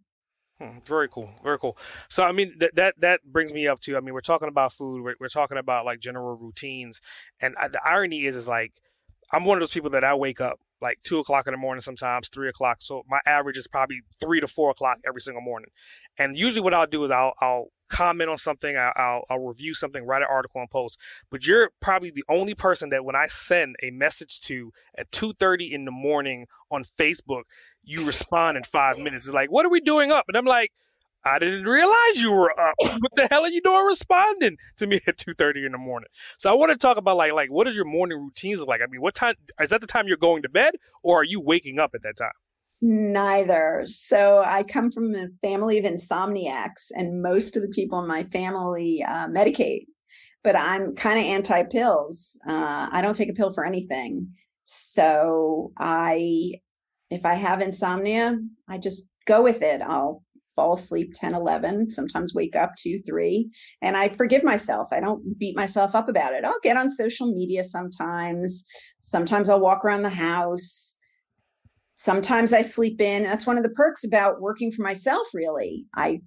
Hmm, 0.60 0.80
very 0.86 1.08
cool, 1.08 1.30
very 1.44 1.60
cool. 1.60 1.78
So, 2.10 2.24
I 2.24 2.32
mean, 2.32 2.56
that 2.60 2.76
that 2.76 2.96
that 3.00 3.20
brings 3.24 3.54
me 3.54 3.68
up 3.68 3.80
to. 3.82 3.96
I 3.96 4.00
mean, 4.00 4.14
we're 4.14 4.22
talking 4.22 4.48
about 4.48 4.74
food. 4.74 5.04
We're, 5.04 5.16
we're 5.20 5.30
talking 5.30 5.58
about 5.58 5.86
like 5.86 6.00
general 6.00 6.36
routines, 6.36 7.00
and 7.40 7.56
I, 7.60 7.68
the 7.68 7.82
irony 7.86 8.26
is, 8.26 8.36
is 8.36 8.48
like 8.48 8.74
I'm 9.32 9.46
one 9.46 9.58
of 9.58 9.62
those 9.62 9.72
people 9.72 9.92
that 9.92 10.04
I 10.04 10.16
wake 10.16 10.42
up 10.42 10.60
like 10.82 11.00
two 11.04 11.20
o'clock 11.20 11.48
in 11.48 11.54
the 11.54 11.58
morning, 11.58 11.82
sometimes 11.82 12.30
three 12.30 12.50
o'clock. 12.50 12.78
So 12.82 13.04
my 13.08 13.20
average 13.26 13.58
is 13.58 13.68
probably 13.68 14.02
three 14.20 14.40
to 14.40 14.48
four 14.48 14.72
o'clock 14.72 14.98
every 15.08 15.22
single 15.22 15.42
morning. 15.42 15.70
And 16.18 16.38
usually, 16.38 16.62
what 16.62 16.74
I'll 16.74 16.88
do 16.88 17.04
is 17.04 17.12
I'll 17.12 17.34
I'll 17.42 17.68
comment 17.90 18.30
on 18.30 18.38
something, 18.38 18.76
I'll, 18.78 19.24
I'll, 19.30 19.40
review 19.40 19.74
something, 19.74 20.06
write 20.06 20.22
an 20.22 20.28
article 20.30 20.60
and 20.60 20.70
post. 20.70 21.00
But 21.32 21.48
you're 21.48 21.70
probably 21.80 22.12
the 22.12 22.26
only 22.28 22.54
person 22.54 22.90
that 22.90 23.06
when 23.06 23.16
I 23.16 23.28
send 23.28 23.78
a 23.82 23.92
message 23.92 24.42
to 24.42 24.72
at 24.98 25.12
two 25.12 25.34
thirty 25.40 25.74
in 25.74 25.86
the 25.86 25.92
morning 25.92 26.48
on 26.70 26.84
Facebook, 26.84 27.44
you 27.84 28.06
respond 28.06 28.58
in 28.58 28.64
five 28.64 28.98
minutes. 28.98 29.26
It's 29.26 29.34
like, 29.34 29.52
what 29.52 29.66
are 29.66 29.70
we 29.70 29.80
doing 29.80 30.12
up? 30.12 30.26
And 30.28 30.36
I'm 30.36 30.46
like 30.46 30.72
I 31.24 31.40
didn't 31.40 31.66
realize 31.66 32.22
you 32.22 32.32
were 32.32 32.58
up. 32.60 32.76
what 32.80 33.12
the 33.16 33.28
hell 33.28 33.42
are 33.44 33.50
you 33.50 33.62
doing 33.62 33.86
responding 33.86 34.58
to 34.78 34.88
me 34.88 35.00
at 35.08 35.18
2.30 35.18 35.66
in 35.66 35.72
the 35.74 35.78
morning? 35.78 36.10
So 36.38 36.50
I 36.50 36.54
want 36.54 36.72
to 36.72 36.78
talk 36.78 36.98
about 36.98 37.18
like 37.18 37.34
like 37.34 37.52
what 37.52 37.68
is 37.68 37.76
your 37.76 37.86
morning 37.86 38.20
routines 38.20 38.62
like? 38.62 38.82
I 38.82 38.86
mean, 38.90 39.02
what 39.02 39.16
time 39.16 39.36
is 39.60 39.70
that 39.70 39.82
the 39.82 39.88
time 39.88 40.08
you're 40.08 40.18
going 40.18 40.42
to 40.44 40.50
bed 40.50 40.76
or 41.04 41.22
are 41.22 41.26
you 41.26 41.42
waking 41.42 41.80
up 41.80 41.92
at 41.94 42.04
that 42.04 42.18
time? 42.18 42.32
Neither. 42.80 43.84
So 43.88 44.44
I 44.46 44.64
come 44.64 44.92
from 44.92 45.16
a 45.16 45.28
family 45.42 45.80
of 45.80 45.86
insomniacs 45.86 46.92
and 46.96 47.24
most 47.24 47.56
of 47.56 47.64
the 47.64 47.70
people 47.70 48.00
in 48.00 48.08
my 48.08 48.24
family 48.24 49.04
uh, 49.04 49.28
medicate, 49.28 49.86
but 50.44 50.56
I'm 50.56 50.96
kind 50.96 51.20
of 51.20 51.26
anti 51.26 51.64
pills. 51.64 52.40
Uh, 52.48 52.88
I 52.92 53.02
don't 53.02 53.16
take 53.16 53.30
a 53.30 53.34
pill 53.34 53.52
for 53.52 53.66
anything. 53.66 54.30
So 54.64 55.72
I, 55.78 56.54
if 57.10 57.26
I 57.26 57.34
have 57.36 57.62
insomnia, 57.62 58.38
I 58.70 58.78
just 58.78 59.08
go 59.26 59.42
with 59.42 59.64
it. 59.64 59.82
I'll 59.82 60.24
fall 60.58 60.74
asleep 60.74 61.14
10 61.14 61.34
11 61.34 61.90
sometimes 61.90 62.34
wake 62.34 62.58
up 62.58 62.76
2 62.78 63.00
3 63.00 63.50
and 63.82 63.96
i 63.96 64.10
forgive 64.10 64.44
myself 64.44 64.90
i 64.92 65.00
don't 65.00 65.40
beat 65.40 65.56
myself 65.56 65.96
up 65.96 66.10
about 66.10 66.34
it 66.34 66.44
i'll 66.44 66.60
get 66.62 66.76
on 66.76 66.90
social 66.90 67.34
media 67.34 67.64
sometimes 67.64 68.66
sometimes 69.00 69.50
i'll 69.50 69.62
walk 69.62 69.86
around 69.86 70.02
the 70.02 70.10
house 70.10 70.98
sometimes 71.96 72.52
i 72.52 72.62
sleep 72.62 73.00
in 73.00 73.24
that's 73.24 73.48
one 73.48 73.58
of 73.58 73.64
the 73.64 73.70
perks 73.70 74.04
about 74.04 74.42
working 74.42 74.72
for 74.72 74.82
myself 74.82 75.28
really 75.34 75.86
i 75.96 76.20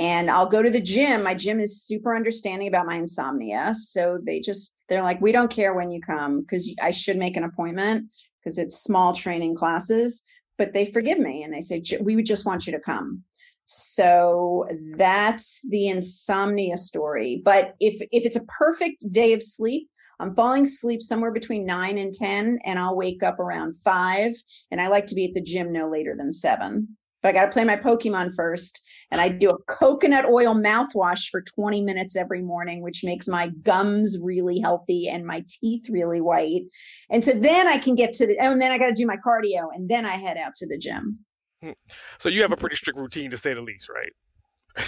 and 0.00 0.30
I'll 0.30 0.46
go 0.46 0.62
to 0.62 0.70
the 0.70 0.80
gym. 0.80 1.22
My 1.22 1.34
gym 1.34 1.60
is 1.60 1.82
super 1.82 2.16
understanding 2.16 2.68
about 2.68 2.86
my 2.86 2.96
insomnia. 2.96 3.74
So 3.74 4.18
they 4.24 4.40
just, 4.40 4.74
they're 4.88 5.02
like, 5.02 5.20
we 5.20 5.30
don't 5.30 5.50
care 5.50 5.74
when 5.74 5.90
you 5.90 6.00
come 6.00 6.40
because 6.40 6.74
I 6.80 6.90
should 6.90 7.18
make 7.18 7.36
an 7.36 7.44
appointment 7.44 8.08
because 8.40 8.58
it's 8.58 8.82
small 8.82 9.12
training 9.12 9.56
classes, 9.56 10.22
but 10.56 10.72
they 10.72 10.86
forgive 10.86 11.18
me 11.18 11.42
and 11.42 11.52
they 11.52 11.60
say, 11.60 11.82
we 12.00 12.16
would 12.16 12.24
just 12.24 12.46
want 12.46 12.66
you 12.66 12.72
to 12.72 12.80
come. 12.80 13.24
So 13.72 14.66
that's 14.96 15.60
the 15.68 15.86
insomnia 15.86 16.76
story. 16.76 17.40
But 17.44 17.76
if 17.78 18.02
if 18.10 18.26
it's 18.26 18.34
a 18.34 18.44
perfect 18.46 19.12
day 19.12 19.32
of 19.32 19.44
sleep, 19.44 19.88
I'm 20.18 20.34
falling 20.34 20.64
asleep 20.64 21.02
somewhere 21.02 21.30
between 21.30 21.66
9 21.66 21.96
and 21.96 22.12
10 22.12 22.58
and 22.64 22.78
I'll 22.80 22.96
wake 22.96 23.22
up 23.22 23.38
around 23.38 23.76
5 23.76 24.32
and 24.72 24.80
I 24.80 24.88
like 24.88 25.06
to 25.06 25.14
be 25.14 25.26
at 25.26 25.34
the 25.34 25.40
gym 25.40 25.72
no 25.72 25.88
later 25.88 26.16
than 26.18 26.32
7. 26.32 26.96
But 27.22 27.28
I 27.28 27.32
got 27.32 27.44
to 27.44 27.52
play 27.52 27.62
my 27.62 27.76
Pokemon 27.76 28.34
first 28.34 28.82
and 29.12 29.20
I 29.20 29.28
do 29.28 29.50
a 29.50 29.62
coconut 29.72 30.24
oil 30.24 30.54
mouthwash 30.54 31.28
for 31.30 31.40
20 31.40 31.82
minutes 31.82 32.16
every 32.16 32.42
morning 32.42 32.82
which 32.82 33.04
makes 33.04 33.28
my 33.28 33.50
gums 33.62 34.18
really 34.20 34.58
healthy 34.58 35.08
and 35.08 35.24
my 35.24 35.44
teeth 35.48 35.88
really 35.88 36.20
white. 36.20 36.62
And 37.08 37.24
so 37.24 37.32
then 37.32 37.68
I 37.68 37.78
can 37.78 37.94
get 37.94 38.14
to 38.14 38.26
the 38.26 38.36
oh, 38.40 38.50
and 38.50 38.60
then 38.60 38.72
I 38.72 38.78
got 38.78 38.88
to 38.88 38.94
do 38.94 39.06
my 39.06 39.16
cardio 39.16 39.68
and 39.72 39.88
then 39.88 40.04
I 40.04 40.16
head 40.16 40.38
out 40.38 40.56
to 40.56 40.66
the 40.66 40.76
gym. 40.76 41.20
Hmm. 41.62 41.72
So 42.18 42.28
you 42.28 42.42
have 42.42 42.52
a 42.52 42.56
pretty 42.56 42.76
strict 42.76 42.98
routine 42.98 43.30
to 43.30 43.36
say 43.36 43.54
the 43.54 43.60
least, 43.60 43.88
right? 43.88 44.12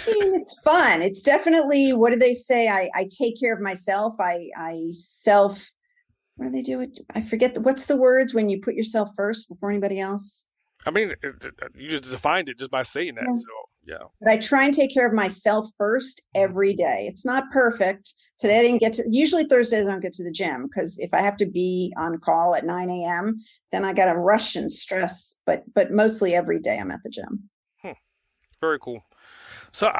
it's 0.07 0.59
fun. 0.61 1.01
It's 1.01 1.21
definitely 1.21 1.91
what 1.91 2.11
do 2.11 2.19
they 2.19 2.33
say? 2.33 2.67
I, 2.67 2.89
I 2.95 3.07
take 3.09 3.39
care 3.39 3.53
of 3.53 3.59
myself. 3.59 4.15
I 4.19 4.49
I 4.57 4.91
self 4.93 5.69
what 6.35 6.45
do 6.45 6.51
they 6.51 6.61
do? 6.61 6.81
It 6.81 6.99
I 7.13 7.21
forget 7.21 7.53
the, 7.53 7.61
what's 7.61 7.85
the 7.85 7.97
words 7.97 8.33
when 8.33 8.49
you 8.49 8.59
put 8.59 8.75
yourself 8.75 9.11
first 9.15 9.49
before 9.49 9.69
anybody 9.69 9.99
else. 9.99 10.47
I 10.85 10.91
mean, 10.91 11.13
you 11.75 11.89
just 11.89 12.09
defined 12.09 12.49
it 12.49 12.59
just 12.59 12.71
by 12.71 12.83
saying 12.83 13.15
that. 13.15 13.25
Yeah. 13.27 13.35
So 13.35 13.49
yeah. 13.85 14.03
But 14.21 14.31
I 14.31 14.37
try 14.37 14.63
and 14.63 14.73
take 14.73 14.93
care 14.93 15.07
of 15.07 15.13
myself 15.13 15.67
first 15.77 16.21
every 16.35 16.73
day. 16.73 17.05
It's 17.07 17.25
not 17.25 17.51
perfect. 17.51 18.13
Today 18.37 18.59
I 18.59 18.61
didn't 18.63 18.79
get 18.79 18.93
to, 18.93 19.03
usually 19.09 19.43
Thursdays 19.43 19.87
I 19.87 19.91
don't 19.91 19.99
get 19.99 20.13
to 20.13 20.23
the 20.23 20.31
gym 20.31 20.67
because 20.67 20.97
if 20.99 21.13
I 21.13 21.21
have 21.21 21.37
to 21.37 21.45
be 21.45 21.93
on 21.97 22.17
call 22.19 22.55
at 22.55 22.65
9 22.65 22.89
a.m., 22.89 23.37
then 23.71 23.83
I 23.85 23.93
got 23.93 24.05
to 24.05 24.17
rush 24.17 24.55
and 24.55 24.71
stress. 24.71 25.39
But, 25.45 25.63
but 25.73 25.91
mostly 25.91 26.33
every 26.33 26.59
day 26.59 26.77
I'm 26.77 26.91
at 26.91 27.03
the 27.03 27.09
gym. 27.09 27.49
Hmm. 27.81 27.91
Very 28.61 28.79
cool. 28.79 29.03
So 29.71 29.91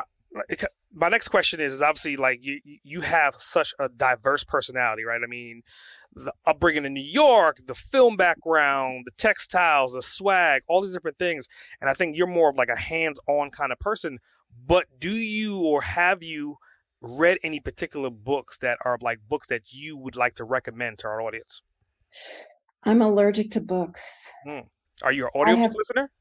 my 0.94 1.10
next 1.10 1.30
question 1.30 1.60
is, 1.60 1.74
is 1.74 1.82
obviously 1.82 2.16
like 2.16 2.44
you, 2.44 2.60
you 2.84 3.02
have 3.02 3.36
such 3.36 3.74
a 3.80 3.90
diverse 3.90 4.44
personality, 4.44 5.04
right? 5.04 5.22
I 5.24 5.28
mean, 5.28 5.64
the 6.16 6.34
upbringing 6.46 6.86
in 6.86 6.94
New 6.94 7.02
York, 7.02 7.60
the 7.66 7.74
film 7.74 8.18
background, 8.18 9.04
the 9.06 9.12
textiles, 9.18 9.94
the 9.94 10.02
swag, 10.02 10.62
all 10.68 10.82
these 10.82 10.94
different 10.94 11.18
things. 11.18 11.48
And 11.82 11.90
I 11.90 11.94
think 11.94 12.16
you're 12.16 12.28
more 12.28 12.50
of 12.50 12.56
like 12.56 12.70
a 12.70 12.80
hands 12.80 13.20
on 13.28 13.50
kind 13.50 13.72
of 13.72 13.80
person. 13.80 14.20
But 14.66 14.86
do 15.00 15.12
you 15.12 15.60
or 15.60 15.82
have 15.82 16.22
you 16.24 16.58
read 17.02 17.38
any 17.44 17.60
particular 17.60 18.10
books 18.10 18.58
that 18.60 18.78
are 18.86 18.98
like 19.02 19.20
books 19.28 19.48
that 19.48 19.74
you 19.74 19.98
would 19.98 20.16
like 20.16 20.36
to 20.36 20.44
recommend 20.44 21.00
to 21.00 21.08
our 21.08 21.22
audience? 21.22 21.62
I'm 22.84 23.02
allergic 23.02 23.52
to 23.52 23.62
books. 23.62 24.32
Hmm. 24.46 24.60
Are 25.02 25.12
you 25.12 25.26
an 25.26 25.32
audio 25.36 25.56
have, 25.58 25.72
listener? 25.76 26.12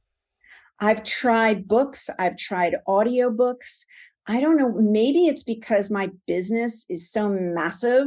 I've 0.80 1.04
tried 1.04 1.68
books, 1.68 2.08
I've 2.18 2.36
tried 2.36 2.76
audiobooks. 2.88 3.84
I 4.26 4.40
don't 4.40 4.56
know, 4.56 4.72
maybe 4.72 5.26
it's 5.26 5.42
because 5.42 5.90
my 5.90 6.10
business 6.26 6.86
is 6.88 7.10
so 7.10 7.28
massive 7.28 8.06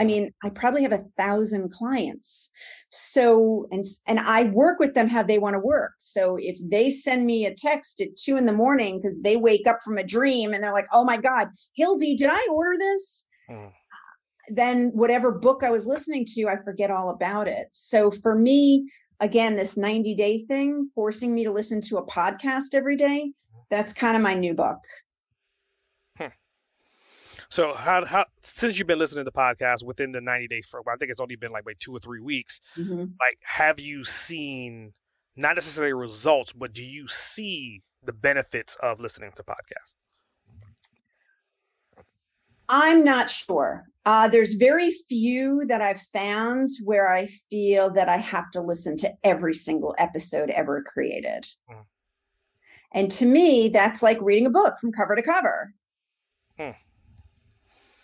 I 0.00 0.04
mean, 0.04 0.32
I 0.42 0.48
probably 0.48 0.82
have 0.82 0.92
a 0.92 1.04
thousand 1.18 1.72
clients. 1.72 2.50
So, 2.88 3.68
and, 3.70 3.84
and 4.06 4.18
I 4.18 4.44
work 4.44 4.80
with 4.80 4.94
them 4.94 5.08
how 5.08 5.22
they 5.22 5.38
want 5.38 5.54
to 5.54 5.60
work. 5.60 5.92
So 5.98 6.38
if 6.40 6.56
they 6.64 6.88
send 6.88 7.26
me 7.26 7.44
a 7.44 7.54
text 7.54 8.00
at 8.00 8.16
two 8.16 8.38
in 8.38 8.46
the 8.46 8.52
morning 8.54 8.98
because 8.98 9.20
they 9.20 9.36
wake 9.36 9.66
up 9.66 9.80
from 9.84 9.98
a 9.98 10.02
dream 10.02 10.54
and 10.54 10.64
they're 10.64 10.72
like, 10.72 10.88
oh 10.94 11.04
my 11.04 11.18
God, 11.18 11.48
Hildee, 11.74 12.16
did 12.16 12.30
I 12.32 12.48
order 12.50 12.78
this? 12.78 13.26
Mm. 13.50 13.72
Then 14.48 14.90
whatever 14.94 15.32
book 15.32 15.62
I 15.62 15.70
was 15.70 15.86
listening 15.86 16.24
to, 16.34 16.48
I 16.48 16.56
forget 16.56 16.90
all 16.90 17.10
about 17.10 17.46
it. 17.46 17.68
So 17.72 18.10
for 18.10 18.34
me, 18.34 18.90
again, 19.20 19.54
this 19.54 19.76
90 19.76 20.14
day 20.14 20.46
thing, 20.48 20.90
forcing 20.94 21.34
me 21.34 21.44
to 21.44 21.52
listen 21.52 21.82
to 21.82 21.98
a 21.98 22.06
podcast 22.06 22.72
every 22.72 22.96
day, 22.96 23.32
that's 23.68 23.92
kind 23.92 24.16
of 24.16 24.22
my 24.22 24.34
new 24.34 24.54
book. 24.54 24.78
So 27.50 27.74
how 27.74 28.04
how 28.04 28.26
since 28.42 28.78
you've 28.78 28.86
been 28.86 28.98
listening 28.98 29.24
to 29.24 29.30
the 29.30 29.36
podcast 29.36 29.84
within 29.84 30.12
the 30.12 30.20
90 30.20 30.46
day 30.48 30.62
for 30.62 30.82
I 30.88 30.96
think 30.96 31.10
it's 31.10 31.20
only 31.20 31.36
been 31.36 31.50
like 31.50 31.66
wait 31.66 31.80
two 31.80 31.94
or 31.94 31.98
three 31.98 32.20
weeks, 32.20 32.60
mm-hmm. 32.76 33.00
like 33.20 33.38
have 33.42 33.80
you 33.80 34.04
seen 34.04 34.92
not 35.36 35.56
necessarily 35.56 35.92
results, 35.92 36.52
but 36.52 36.72
do 36.72 36.84
you 36.84 37.08
see 37.08 37.82
the 38.02 38.12
benefits 38.12 38.76
of 38.82 39.00
listening 39.00 39.32
to 39.36 39.42
podcasts? 39.42 39.94
I'm 42.68 43.02
not 43.02 43.28
sure. 43.28 43.84
Uh, 44.06 44.28
there's 44.28 44.54
very 44.54 44.92
few 45.08 45.64
that 45.66 45.82
I've 45.82 46.00
found 46.12 46.68
where 46.84 47.12
I 47.12 47.26
feel 47.50 47.90
that 47.90 48.08
I 48.08 48.18
have 48.18 48.50
to 48.52 48.60
listen 48.60 48.96
to 48.98 49.12
every 49.24 49.54
single 49.54 49.94
episode 49.98 50.50
ever 50.50 50.82
created. 50.82 51.46
Mm. 51.68 51.84
And 52.92 53.10
to 53.12 53.26
me, 53.26 53.68
that's 53.68 54.02
like 54.02 54.18
reading 54.20 54.46
a 54.46 54.50
book 54.50 54.78
from 54.80 54.92
cover 54.92 55.16
to 55.16 55.22
cover. 55.22 55.74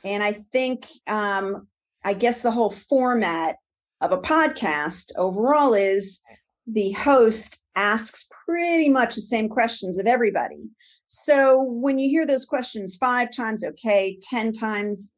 And 0.05 0.23
I 0.23 0.33
think, 0.33 0.87
um, 1.07 1.67
I 2.05 2.15
guess 2.15 2.43
the 2.43 2.51
whole 2.51 2.71
format 2.71 3.57
of 4.01 4.13
a 4.13 4.19
podcast 4.19 5.13
overall 5.17 5.75
is 5.75 6.21
the 6.67 6.93
host 6.93 7.63
asks 7.75 8.29
pretty 8.45 8.89
much 8.89 9.15
the 9.15 9.21
same 9.21 9.49
questions 9.49 9.99
of 9.99 10.07
everybody. 10.07 10.69
So 11.07 11.63
when 11.63 11.99
you 11.99 12.09
hear 12.09 12.27
those 12.27 12.45
questions 12.45 12.97
five 12.97 13.31
times, 13.31 13.65
okay, 13.65 14.19
10 14.23 14.53
times, 14.53 15.13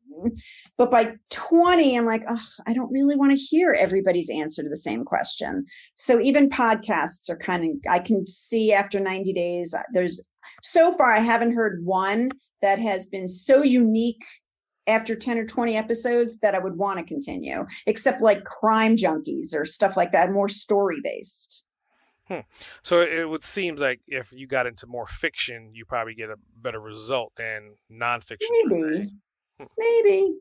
but 0.77 0.91
by 0.91 1.15
20, 1.31 1.97
I'm 1.97 2.05
like, 2.05 2.25
oh, 2.29 2.43
I 2.67 2.75
don't 2.75 2.93
really 2.93 3.17
want 3.17 3.33
to 3.33 3.37
hear 3.37 3.73
everybody's 3.73 4.29
answer 4.29 4.63
to 4.63 4.69
the 4.69 4.77
same 4.77 5.05
question. 5.05 5.65
So 5.95 6.21
even 6.21 6.51
podcasts 6.51 7.31
are 7.31 7.39
kind 7.39 7.65
of, 7.65 7.71
I 7.91 8.01
can 8.01 8.27
see 8.27 8.73
after 8.73 9.01
90 9.01 9.33
days, 9.33 9.73
uh, 9.73 9.83
there's 9.93 10.21
so 10.63 10.93
far, 10.93 11.13
I 11.13 11.21
haven't 11.21 11.55
heard 11.55 11.85
one 11.85 12.33
that 12.61 12.79
has 12.79 13.07
been 13.07 13.29
so 13.29 13.63
unique 13.63 14.25
after 14.89 15.15
10 15.15 15.39
or 15.39 15.47
20 15.47 15.77
episodes 15.77 16.39
that 16.39 16.55
I 16.55 16.59
would 16.59 16.77
want 16.77 16.99
to 16.99 17.05
continue, 17.05 17.67
except 17.87 18.21
like 18.21 18.45
crime 18.45 18.97
junkies 18.97 19.55
or 19.55 19.65
stuff 19.65 19.97
like 19.97 20.13
that, 20.13 20.33
more 20.33 20.49
story 20.49 20.99
based. 21.03 21.65
Hmm. 22.27 22.41
So 22.83 23.01
it 23.01 23.29
would 23.29 23.43
seem 23.43 23.77
like 23.77 24.01
if 24.07 24.33
you 24.33 24.47
got 24.47 24.67
into 24.67 24.87
more 24.87 25.07
fiction, 25.07 25.71
you 25.73 25.85
probably 25.87 26.15
get 26.15 26.31
a 26.31 26.37
better 26.57 26.81
result 26.81 27.35
than 27.37 27.77
nonfiction. 27.91 28.49
Maybe. 28.51 29.11
Hmm. 29.59 29.65
Maybe. 29.79 30.35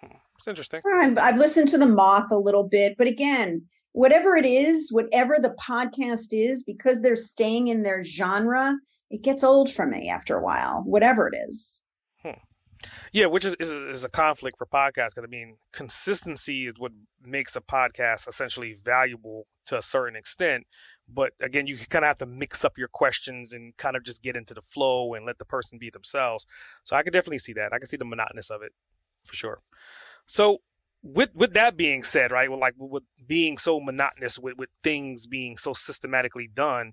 Hmm. 0.00 0.16
It's 0.38 0.48
interesting. 0.48 0.80
I've 1.18 1.38
listened 1.38 1.68
to 1.68 1.78
The 1.78 1.86
Moth 1.86 2.30
a 2.30 2.38
little 2.38 2.64
bit, 2.64 2.96
but 2.96 3.06
again, 3.06 3.62
whatever 3.92 4.36
it 4.36 4.46
is, 4.46 4.90
whatever 4.90 5.36
the 5.38 5.56
podcast 5.60 6.28
is, 6.32 6.62
because 6.62 7.00
they're 7.00 7.16
staying 7.16 7.68
in 7.68 7.82
their 7.82 8.04
genre, 8.04 8.74
it 9.10 9.22
gets 9.22 9.44
old 9.44 9.72
for 9.72 9.86
me 9.86 10.08
after 10.08 10.36
a 10.36 10.42
while, 10.42 10.82
whatever 10.84 11.28
it 11.28 11.36
is. 11.48 11.82
Yeah, 13.12 13.26
which 13.26 13.44
is, 13.44 13.54
is, 13.60 13.70
is 13.70 14.04
a 14.04 14.08
conflict 14.08 14.58
for 14.58 14.66
podcasts. 14.66 15.14
Because 15.14 15.24
I 15.24 15.30
mean, 15.30 15.56
consistency 15.72 16.66
is 16.66 16.74
what 16.78 16.92
makes 17.22 17.56
a 17.56 17.60
podcast 17.60 18.28
essentially 18.28 18.74
valuable 18.74 19.46
to 19.66 19.78
a 19.78 19.82
certain 19.82 20.16
extent. 20.16 20.66
But 21.08 21.32
again, 21.40 21.66
you 21.66 21.76
kind 21.76 22.04
of 22.04 22.08
have 22.08 22.18
to 22.18 22.26
mix 22.26 22.64
up 22.64 22.78
your 22.78 22.88
questions 22.88 23.52
and 23.52 23.76
kind 23.76 23.96
of 23.96 24.04
just 24.04 24.22
get 24.22 24.36
into 24.36 24.54
the 24.54 24.62
flow 24.62 25.14
and 25.14 25.26
let 25.26 25.38
the 25.38 25.44
person 25.44 25.78
be 25.78 25.90
themselves. 25.90 26.46
So 26.82 26.96
I 26.96 27.02
can 27.02 27.12
definitely 27.12 27.38
see 27.38 27.52
that. 27.54 27.72
I 27.72 27.78
can 27.78 27.86
see 27.86 27.96
the 27.96 28.04
monotonous 28.04 28.50
of 28.50 28.62
it 28.62 28.72
for 29.22 29.34
sure. 29.34 29.60
So 30.26 30.58
with 31.02 31.30
with 31.34 31.52
that 31.54 31.76
being 31.76 32.02
said, 32.02 32.30
right, 32.30 32.50
well, 32.50 32.58
like 32.58 32.74
with 32.78 33.02
being 33.26 33.58
so 33.58 33.80
monotonous, 33.80 34.38
with 34.38 34.56
with 34.56 34.70
things 34.82 35.26
being 35.26 35.58
so 35.58 35.74
systematically 35.74 36.48
done, 36.52 36.92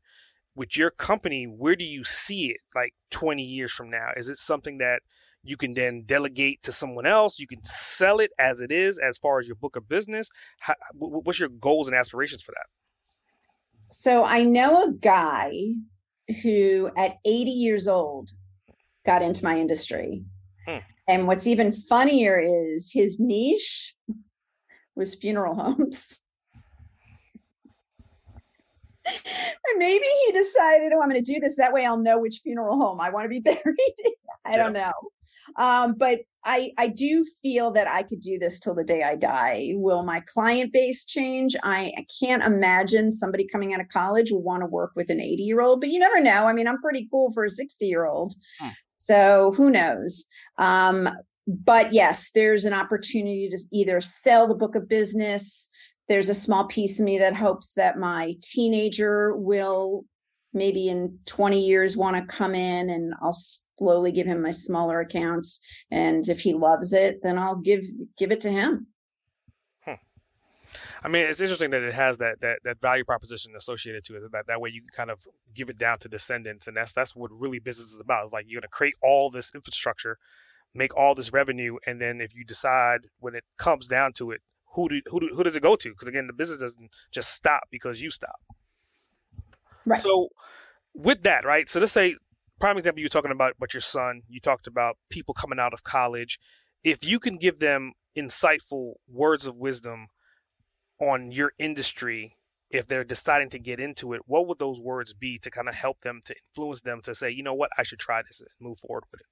with 0.56 0.76
your 0.76 0.92
company, 0.92 1.46
where 1.46 1.76
do 1.76 1.86
you 1.86 2.04
see 2.04 2.48
it 2.48 2.58
like 2.76 2.94
20 3.12 3.42
years 3.42 3.72
from 3.72 3.89
now? 3.89 4.10
Is 4.18 4.30
it 4.30 4.38
something 4.38 4.78
that 4.80 5.02
you 5.44 5.58
can 5.58 5.74
then 5.74 6.04
delegate 6.06 6.62
to 6.64 6.72
someone 6.72 7.06
else. 7.06 7.39
You 7.39 7.48
can 7.48 7.64
sell 7.64 8.20
it 8.20 8.32
as 8.39 8.62
it 8.62 8.72
is, 8.72 9.00
as 9.00 9.18
far 9.18 9.39
as 9.39 9.48
your 9.48 9.56
book 9.56 9.76
of 9.76 9.88
business. 9.89 10.30
How, 10.60 10.76
what's 10.94 11.39
your 11.39 11.50
goals 11.50 11.88
and 11.88 11.96
aspirations 11.96 12.42
for 12.42 12.52
that? 12.52 12.66
So 13.88 14.24
I 14.24 14.44
know 14.44 14.84
a 14.84 14.92
guy 14.92 15.52
who, 16.44 16.92
at 16.96 17.18
80 17.26 17.52
years 17.52 17.88
old, 17.88 18.32
got 19.06 19.22
into 19.22 19.44
my 19.44 19.58
industry. 19.58 20.24
Hmm. 20.66 20.78
And 21.08 21.28
what's 21.28 21.48
even 21.48 21.72
funnier 21.72 22.39
is 22.39 22.92
his 22.94 23.20
niche 23.20 23.96
was 24.96 25.16
funeral 25.16 25.56
homes. 25.76 26.22
And 29.70 29.78
maybe 29.78 30.05
he 30.26 30.32
decided, 30.32 30.91
oh, 30.93 31.01
I'm 31.01 31.09
going 31.09 31.24
to 31.24 31.34
do 31.34 31.39
this. 31.39 31.57
That 31.57 31.74
way 31.74 31.86
I'll 31.86 31.97
know 31.97 32.20
which 32.20 32.41
funeral 32.43 32.78
home 32.78 33.01
I 33.01 33.09
want 33.09 33.26
to 33.26 33.30
be 33.30 33.39
buried 33.41 34.16
I 34.45 34.57
don't 34.57 34.74
know. 34.74 34.91
Um, 35.57 35.93
but 35.97 36.22
I, 36.43 36.72
I 36.78 36.88
do 36.88 37.26
feel 37.41 37.72
that 37.72 37.88
I 37.88 38.03
could 38.03 38.22
do 38.22 38.39
this 38.39 38.59
till 38.59 38.74
the 38.74 38.84
day 38.84 39.03
I 39.03 39.16
die. 39.16 39.74
Will 39.76 40.03
my 40.03 40.22
client 40.22 40.74
base 40.74 41.05
change? 41.05 41.55
I, 41.64 41.91
I 41.97 42.05
can't 42.20 42.43
imagine 42.43 43.12
somebody 43.12 43.47
coming 43.47 43.74
out 43.74 43.82
of 43.82 43.88
college 43.89 44.32
will 44.32 44.41
want 44.41 44.62
to 44.64 44.68
work 44.68 44.91
with 44.95 45.09
an 45.09 45.20
80 45.20 45.43
year 45.43 45.62
old, 45.62 45.82
but 45.82 45.89
you 45.89 45.99
never 45.99 46.20
know. 46.20 46.47
I 46.47 46.53
mean, 46.53 46.68
I'm 46.68 46.82
pretty 46.82 47.07
cool 47.12 47.32
for 47.32 47.43
a 47.43 47.49
60 47.49 47.86
year 47.86 48.05
old. 48.05 48.34
Hmm. 48.59 48.70
So 48.97 49.53
who 49.55 49.70
knows? 49.70 50.26
Um, 50.57 51.09
but 51.47 51.93
yes, 51.93 52.32
there's 52.34 52.66
an 52.66 52.74
opportunity 52.74 53.49
to 53.49 53.57
either 53.72 53.99
sell 54.01 54.47
the 54.47 54.55
book 54.55 54.76
of 54.76 54.88
business. 54.88 55.70
There's 56.12 56.28
a 56.28 56.34
small 56.34 56.66
piece 56.66 56.99
of 56.99 57.05
me 57.05 57.20
that 57.20 57.38
hopes 57.38 57.76
that 57.76 57.97
my 57.97 58.36
teenager 58.41 59.34
will 59.34 60.03
maybe 60.51 60.89
in 60.89 61.18
20 61.26 61.66
years 61.66 61.95
want 61.95 62.18
to 62.18 62.36
come 62.36 62.53
in 62.53 62.89
and 62.89 63.14
I'll 63.22 63.32
slowly 63.32 64.12
give 64.12 64.28
him 64.28 64.41
my 64.41 64.49
smaller 64.49 64.99
accounts 64.99 65.62
and 65.89 66.28
if 66.28 66.41
he 66.41 66.53
loves 66.53 66.91
it 66.91 67.22
then 67.24 67.38
I'll 67.38 67.55
give 67.55 67.86
give 68.18 68.30
it 68.30 68.41
to 68.41 68.49
him. 68.51 68.88
Hmm. 69.86 69.93
I 71.01 71.07
mean, 71.07 71.28
it's 71.28 71.39
interesting 71.39 71.70
that 71.70 71.82
it 71.82 71.93
has 71.93 72.18
that 72.18 72.41
that 72.41 72.59
that 72.66 72.82
value 72.82 73.05
proposition 73.05 73.53
associated 73.55 74.03
to 74.03 74.18
it. 74.18 74.24
That 74.34 74.47
that 74.47 74.59
way 74.59 74.70
you 74.70 74.82
can 74.82 74.89
kind 74.89 75.12
of 75.12 75.26
give 75.55 75.70
it 75.70 75.78
down 75.78 75.99
to 75.99 76.09
descendants, 76.09 76.68
and 76.68 76.76
that's 76.76 76.91
that's 76.91 77.16
what 77.16 77.32
really 77.32 77.59
business 77.59 77.93
is 77.93 78.01
about. 78.01 78.26
It's 78.26 78.34
like 78.34 78.47
you're 78.49 78.59
going 78.59 78.68
to 78.70 78.78
create 78.80 78.95
all 79.01 79.30
this 79.30 79.53
infrastructure, 79.55 80.18
make 80.74 80.93
all 80.93 81.16
this 81.16 81.32
revenue, 81.32 81.78
and 81.88 82.01
then 82.01 82.20
if 82.20 82.36
you 82.36 82.43
decide 82.43 83.07
when 83.22 83.34
it 83.34 83.45
comes 83.57 83.88
down 83.88 84.12
to 84.18 84.32
it, 84.32 84.41
who 84.74 84.89
do 84.89 85.01
who 85.07 85.19
do, 85.19 85.30
who 85.36 85.43
does 85.43 85.55
it 85.55 85.63
go 85.63 85.76
to? 85.76 85.89
Because 85.89 86.07
again, 86.07 86.28
the 86.28 86.34
business 86.34 86.59
doesn't 86.59 86.91
just 87.11 87.34
stop 87.34 87.63
because 87.72 88.01
you 88.01 88.09
stop. 88.09 88.39
Right. 89.86 89.99
So 89.99 90.30
with 90.93 91.24
that, 91.24 91.45
right? 91.45 91.67
So 91.69 91.80
let's 91.80 91.91
say 91.91 92.15
prime 92.59 92.78
example 92.78 92.99
you're 92.99 93.09
talking 93.09 93.32
about 93.32 93.55
but 93.59 93.74
your 93.74 93.82
son, 93.82 94.22
you 94.28 94.39
talked 94.39 94.67
about 94.67 94.97
people 95.09 95.34
coming 95.34 95.59
out 95.59 95.74
of 95.74 95.84
college. 95.84 96.39
If 96.84 97.05
you 97.05 97.19
can 97.19 97.38
give 97.38 97.59
them 97.59 97.93
insightful 98.17 98.93
words 99.07 99.45
of 99.47 99.55
wisdom 99.55 100.07
on 100.99 101.32
your 101.32 101.53
industry 101.57 102.38
if 102.69 102.88
they're 102.88 103.03
deciding 103.03 103.49
to 103.49 103.59
get 103.59 103.80
into 103.80 104.13
it, 104.13 104.22
what 104.26 104.47
would 104.47 104.59
those 104.59 104.80
words 104.80 105.13
be 105.13 105.38
to 105.39 105.51
kind 105.51 105.67
of 105.67 105.76
help 105.76 106.01
them 106.01 106.22
to 106.26 106.34
influence 106.49 106.82
them 106.82 107.01
to 107.03 107.13
say, 107.13 107.30
you 107.30 107.43
know 107.43 107.53
what, 107.53 107.69
I 107.78 107.84
should 107.84 107.99
try 107.99 108.22
this 108.22 108.39
and 108.39 108.49
move 108.59 108.80
forward 108.80 109.03
with 109.11 109.22
it? 109.22 109.28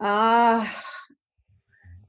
Uh 0.00 0.66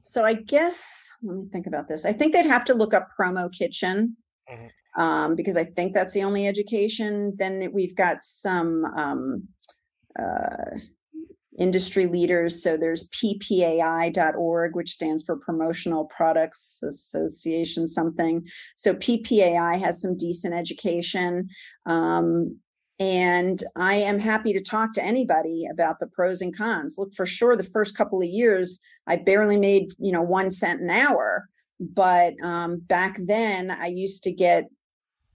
so 0.06 0.24
I 0.24 0.34
guess 0.34 1.10
let 1.22 1.36
me 1.36 1.46
think 1.52 1.68
about 1.68 1.88
this. 1.88 2.06
I 2.06 2.14
think 2.14 2.34
they'd 2.34 2.46
have 2.46 2.66
to 2.66 2.74
look 2.74 2.94
up 2.94 3.10
Promo 3.20 3.52
Kitchen. 3.52 4.18
Mm-hmm 4.50 4.68
um, 4.96 5.36
because 5.36 5.58
I 5.58 5.66
think 5.66 5.94
that's 5.94 6.14
the 6.14 6.24
only 6.24 6.48
education. 6.48 7.34
Then 7.38 7.70
we've 7.74 7.96
got 7.96 8.24
some 8.24 8.86
um, 8.86 9.48
uh, 10.18 10.78
industry 11.58 12.06
leaders. 12.06 12.62
So 12.62 12.78
there's 12.78 13.10
ppai.org, 13.10 14.76
which 14.76 14.92
stands 14.92 15.24
for 15.24 15.38
Promotional 15.38 16.06
Products 16.06 16.82
Association 16.84 17.88
something. 17.88 18.46
So 18.76 18.94
PPAI 18.94 19.80
has 19.80 20.02
some 20.02 20.18
decent 20.18 20.54
education. 20.54 21.50
Um, 21.86 22.58
and 23.00 23.62
I 23.76 23.96
am 23.96 24.20
happy 24.20 24.54
to 24.54 24.62
talk 24.62 24.94
to 24.94 25.04
anybody 25.04 25.68
about 25.70 26.00
the 26.00 26.08
pros 26.08 26.42
and 26.42 26.56
cons. 26.56 26.96
Look, 26.98 27.14
for 27.14 27.26
sure, 27.26 27.56
the 27.56 27.64
first 27.64 27.98
couple 27.98 28.22
of 28.22 28.28
years, 28.28 28.80
I 29.06 29.18
barely 29.18 29.58
made, 29.58 29.92
you 30.00 30.12
know, 30.12 30.22
one 30.22 30.50
cent 30.50 30.82
an 30.82 30.90
hour. 30.90 31.50
But 31.80 32.36
um, 32.42 32.80
back 32.80 33.18
then, 33.20 33.70
I 33.70 33.88
used 33.88 34.24
to 34.24 34.32
get 34.32 34.70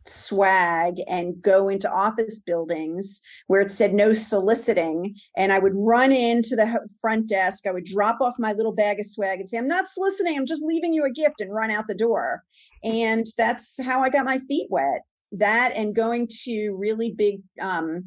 swag 0.06 0.94
and 1.06 1.40
go 1.42 1.68
into 1.68 1.90
office 1.90 2.38
buildings 2.38 3.20
where 3.46 3.60
it 3.60 3.70
said 3.70 3.92
no 3.92 4.14
soliciting. 4.14 5.14
And 5.36 5.52
i 5.52 5.58
would 5.58 5.74
run 5.74 6.10
into 6.10 6.56
the 6.56 6.88
front 7.00 7.28
desk. 7.28 7.66
I 7.66 7.72
would 7.72 7.84
drop 7.84 8.22
off 8.22 8.34
my 8.38 8.54
little 8.54 8.72
bag 8.72 8.98
of 8.98 9.06
swag 9.06 9.40
and 9.40 9.48
say 9.48 9.58
i'm 9.58 9.68
not 9.68 9.86
soliciting. 9.86 10.38
I'm 10.38 10.46
just 10.46 10.64
leaving 10.64 10.94
you 10.94 11.04
a 11.04 11.10
gift 11.10 11.42
and 11.42 11.54
run 11.54 11.70
out 11.70 11.86
the 11.86 11.94
door. 11.94 12.42
And 12.82 13.26
that's 13.36 13.78
how 13.84 14.00
i 14.00 14.08
got 14.08 14.24
my 14.24 14.38
feet 14.38 14.68
wet 14.70 15.02
that 15.32 15.72
and 15.74 15.94
going 15.94 16.28
to 16.44 16.76
really 16.78 17.12
big 17.12 17.42
um, 17.60 18.06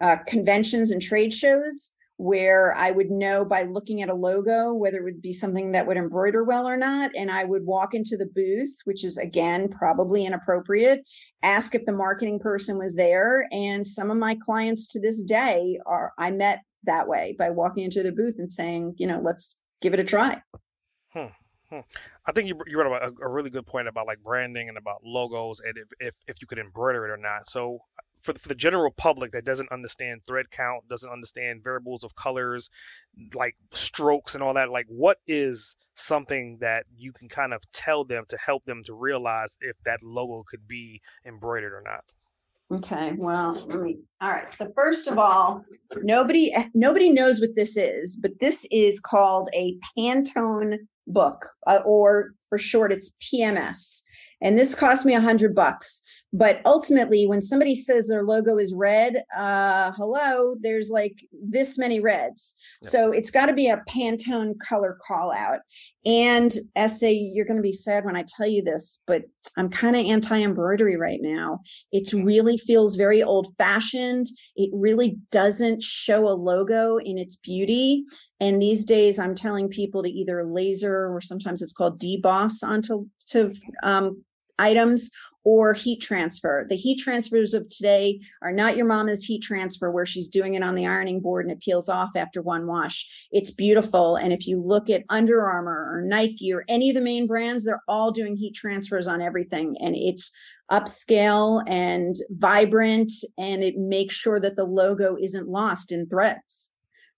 uh, 0.00 0.16
conventions 0.26 0.90
and 0.90 1.00
trade 1.00 1.32
shows 1.32 1.92
where 2.16 2.74
I 2.76 2.92
would 2.92 3.10
know 3.10 3.44
by 3.44 3.64
looking 3.64 4.00
at 4.00 4.08
a 4.08 4.14
logo 4.14 4.72
whether 4.72 4.98
it 4.98 5.04
would 5.04 5.20
be 5.20 5.32
something 5.32 5.72
that 5.72 5.86
would 5.86 5.96
embroider 5.96 6.44
well 6.44 6.66
or 6.66 6.76
not. 6.76 7.10
And 7.16 7.30
I 7.30 7.44
would 7.44 7.64
walk 7.64 7.92
into 7.92 8.16
the 8.16 8.26
booth, 8.26 8.76
which 8.84 9.04
is 9.04 9.18
again 9.18 9.68
probably 9.68 10.24
inappropriate, 10.24 11.04
ask 11.42 11.74
if 11.74 11.84
the 11.86 11.92
marketing 11.92 12.38
person 12.38 12.78
was 12.78 12.94
there. 12.94 13.48
And 13.50 13.86
some 13.86 14.10
of 14.10 14.16
my 14.16 14.36
clients 14.40 14.86
to 14.88 15.00
this 15.00 15.24
day 15.24 15.78
are 15.86 16.12
I 16.16 16.30
met 16.30 16.60
that 16.84 17.08
way 17.08 17.34
by 17.38 17.50
walking 17.50 17.84
into 17.84 18.02
the 18.02 18.12
booth 18.12 18.38
and 18.38 18.50
saying, 18.50 18.94
you 18.96 19.06
know, 19.06 19.20
let's 19.20 19.58
give 19.80 19.94
it 19.94 20.00
a 20.00 20.04
try. 20.04 20.40
Hmm. 21.12 21.26
Hmm. 21.74 21.80
I 22.26 22.32
think 22.32 22.48
you 22.48 22.60
you 22.66 22.76
brought 22.76 23.02
up 23.02 23.14
a, 23.20 23.24
a, 23.24 23.28
really 23.28 23.50
good 23.50 23.66
point 23.66 23.88
about 23.88 24.06
like 24.06 24.22
branding 24.22 24.68
and 24.68 24.78
about 24.78 25.02
logos 25.02 25.60
and 25.60 25.76
if, 25.76 25.88
if 25.98 26.14
if 26.28 26.36
you 26.40 26.46
could 26.46 26.58
embroider 26.58 27.04
it 27.04 27.10
or 27.10 27.16
not. 27.16 27.48
So 27.48 27.80
for 28.20 28.32
the, 28.32 28.38
for 28.38 28.48
the 28.48 28.54
general 28.54 28.90
public 28.90 29.32
that 29.32 29.44
doesn't 29.44 29.72
understand 29.72 30.22
thread 30.26 30.50
count, 30.50 30.88
doesn't 30.88 31.10
understand 31.10 31.64
variables 31.64 32.04
of 32.04 32.14
colors, 32.14 32.70
like 33.34 33.56
strokes 33.72 34.34
and 34.34 34.42
all 34.42 34.54
that, 34.54 34.70
like 34.70 34.86
what 34.88 35.18
is 35.26 35.76
something 35.94 36.58
that 36.60 36.84
you 36.96 37.12
can 37.12 37.28
kind 37.28 37.52
of 37.52 37.70
tell 37.72 38.04
them 38.04 38.24
to 38.28 38.38
help 38.38 38.64
them 38.64 38.82
to 38.84 38.94
realize 38.94 39.56
if 39.60 39.82
that 39.84 40.02
logo 40.02 40.44
could 40.46 40.68
be 40.68 41.00
embroidered 41.26 41.72
or 41.72 41.82
not? 41.82 42.04
Okay, 42.72 43.12
well, 43.16 43.62
let 43.68 43.80
me, 43.80 43.98
all 44.20 44.30
right. 44.30 44.52
So 44.52 44.72
first 44.74 45.06
of 45.06 45.18
all, 45.18 45.62
nobody 46.02 46.52
nobody 46.72 47.10
knows 47.10 47.40
what 47.40 47.54
this 47.56 47.76
is, 47.76 48.16
but 48.16 48.32
this 48.40 48.66
is 48.70 49.00
called 49.00 49.48
a 49.54 49.76
Pantone 49.96 50.78
book, 51.06 51.46
uh, 51.66 51.80
or 51.84 52.32
for 52.48 52.56
short, 52.56 52.90
it's 52.90 53.14
PMS. 53.22 54.00
And 54.40 54.58
this 54.58 54.74
cost 54.74 55.04
me 55.04 55.14
a 55.14 55.20
hundred 55.20 55.54
bucks. 55.54 56.00
But 56.34 56.60
ultimately, 56.64 57.28
when 57.28 57.40
somebody 57.40 57.76
says 57.76 58.08
their 58.08 58.24
logo 58.24 58.58
is 58.58 58.74
red, 58.74 59.22
uh, 59.36 59.92
hello, 59.92 60.56
there's 60.60 60.90
like 60.90 61.24
this 61.32 61.78
many 61.78 62.00
reds. 62.00 62.56
Yep. 62.82 62.90
So 62.90 63.12
it's 63.12 63.30
got 63.30 63.46
to 63.46 63.52
be 63.52 63.68
a 63.68 63.80
Pantone 63.88 64.58
color 64.58 64.98
call 65.06 65.30
out. 65.32 65.60
And 66.04 66.52
SA, 66.88 67.06
you're 67.06 67.46
going 67.46 67.58
to 67.58 67.62
be 67.62 67.70
sad 67.70 68.04
when 68.04 68.16
I 68.16 68.24
tell 68.26 68.48
you 68.48 68.62
this, 68.62 69.00
but 69.06 69.22
I'm 69.56 69.68
kind 69.68 69.94
of 69.94 70.04
anti 70.04 70.42
embroidery 70.42 70.96
right 70.96 71.20
now. 71.22 71.60
It 71.92 72.12
really 72.12 72.58
feels 72.58 72.96
very 72.96 73.22
old 73.22 73.54
fashioned. 73.56 74.26
It 74.56 74.70
really 74.72 75.16
doesn't 75.30 75.84
show 75.84 76.28
a 76.28 76.34
logo 76.34 76.96
in 76.96 77.16
its 77.16 77.36
beauty. 77.36 78.06
And 78.40 78.60
these 78.60 78.84
days, 78.84 79.20
I'm 79.20 79.36
telling 79.36 79.68
people 79.68 80.02
to 80.02 80.10
either 80.10 80.44
laser 80.44 81.14
or 81.14 81.20
sometimes 81.20 81.62
it's 81.62 81.72
called 81.72 82.00
deboss 82.00 82.64
onto 82.64 83.06
to 83.28 83.54
um, 83.84 84.24
items 84.58 85.10
or 85.44 85.74
heat 85.74 86.00
transfer. 86.00 86.66
The 86.68 86.76
heat 86.76 86.98
transfers 86.98 87.54
of 87.54 87.68
today 87.68 88.20
are 88.42 88.52
not 88.52 88.76
your 88.76 88.86
mama's 88.86 89.24
heat 89.24 89.42
transfer 89.42 89.90
where 89.90 90.06
she's 90.06 90.28
doing 90.28 90.54
it 90.54 90.62
on 90.62 90.74
the 90.74 90.86
ironing 90.86 91.20
board 91.20 91.44
and 91.44 91.52
it 91.52 91.60
peels 91.60 91.88
off 91.88 92.16
after 92.16 92.42
one 92.42 92.66
wash. 92.66 93.06
It's 93.30 93.50
beautiful. 93.50 94.16
And 94.16 94.32
if 94.32 94.46
you 94.46 94.60
look 94.60 94.88
at 94.88 95.04
Under 95.10 95.46
Armour 95.46 95.90
or 95.92 96.02
Nike 96.02 96.52
or 96.52 96.64
any 96.68 96.90
of 96.90 96.94
the 96.94 97.02
main 97.02 97.26
brands, 97.26 97.64
they're 97.64 97.82
all 97.86 98.10
doing 98.10 98.36
heat 98.36 98.54
transfers 98.54 99.06
on 99.06 99.20
everything. 99.20 99.76
And 99.80 99.94
it's 99.94 100.30
upscale 100.70 101.62
and 101.68 102.16
vibrant 102.30 103.12
and 103.36 103.62
it 103.62 103.76
makes 103.76 104.14
sure 104.14 104.40
that 104.40 104.56
the 104.56 104.64
logo 104.64 105.16
isn't 105.20 105.48
lost 105.48 105.92
in 105.92 106.08
threads. 106.08 106.70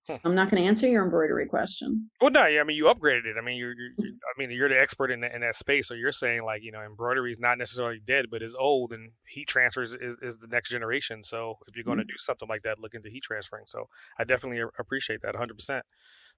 So 0.07 0.19
I'm 0.25 0.35
not 0.37 0.51
going 0.51 0.63
to 0.63 0.69
answer 0.69 0.87
your 0.87 1.03
embroidery 1.03 1.47
question. 1.47 2.09
Well, 2.21 2.31
no, 2.31 2.47
yeah, 2.47 2.61
I 2.61 2.65
mean 2.65 2.77
you 2.77 2.85
upgraded 2.85 3.27
it. 3.27 3.37
I 3.37 3.45
mean 3.45 3.57
you're, 3.57 3.75
you're, 3.75 3.91
I 3.99 4.39
mean 4.39 4.51
you're 4.53 4.69
the 4.69 4.81
expert 4.81 5.11
in, 5.11 5.21
the, 5.21 5.35
in 5.35 5.41
that 5.41 5.57
space, 5.57 5.89
so 5.89 5.95
you're 5.95 6.13
saying 6.13 6.45
like 6.45 6.63
you 6.63 6.71
know 6.71 6.81
embroidery 6.81 7.33
is 7.33 7.41
not 7.41 7.59
necessarily 7.59 8.01
dead, 8.05 8.27
but 8.31 8.41
is 8.41 8.55
old, 8.55 8.93
and 8.93 9.11
heat 9.29 9.49
transfers 9.49 9.95
is, 9.95 10.17
is 10.23 10.39
the 10.39 10.47
next 10.47 10.71
generation. 10.71 11.25
So 11.25 11.59
if 11.67 11.75
you're 11.75 11.85
going 11.85 11.99
mm-hmm. 11.99 12.07
to 12.07 12.15
do 12.15 12.19
something 12.19 12.49
like 12.49 12.63
that, 12.63 12.79
look 12.79 12.95
into 12.95 13.11
heat 13.11 13.25
transferring. 13.25 13.65
So 13.67 13.89
I 14.19 14.25
definitely 14.25 14.63
appreciate 14.79 15.23
that 15.23 15.35
100. 15.35 15.55
percent 15.55 15.85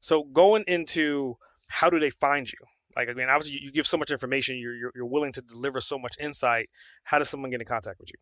So 0.01 0.25
going 0.25 0.65
into 0.67 1.37
how 1.67 1.91
do 1.91 2.01
they 2.01 2.11
find 2.11 2.51
you? 2.51 2.59
Like 2.97 3.11
I 3.11 3.13
mean, 3.13 3.29
obviously 3.29 3.61
you 3.63 3.71
give 3.71 3.87
so 3.87 3.99
much 3.99 4.11
information, 4.11 4.57
you're, 4.57 4.75
you're 4.75 4.93
you're 4.95 5.07
willing 5.07 5.33
to 5.33 5.43
deliver 5.43 5.81
so 5.81 5.99
much 5.99 6.15
insight. 6.19 6.71
How 7.05 7.19
does 7.19 7.29
someone 7.29 7.51
get 7.51 7.61
in 7.61 7.67
contact 7.67 8.01
with 8.01 8.09
you? 8.09 8.19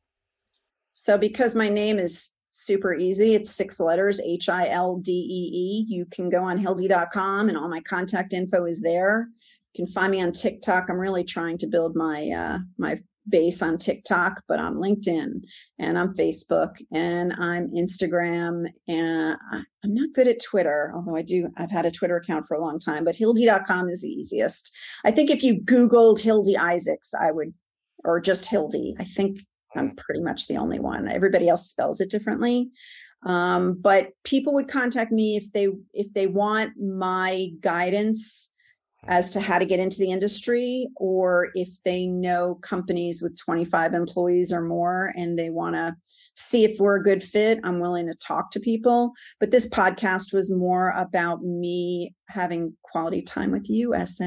So 0.92 1.18
because 1.18 1.54
my 1.54 1.68
name 1.68 1.98
is 1.98 2.30
super 2.64 2.94
easy. 2.94 3.34
It's 3.34 3.50
six 3.50 3.78
letters, 3.80 4.20
H 4.20 4.48
I 4.48 4.68
L 4.68 4.96
D 4.96 5.12
E 5.12 5.50
E. 5.54 5.84
You 5.88 6.06
can 6.06 6.28
go 6.28 6.42
on 6.42 6.58
hildee.com 6.58 7.48
and 7.48 7.56
all 7.56 7.68
my 7.68 7.80
contact 7.80 8.32
info 8.32 8.64
is 8.64 8.80
there. 8.80 9.28
You 9.74 9.84
can 9.84 9.92
find 9.92 10.10
me 10.10 10.22
on 10.22 10.32
TikTok. 10.32 10.88
I'm 10.88 10.98
really 10.98 11.24
trying 11.24 11.58
to 11.58 11.66
build 11.66 11.94
my 11.94 12.30
uh, 12.30 12.58
my 12.78 12.98
base 13.28 13.62
on 13.62 13.78
TikTok, 13.78 14.42
but 14.48 14.60
I'm 14.60 14.76
LinkedIn 14.76 15.44
and 15.78 15.98
I'm 15.98 16.14
Facebook 16.14 16.80
and 16.92 17.32
I'm 17.34 17.68
Instagram 17.70 18.66
and 18.88 19.36
I'm 19.52 19.94
not 19.94 20.12
good 20.14 20.28
at 20.28 20.42
Twitter, 20.42 20.92
although 20.94 21.16
I 21.16 21.22
do, 21.22 21.48
I've 21.56 21.70
had 21.70 21.86
a 21.86 21.90
Twitter 21.90 22.16
account 22.16 22.46
for 22.46 22.54
a 22.56 22.60
long 22.60 22.78
time, 22.78 23.04
but 23.04 23.16
hildee.com 23.16 23.88
is 23.88 24.02
the 24.02 24.08
easiest. 24.08 24.72
I 25.04 25.10
think 25.10 25.30
if 25.30 25.42
you 25.42 25.60
Googled 25.60 26.20
Hildee 26.20 26.56
Isaacs, 26.56 27.14
I 27.14 27.32
would, 27.32 27.52
or 28.04 28.20
just 28.20 28.46
Hildee, 28.46 28.94
I 28.98 29.04
think 29.04 29.40
I'm 29.76 29.94
pretty 29.96 30.20
much 30.20 30.46
the 30.46 30.56
only 30.56 30.78
one. 30.78 31.08
Everybody 31.08 31.48
else 31.48 31.68
spells 31.68 32.00
it 32.00 32.10
differently. 32.10 32.70
Um, 33.24 33.78
but 33.80 34.10
people 34.24 34.54
would 34.54 34.68
contact 34.68 35.10
me 35.10 35.36
if 35.36 35.52
they 35.52 35.68
if 35.92 36.12
they 36.12 36.26
want 36.26 36.72
my 36.78 37.48
guidance 37.60 38.50
as 39.08 39.30
to 39.30 39.40
how 39.40 39.58
to 39.58 39.64
get 39.64 39.80
into 39.80 39.98
the 39.98 40.10
industry 40.10 40.88
or 40.96 41.50
if 41.54 41.68
they 41.84 42.06
know 42.06 42.56
companies 42.56 43.22
with 43.22 43.38
25 43.38 43.94
employees 43.94 44.52
or 44.52 44.62
more 44.62 45.12
and 45.14 45.38
they 45.38 45.50
want 45.50 45.74
to 45.74 45.94
see 46.34 46.64
if 46.64 46.78
we're 46.80 46.96
a 46.96 47.02
good 47.02 47.22
fit 47.22 47.60
i'm 47.64 47.80
willing 47.80 48.06
to 48.06 48.14
talk 48.14 48.50
to 48.50 48.60
people 48.60 49.12
but 49.38 49.50
this 49.50 49.68
podcast 49.68 50.32
was 50.32 50.50
more 50.50 50.90
about 50.90 51.42
me 51.42 52.14
having 52.28 52.76
quality 52.82 53.22
time 53.22 53.50
with 53.50 53.68
you 53.70 53.94
sa 54.04 54.24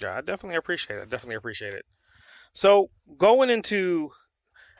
yeah 0.00 0.16
i 0.16 0.20
definitely 0.20 0.56
appreciate 0.56 0.96
it 0.96 1.02
I 1.02 1.04
definitely 1.06 1.36
appreciate 1.36 1.74
it 1.74 1.84
so 2.52 2.90
going 3.16 3.50
into 3.50 4.10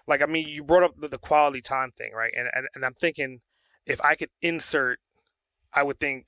like 0.06 0.22
I 0.22 0.26
mean, 0.26 0.48
you 0.48 0.64
brought 0.64 0.82
up 0.82 0.94
the, 1.00 1.08
the 1.08 1.18
quality 1.18 1.60
time 1.60 1.92
thing, 1.96 2.12
right? 2.14 2.32
And, 2.36 2.48
and 2.54 2.66
and 2.74 2.84
I'm 2.84 2.94
thinking 2.94 3.40
if 3.86 4.00
I 4.02 4.14
could 4.14 4.30
insert, 4.42 4.98
I 5.72 5.82
would 5.82 5.98
think 5.98 6.26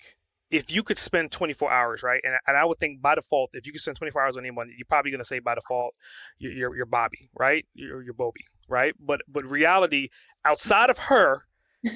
if 0.53 0.71
you 0.71 0.83
could 0.83 0.99
spend 0.99 1.33
24 1.33 1.73
hours, 1.73 2.03
right? 2.03 2.21
And, 2.23 2.35
and 2.47 2.57
I 2.59 2.65
would 2.67 2.79
think 2.79 3.01
by 3.01 3.15
default, 3.15 3.51
if 3.55 3.67
you 3.67 3.73
could 3.73 3.81
spend 3.81 3.97
24 3.97 4.23
hours 4.23 4.37
on 4.37 4.43
anyone, 4.45 4.71
you're 4.77 4.85
probably 4.87 5.11
going 5.11 5.21
to 5.21 5.25
say 5.25 5.39
by 5.39 5.55
default, 5.55 5.95
you're, 6.39 6.53
you're, 6.53 6.77
you're 6.77 6.87
Bobby, 6.87 7.31
right? 7.35 7.65
You're, 7.75 8.03
you're 8.03 8.13
Bobby, 8.13 8.45
right? 8.69 8.95
But, 9.01 9.23
but 9.27 9.47
reality, 9.47 10.11
outside 10.45 10.91
of 10.91 10.99
her, 10.99 11.47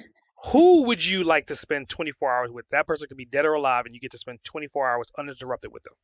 who 0.53 0.85
would 0.87 1.05
you 1.05 1.23
like 1.23 1.47
to 1.49 1.55
spend 1.55 1.91
24 1.91 2.33
hours 2.33 2.51
with? 2.51 2.67
That 2.71 2.87
person 2.87 3.09
could 3.09 3.19
be 3.19 3.27
dead 3.27 3.45
or 3.45 3.53
alive, 3.53 3.85
and 3.85 3.95
you 3.95 4.01
get 4.01 4.11
to 4.13 4.19
spend 4.19 4.39
24 4.43 4.91
hours 4.91 5.13
uninterrupted 5.19 5.71
with 5.71 5.83
them. 5.83 5.95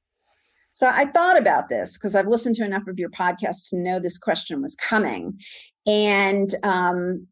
So 0.72 0.88
I 0.88 1.06
thought 1.06 1.38
about 1.38 1.68
this 1.68 1.96
because 1.96 2.14
I've 2.14 2.26
listened 2.26 2.54
to 2.56 2.64
enough 2.64 2.86
of 2.88 2.98
your 2.98 3.10
podcast 3.10 3.68
to 3.70 3.78
know 3.78 3.98
this 3.98 4.18
question 4.18 4.62
was 4.62 4.74
coming. 4.74 5.38
And 5.86 6.54
um, 6.62 7.26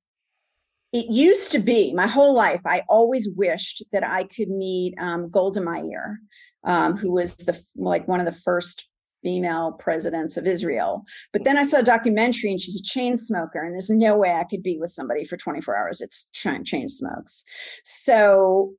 it 0.92 1.06
used 1.06 1.52
to 1.52 1.58
be 1.58 1.94
my 1.94 2.06
whole 2.06 2.34
life, 2.34 2.60
I 2.66 2.82
always 2.88 3.28
wished 3.36 3.82
that 3.92 4.04
I 4.04 4.24
could 4.24 4.48
meet 4.48 4.94
um, 4.98 5.30
Golda 5.30 5.60
Meir, 5.60 6.18
um, 6.64 6.96
who 6.96 7.12
was 7.12 7.36
the 7.36 7.60
like 7.76 8.08
one 8.08 8.20
of 8.20 8.26
the 8.26 8.32
first 8.32 8.88
female 9.22 9.72
presidents 9.72 10.36
of 10.36 10.46
Israel. 10.46 11.04
But 11.32 11.44
then 11.44 11.58
I 11.58 11.62
saw 11.62 11.78
a 11.78 11.82
documentary 11.82 12.50
and 12.50 12.60
she's 12.60 12.80
a 12.80 12.82
chain 12.82 13.16
smoker, 13.16 13.62
and 13.62 13.72
there's 13.72 13.90
no 13.90 14.16
way 14.16 14.32
I 14.32 14.44
could 14.44 14.62
be 14.62 14.78
with 14.78 14.90
somebody 14.90 15.24
for 15.24 15.36
24 15.36 15.76
hours. 15.76 16.00
It's 16.00 16.28
chain, 16.32 16.64
chain 16.64 16.88
smokes. 16.88 17.44
So 17.84 18.74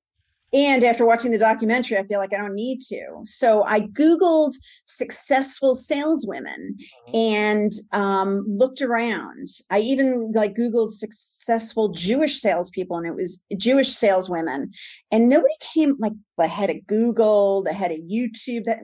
and 0.54 0.84
after 0.84 1.06
watching 1.06 1.32
the 1.32 1.38
documentary, 1.38 1.97
I 1.97 2.04
feel 2.04 2.20
like 2.20 2.34
I 2.34 2.38
don't 2.38 2.56
need 2.56 2.82
to. 2.89 3.22
So 3.24 3.64
I 3.64 3.82
Googled 3.82 4.54
successful 4.86 5.74
saleswomen 5.74 6.78
mm-hmm. 6.78 7.16
and 7.16 7.72
um, 7.93 8.45
looked 8.47 8.82
around. 8.82 9.47
I 9.70 9.80
even 9.80 10.34
like 10.34 10.56
Googled 10.56 10.91
successful 10.91 11.89
Jewish 11.89 12.41
salespeople, 12.41 12.97
and 12.97 13.08
it 13.08 13.16
was 13.16 13.41
Jewish 13.56 13.89
saleswomen. 13.89 14.72
And 15.12 15.30
nobody 15.30 15.54
came 15.62 15.95
like 15.99 16.14
the 16.38 16.47
head 16.47 16.70
of 16.70 16.86
Google, 16.86 17.64
the 17.64 17.74
head 17.74 17.91
of 17.91 17.99
YouTube. 17.99 18.66
That 18.66 18.80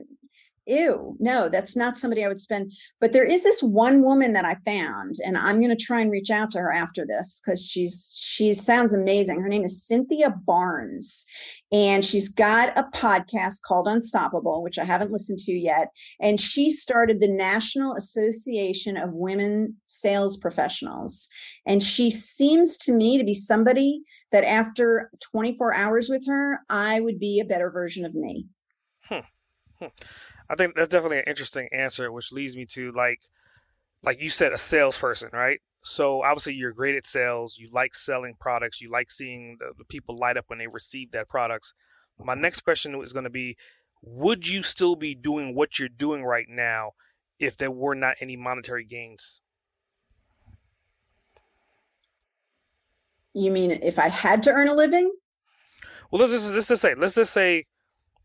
ew, 0.68 1.16
no, 1.18 1.48
that's 1.48 1.74
not 1.74 1.98
somebody 1.98 2.24
I 2.24 2.28
would 2.28 2.40
spend. 2.40 2.72
But 3.00 3.12
there 3.12 3.24
is 3.24 3.42
this 3.42 3.62
one 3.62 4.02
woman 4.02 4.34
that 4.34 4.44
I 4.44 4.56
found, 4.64 5.14
and 5.24 5.36
I'm 5.36 5.58
going 5.58 5.76
to 5.76 5.84
try 5.84 6.00
and 6.00 6.10
reach 6.10 6.30
out 6.30 6.50
to 6.52 6.58
her 6.58 6.72
after 6.72 7.06
this 7.06 7.40
because 7.40 7.66
she's 7.66 8.14
she 8.16 8.54
sounds 8.54 8.94
amazing. 8.94 9.40
Her 9.40 9.48
name 9.48 9.64
is 9.64 9.86
Cynthia 9.86 10.30
Barnes, 10.30 11.24
and 11.72 12.04
she's 12.04 12.28
got 12.28 12.76
a 12.76 12.84
podcast 12.94 13.62
called 13.62 13.88
Unstoppable, 13.88 14.62
which 14.62 14.78
I 14.78 14.84
haven't 14.84 15.10
listened 15.10 15.38
to 15.40 15.52
yet. 15.52 15.88
And 16.20 16.38
she 16.38 16.70
started 16.70 17.20
the 17.20 17.28
National 17.28 17.94
Association 17.94 18.96
of 18.96 19.12
Women 19.12 19.76
Sales 19.86 20.36
Professionals, 20.36 21.28
and 21.66 21.82
she 21.82 22.10
seems 22.10 22.76
to 22.78 22.92
me 22.92 23.18
to 23.18 23.24
be 23.24 23.34
somebody 23.34 24.02
that 24.30 24.44
after 24.44 25.10
24 25.32 25.74
hours 25.74 26.08
with 26.08 26.26
her, 26.26 26.60
I 26.68 27.00
would 27.00 27.18
be 27.18 27.40
a 27.40 27.46
better 27.46 27.70
version 27.70 28.04
of 28.04 28.14
me. 28.14 28.46
Hmm. 29.04 29.20
Hmm. 29.78 29.86
I 30.50 30.54
think 30.54 30.74
that's 30.74 30.88
definitely 30.88 31.18
an 31.18 31.24
interesting 31.26 31.68
answer, 31.72 32.10
which 32.10 32.32
leads 32.32 32.56
me 32.56 32.64
to 32.66 32.90
like, 32.92 33.20
like 34.02 34.20
you 34.20 34.30
said, 34.30 34.52
a 34.52 34.58
salesperson, 34.58 35.30
right? 35.32 35.60
So 35.84 36.22
obviously 36.22 36.54
you're 36.54 36.72
great 36.72 36.96
at 36.96 37.06
sales. 37.06 37.56
You 37.58 37.68
like 37.72 37.94
selling 37.94 38.34
products. 38.38 38.80
You 38.80 38.90
like 38.90 39.10
seeing 39.10 39.56
the, 39.60 39.72
the 39.76 39.84
people 39.84 40.18
light 40.18 40.36
up 40.36 40.44
when 40.48 40.58
they 40.58 40.66
receive 40.66 41.12
that 41.12 41.28
products. 41.28 41.74
My 42.18 42.34
next 42.34 42.62
question 42.62 42.94
is 43.02 43.12
going 43.12 43.24
to 43.24 43.30
be, 43.30 43.56
would 44.02 44.46
you 44.46 44.62
still 44.62 44.96
be 44.96 45.14
doing 45.14 45.54
what 45.54 45.78
you're 45.78 45.88
doing 45.88 46.24
right 46.24 46.46
now 46.48 46.92
if 47.38 47.56
there 47.56 47.70
were 47.70 47.94
not 47.94 48.16
any 48.20 48.36
monetary 48.36 48.84
gains? 48.84 49.40
You 53.34 53.50
mean 53.50 53.70
if 53.70 53.98
I 53.98 54.08
had 54.08 54.42
to 54.44 54.50
earn 54.50 54.68
a 54.68 54.74
living? 54.74 55.12
Well, 56.10 56.20
let's 56.20 56.32
just, 56.32 56.52
let's 56.52 56.68
just 56.68 56.82
say, 56.82 56.94
let's 56.94 57.14
just 57.14 57.32
say, 57.32 57.66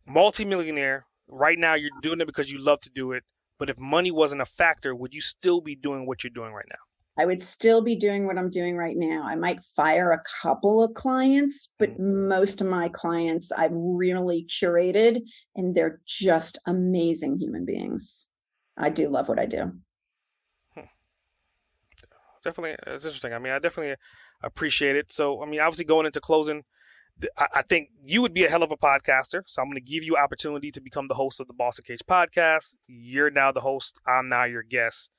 multimillionaire, 0.07 1.05
right 1.27 1.57
now 1.59 1.73
you're 1.75 1.91
doing 1.91 2.21
it 2.21 2.27
because 2.27 2.51
you 2.51 2.59
love 2.63 2.79
to 2.81 2.89
do 2.89 3.11
it. 3.11 3.23
But 3.59 3.69
if 3.69 3.79
money 3.79 4.11
wasn't 4.11 4.41
a 4.41 4.45
factor, 4.45 4.95
would 4.95 5.13
you 5.13 5.21
still 5.21 5.61
be 5.61 5.75
doing 5.75 6.05
what 6.05 6.23
you're 6.23 6.31
doing 6.31 6.53
right 6.53 6.65
now? 6.69 6.79
I 7.17 7.25
would 7.27 7.43
still 7.43 7.81
be 7.81 7.95
doing 7.95 8.25
what 8.25 8.39
I'm 8.39 8.49
doing 8.49 8.75
right 8.75 8.97
now. 8.97 9.23
I 9.23 9.35
might 9.35 9.61
fire 9.61 10.11
a 10.11 10.23
couple 10.41 10.81
of 10.83 10.95
clients, 10.95 11.71
but 11.77 11.91
Mm-hmm. 11.91 11.99
most 11.99 12.59
of 12.59 12.67
my 12.67 12.89
clients 12.89 13.51
I've 13.51 13.71
really 13.73 14.45
curated 14.45 15.21
and 15.55 15.75
they're 15.75 16.01
just 16.07 16.57
amazing 16.65 17.37
human 17.37 17.65
beings. 17.65 18.29
I 18.77 18.89
do 18.89 19.09
love 19.09 19.29
what 19.29 19.39
I 19.39 19.45
do. 19.45 19.73
definitely 22.43 22.75
it's 22.87 23.05
interesting. 23.05 23.33
I 23.33 23.39
mean, 23.39 23.53
I 23.53 23.59
definitely 23.59 23.95
appreciate 24.41 24.95
it. 24.95 25.11
So, 25.11 25.41
I 25.41 25.45
mean, 25.45 25.59
obviously 25.59 25.85
going 25.85 26.05
into 26.05 26.19
closing, 26.21 26.63
I, 27.37 27.47
I 27.55 27.61
think 27.63 27.89
you 28.03 28.21
would 28.21 28.33
be 28.33 28.45
a 28.45 28.49
hell 28.49 28.63
of 28.63 28.71
a 28.71 28.77
podcaster. 28.77 29.41
So 29.45 29.61
I'm 29.61 29.67
going 29.67 29.83
to 29.83 29.91
give 29.91 30.03
you 30.03 30.17
opportunity 30.17 30.71
to 30.71 30.81
become 30.81 31.07
the 31.07 31.15
host 31.15 31.39
of 31.39 31.47
the 31.47 31.53
Boss 31.53 31.79
Uncaged 31.79 32.05
podcast. 32.05 32.75
You're 32.87 33.29
now 33.29 33.51
the 33.51 33.61
host. 33.61 33.99
I'm 34.07 34.29
now 34.29 34.45
your 34.45 34.63
guest. 34.63 35.09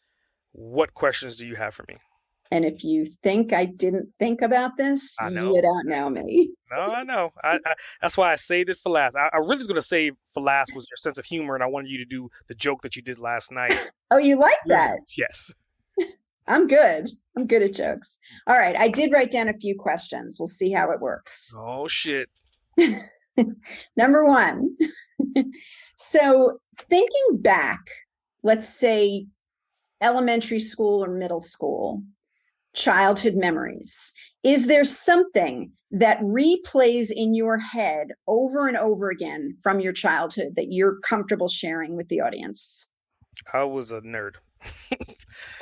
What 0.53 0.95
questions 0.95 1.37
do 1.37 1.47
you 1.47 1.57
have 1.57 1.75
for 1.75 1.85
me? 1.89 1.97
And 2.51 2.65
if 2.65 2.85
you 2.85 3.05
think 3.05 3.53
I 3.53 3.65
didn't 3.65 4.11
think 4.19 4.43
about 4.43 4.77
this, 4.77 5.17
I 5.19 5.29
know. 5.29 5.55
you 5.55 5.63
don't 5.63 5.89
know 5.89 6.09
me. 6.09 6.55
No, 6.71 6.81
I 6.81 7.05
know. 7.05 7.31
I, 7.45 7.59
I 7.65 7.75
that's 8.03 8.17
why 8.17 8.33
I 8.33 8.35
saved 8.35 8.69
it 8.69 8.77
for 8.77 8.91
last. 8.91 9.15
I, 9.15 9.29
I 9.33 9.37
really 9.37 9.59
was 9.59 9.69
going 9.69 9.77
to 9.77 9.83
say 9.83 10.11
for 10.33 10.43
last 10.43 10.75
was 10.75 10.89
your 10.91 10.97
sense 10.97 11.19
of 11.19 11.25
humor, 11.25 11.55
and 11.55 11.63
I 11.63 11.69
wanted 11.69 11.89
you 11.89 11.99
to 11.99 12.05
do 12.05 12.31
the 12.49 12.55
joke 12.57 12.83
that 12.83 12.97
you 12.97 13.03
did 13.03 13.21
last 13.21 13.53
night. 13.53 13.79
Oh, 14.11 14.19
you 14.19 14.37
like 14.37 14.57
that? 14.67 14.99
Yes. 15.17 15.53
I'm 16.47 16.67
good. 16.67 17.11
I'm 17.37 17.47
good 17.47 17.63
at 17.63 17.73
jokes. 17.73 18.19
All 18.47 18.57
right. 18.57 18.77
I 18.77 18.89
did 18.89 19.13
write 19.13 19.31
down 19.31 19.49
a 19.49 19.59
few 19.59 19.75
questions. 19.77 20.39
We'll 20.39 20.47
see 20.47 20.71
how 20.71 20.91
it 20.91 21.01
works. 21.01 21.53
Oh 21.67 21.89
shit. 21.89 22.29
Number 23.97 24.25
one. 24.25 24.77
so, 25.97 26.59
thinking 26.89 27.39
back, 27.41 27.81
let's 28.43 28.69
say 28.69 29.27
elementary 30.01 30.59
school 30.59 31.05
or 31.05 31.09
middle 31.09 31.41
school, 31.41 32.03
childhood 32.75 33.35
memories, 33.35 34.13
is 34.43 34.67
there 34.67 34.85
something 34.85 35.73
that 35.91 36.21
replays 36.21 37.11
in 37.11 37.35
your 37.35 37.59
head 37.59 38.09
over 38.27 38.67
and 38.69 38.77
over 38.77 39.11
again 39.11 39.57
from 39.63 39.81
your 39.81 39.93
childhood 39.93 40.55
that 40.57 40.73
you're 40.73 40.99
comfortable 41.01 41.49
sharing 41.49 41.97
with 41.97 42.09
the 42.09 42.21
audience? 42.21 42.89
I 43.53 43.65
was 43.65 43.93
a 43.93 44.01
nerd. 44.01 44.35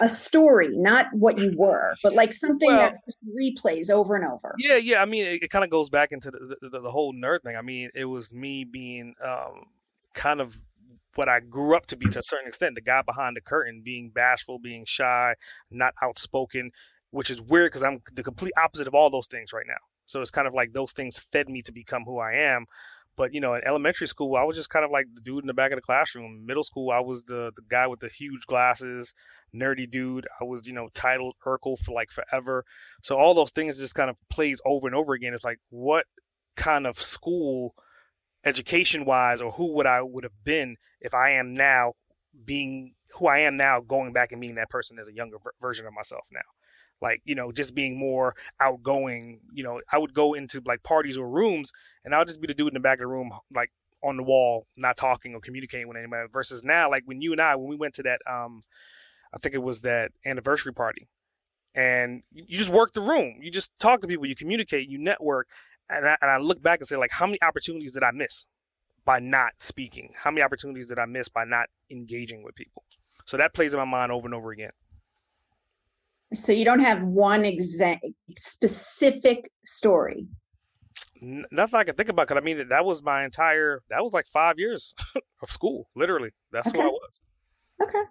A 0.00 0.08
story, 0.08 0.68
not 0.76 1.06
what 1.12 1.38
you 1.38 1.54
were, 1.56 1.94
but 2.02 2.14
like 2.14 2.32
something 2.32 2.68
Well- 2.68 2.78
that 2.78 2.96
replays 3.40 3.90
over 3.90 4.14
and 4.16 4.24
over. 4.24 4.54
Yeah, 4.58 4.76
yeah. 4.76 5.02
I 5.02 5.04
mean, 5.04 5.24
it, 5.24 5.44
it 5.44 5.50
kind 5.50 5.64
of 5.64 5.70
goes 5.70 5.88
back 5.88 6.12
into 6.12 6.30
the, 6.30 6.56
the 6.60 6.80
the 6.80 6.90
whole 6.90 7.12
nerd 7.12 7.42
thing. 7.42 7.56
I 7.56 7.62
mean, 7.62 7.90
it 7.94 8.04
was 8.06 8.32
me 8.32 8.64
being 8.64 9.14
um, 9.24 9.66
kind 10.14 10.40
of 10.40 10.62
what 11.14 11.28
I 11.28 11.40
grew 11.40 11.76
up 11.76 11.86
to 11.86 11.96
be 11.96 12.06
to 12.06 12.18
a 12.18 12.22
certain 12.22 12.48
extent. 12.48 12.74
The 12.74 12.80
guy 12.80 13.02
behind 13.02 13.36
the 13.36 13.40
curtain, 13.40 13.82
being 13.84 14.10
bashful, 14.10 14.58
being 14.58 14.84
shy, 14.86 15.34
not 15.70 15.94
outspoken, 16.02 16.70
which 17.10 17.30
is 17.30 17.40
weird 17.40 17.70
because 17.70 17.82
I'm 17.82 18.00
the 18.12 18.22
complete 18.22 18.52
opposite 18.56 18.88
of 18.88 18.94
all 18.94 19.10
those 19.10 19.26
things 19.26 19.52
right 19.52 19.66
now. 19.66 19.80
So 20.06 20.20
it's 20.20 20.30
kind 20.30 20.48
of 20.48 20.54
like 20.54 20.72
those 20.72 20.92
things 20.92 21.18
fed 21.18 21.48
me 21.48 21.62
to 21.62 21.72
become 21.72 22.04
who 22.04 22.18
I 22.18 22.32
am. 22.32 22.66
But 23.16 23.34
you 23.34 23.40
know, 23.40 23.54
in 23.54 23.62
elementary 23.64 24.06
school, 24.06 24.36
I 24.36 24.44
was 24.44 24.56
just 24.56 24.70
kind 24.70 24.84
of 24.84 24.90
like 24.90 25.06
the 25.14 25.20
dude 25.20 25.42
in 25.42 25.46
the 25.46 25.54
back 25.54 25.72
of 25.72 25.76
the 25.76 25.82
classroom. 25.82 26.46
Middle 26.46 26.62
school, 26.62 26.90
I 26.90 27.00
was 27.00 27.24
the 27.24 27.52
the 27.54 27.62
guy 27.68 27.86
with 27.86 28.00
the 28.00 28.08
huge 28.08 28.46
glasses, 28.46 29.12
nerdy 29.54 29.90
dude. 29.90 30.26
I 30.40 30.44
was 30.44 30.66
you 30.66 30.72
know 30.72 30.88
titled 30.94 31.34
Urkel 31.46 31.78
for 31.78 31.92
like 31.92 32.10
forever. 32.10 32.64
So 33.02 33.18
all 33.18 33.34
those 33.34 33.50
things 33.50 33.78
just 33.78 33.94
kind 33.94 34.10
of 34.10 34.16
plays 34.30 34.60
over 34.64 34.86
and 34.86 34.96
over 34.96 35.12
again. 35.12 35.34
It's 35.34 35.44
like 35.44 35.58
what 35.68 36.06
kind 36.56 36.86
of 36.86 37.00
school, 37.00 37.74
education 38.44 39.04
wise, 39.04 39.40
or 39.40 39.52
who 39.52 39.74
would 39.74 39.86
I 39.86 40.02
would 40.02 40.24
have 40.24 40.44
been 40.44 40.76
if 41.00 41.14
I 41.14 41.32
am 41.32 41.54
now 41.54 41.92
being 42.44 42.94
who 43.18 43.26
I 43.26 43.40
am 43.40 43.56
now, 43.56 43.80
going 43.80 44.12
back 44.12 44.32
and 44.32 44.40
being 44.40 44.54
that 44.54 44.70
person 44.70 44.98
as 44.98 45.08
a 45.08 45.14
younger 45.14 45.36
ver- 45.42 45.52
version 45.60 45.86
of 45.86 45.92
myself 45.92 46.26
now. 46.32 46.40
Like 47.02 47.20
you 47.24 47.34
know, 47.34 47.52
just 47.52 47.74
being 47.74 47.98
more 47.98 48.34
outgoing. 48.60 49.40
You 49.52 49.64
know, 49.64 49.80
I 49.90 49.98
would 49.98 50.14
go 50.14 50.34
into 50.34 50.62
like 50.64 50.82
parties 50.82 51.18
or 51.18 51.28
rooms, 51.28 51.72
and 52.04 52.14
I'll 52.14 52.24
just 52.24 52.40
be 52.40 52.46
the 52.46 52.54
dude 52.54 52.68
in 52.68 52.74
the 52.74 52.80
back 52.80 52.98
of 52.98 53.00
the 53.00 53.08
room, 53.08 53.32
like 53.54 53.72
on 54.02 54.16
the 54.16 54.22
wall, 54.22 54.66
not 54.76 54.96
talking 54.96 55.34
or 55.34 55.40
communicating 55.40 55.88
with 55.88 55.96
anybody. 55.96 56.28
Versus 56.32 56.62
now, 56.64 56.88
like 56.88 57.02
when 57.04 57.20
you 57.20 57.32
and 57.32 57.40
I, 57.40 57.56
when 57.56 57.68
we 57.68 57.76
went 57.76 57.94
to 57.94 58.02
that, 58.04 58.20
um, 58.30 58.62
I 59.34 59.38
think 59.38 59.54
it 59.54 59.62
was 59.62 59.82
that 59.82 60.12
anniversary 60.24 60.72
party, 60.72 61.08
and 61.74 62.22
you 62.32 62.56
just 62.56 62.70
work 62.70 62.92
the 62.92 63.00
room. 63.00 63.38
You 63.42 63.50
just 63.50 63.70
talk 63.78 64.00
to 64.02 64.06
people, 64.06 64.26
you 64.26 64.36
communicate, 64.36 64.88
you 64.88 64.98
network. 64.98 65.48
And 65.90 66.06
I, 66.06 66.16
and 66.22 66.30
I 66.30 66.38
look 66.38 66.62
back 66.62 66.78
and 66.78 66.88
say, 66.88 66.96
like, 66.96 67.10
how 67.10 67.26
many 67.26 67.42
opportunities 67.42 67.92
did 67.92 68.02
I 68.02 68.12
miss 68.12 68.46
by 69.04 69.18
not 69.18 69.52
speaking? 69.60 70.12
How 70.22 70.30
many 70.30 70.42
opportunities 70.42 70.88
did 70.88 70.98
I 70.98 71.04
miss 71.04 71.28
by 71.28 71.44
not 71.44 71.66
engaging 71.90 72.42
with 72.42 72.54
people? 72.54 72.84
So 73.26 73.36
that 73.36 73.52
plays 73.52 73.74
in 73.74 73.78
my 73.78 73.84
mind 73.84 74.10
over 74.10 74.26
and 74.26 74.34
over 74.34 74.52
again. 74.52 74.70
So 76.34 76.52
you 76.52 76.64
don't 76.64 76.80
have 76.80 77.02
one 77.02 77.44
exact 77.44 78.06
specific 78.36 79.50
story. 79.64 80.26
Nothing 81.20 81.78
I 81.78 81.84
can 81.84 81.94
think 81.94 82.08
about 82.08 82.26
because 82.26 82.40
I 82.40 82.44
mean 82.44 82.68
that 82.68 82.84
was 82.84 83.02
my 83.02 83.24
entire. 83.24 83.82
That 83.90 84.02
was 84.02 84.12
like 84.12 84.26
five 84.26 84.58
years 84.58 84.94
of 85.42 85.50
school, 85.50 85.88
literally. 85.94 86.30
That's 86.50 86.72
what 86.72 86.84
I 86.84 86.88
was. 86.88 87.20
Okay. 87.80 88.02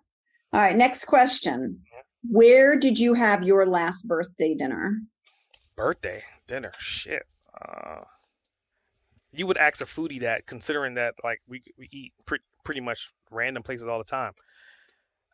All 0.53 0.61
right. 0.61 0.76
Next 0.76 1.05
question. 1.05 1.82
Where 2.24 2.78
did 2.78 2.99
you 2.99 3.13
have 3.15 3.43
your 3.43 3.65
last 3.65 4.07
birthday 4.07 4.53
dinner? 4.53 5.01
Birthday 5.76 6.22
dinner, 6.47 6.72
shit. 6.80 7.24
Uh, 7.59 8.01
you 9.34 9.47
would 9.47 9.57
ask 9.57 9.82
a 9.82 9.86
foodie 9.86 10.22
that, 10.22 10.45
considering 10.45 10.95
that 10.95 11.15
like 11.24 11.41
we 11.47 11.63
we 11.78 11.89
eat 11.91 12.13
pretty 12.26 12.43
pretty 12.63 12.82
much 12.82 13.11
random 13.30 13.63
places 13.63 13.88
all 13.88 13.97
the 13.97 14.03
time. 14.03 14.34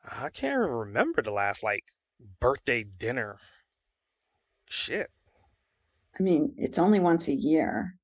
I 0.03 0.29
can't 0.29 0.57
remember 0.57 1.21
the 1.21 1.31
last 1.31 1.63
like 1.63 1.83
birthday 2.39 2.83
dinner. 2.83 3.37
Shit. 4.69 5.09
I 6.19 6.23
mean, 6.23 6.53
it's 6.57 6.79
only 6.79 6.99
once 6.99 7.27
a 7.27 7.33
year. 7.33 7.95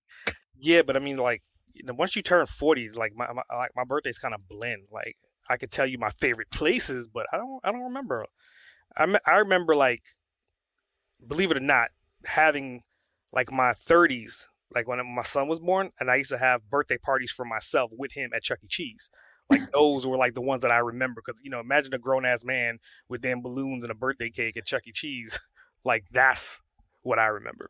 Yeah, 0.55 0.81
but 0.83 0.95
I 0.95 0.99
mean, 0.99 1.17
like, 1.17 1.41
you 1.73 1.83
know, 1.83 1.93
once 1.93 2.15
you 2.15 2.21
turn 2.21 2.45
forty, 2.45 2.89
like 2.89 3.13
my, 3.15 3.31
my 3.33 3.41
like 3.53 3.71
my 3.75 3.83
birthday's 3.83 4.19
kind 4.19 4.33
of 4.33 4.47
blend. 4.47 4.83
Like, 4.91 5.17
I 5.49 5.57
could 5.57 5.71
tell 5.71 5.87
you 5.87 5.97
my 5.97 6.09
favorite 6.09 6.51
places, 6.51 7.07
but 7.07 7.25
I 7.33 7.37
don't 7.37 7.59
I 7.63 7.71
don't 7.71 7.83
remember. 7.83 8.25
I 8.95 9.17
I 9.25 9.37
remember 9.37 9.75
like, 9.75 10.03
believe 11.25 11.51
it 11.51 11.57
or 11.57 11.61
not, 11.61 11.89
having 12.25 12.81
like 13.31 13.51
my 13.51 13.73
thirties, 13.73 14.47
like 14.73 14.87
when 14.87 15.05
my 15.15 15.23
son 15.23 15.47
was 15.47 15.59
born, 15.59 15.89
and 15.99 16.11
I 16.11 16.15
used 16.17 16.29
to 16.29 16.37
have 16.37 16.69
birthday 16.69 16.97
parties 16.97 17.31
for 17.31 17.45
myself 17.45 17.91
with 17.91 18.13
him 18.13 18.29
at 18.35 18.43
Chuck 18.43 18.59
E. 18.63 18.67
Cheese. 18.69 19.09
Like 19.49 19.71
those 19.71 20.07
were 20.07 20.17
like 20.17 20.33
the 20.33 20.41
ones 20.41 20.61
that 20.61 20.71
I 20.71 20.79
remember 20.79 21.21
because 21.25 21.39
you 21.43 21.49
know, 21.49 21.59
imagine 21.59 21.93
a 21.93 21.99
grown 21.99 22.25
ass 22.25 22.43
man 22.43 22.79
with 23.09 23.21
damn 23.21 23.41
balloons 23.41 23.83
and 23.83 23.91
a 23.91 23.95
birthday 23.95 24.29
cake 24.29 24.57
at 24.57 24.65
Chuck 24.65 24.83
E. 24.87 24.91
Cheese. 24.91 25.39
like 25.85 26.05
that's 26.11 26.61
what 27.01 27.19
I 27.19 27.25
remember. 27.25 27.69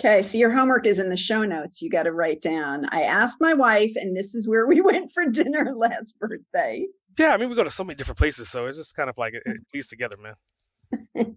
Okay. 0.00 0.22
So 0.22 0.38
your 0.38 0.50
homework 0.50 0.86
is 0.86 0.98
in 0.98 1.10
the 1.10 1.16
show 1.16 1.44
notes. 1.44 1.82
You 1.82 1.90
got 1.90 2.04
to 2.04 2.12
write 2.12 2.40
down. 2.40 2.86
I 2.90 3.02
asked 3.02 3.38
my 3.40 3.52
wife, 3.52 3.92
and 3.96 4.16
this 4.16 4.34
is 4.34 4.48
where 4.48 4.66
we 4.66 4.80
went 4.84 5.12
for 5.12 5.26
dinner 5.26 5.74
last 5.76 6.18
birthday. 6.18 6.86
Yeah, 7.18 7.34
I 7.34 7.36
mean, 7.36 7.50
we 7.50 7.56
go 7.56 7.64
to 7.64 7.70
so 7.70 7.84
many 7.84 7.96
different 7.96 8.18
places, 8.18 8.48
so 8.48 8.66
it's 8.66 8.78
just 8.78 8.96
kind 8.96 9.10
of 9.10 9.18
like 9.18 9.34
it, 9.34 9.42
it 9.44 9.58
leads 9.74 9.88
together, 9.88 10.16
man. 10.16 11.36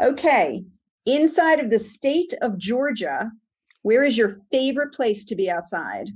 okay. 0.00 0.64
Inside 1.04 1.60
of 1.60 1.68
the 1.68 1.78
state 1.78 2.32
of 2.40 2.58
Georgia, 2.58 3.30
where 3.82 4.02
is 4.02 4.16
your 4.16 4.36
favorite 4.50 4.94
place 4.94 5.24
to 5.24 5.36
be 5.36 5.50
outside? 5.50 6.08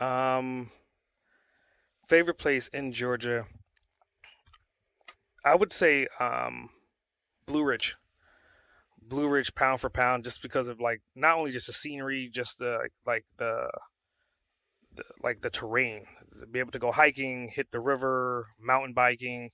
Um, 0.00 0.70
favorite 2.08 2.38
place 2.38 2.68
in 2.68 2.90
Georgia, 2.90 3.44
I 5.44 5.54
would 5.54 5.72
say 5.72 6.08
um, 6.18 6.70
Blue 7.46 7.64
Ridge. 7.64 7.96
Blue 9.00 9.28
Ridge, 9.28 9.54
pound 9.54 9.80
for 9.80 9.88
pound, 9.88 10.24
just 10.24 10.42
because 10.42 10.68
of 10.68 10.80
like 10.80 11.00
not 11.14 11.36
only 11.36 11.50
just 11.50 11.66
the 11.66 11.72
scenery, 11.72 12.28
just 12.32 12.58
the 12.58 12.88
like 13.06 13.24
the, 13.38 13.70
the 14.96 15.04
like 15.22 15.40
the 15.40 15.50
terrain. 15.50 16.04
Be 16.50 16.58
able 16.58 16.72
to 16.72 16.78
go 16.78 16.92
hiking, 16.92 17.48
hit 17.48 17.70
the 17.70 17.80
river, 17.80 18.48
mountain 18.60 18.92
biking, 18.92 19.50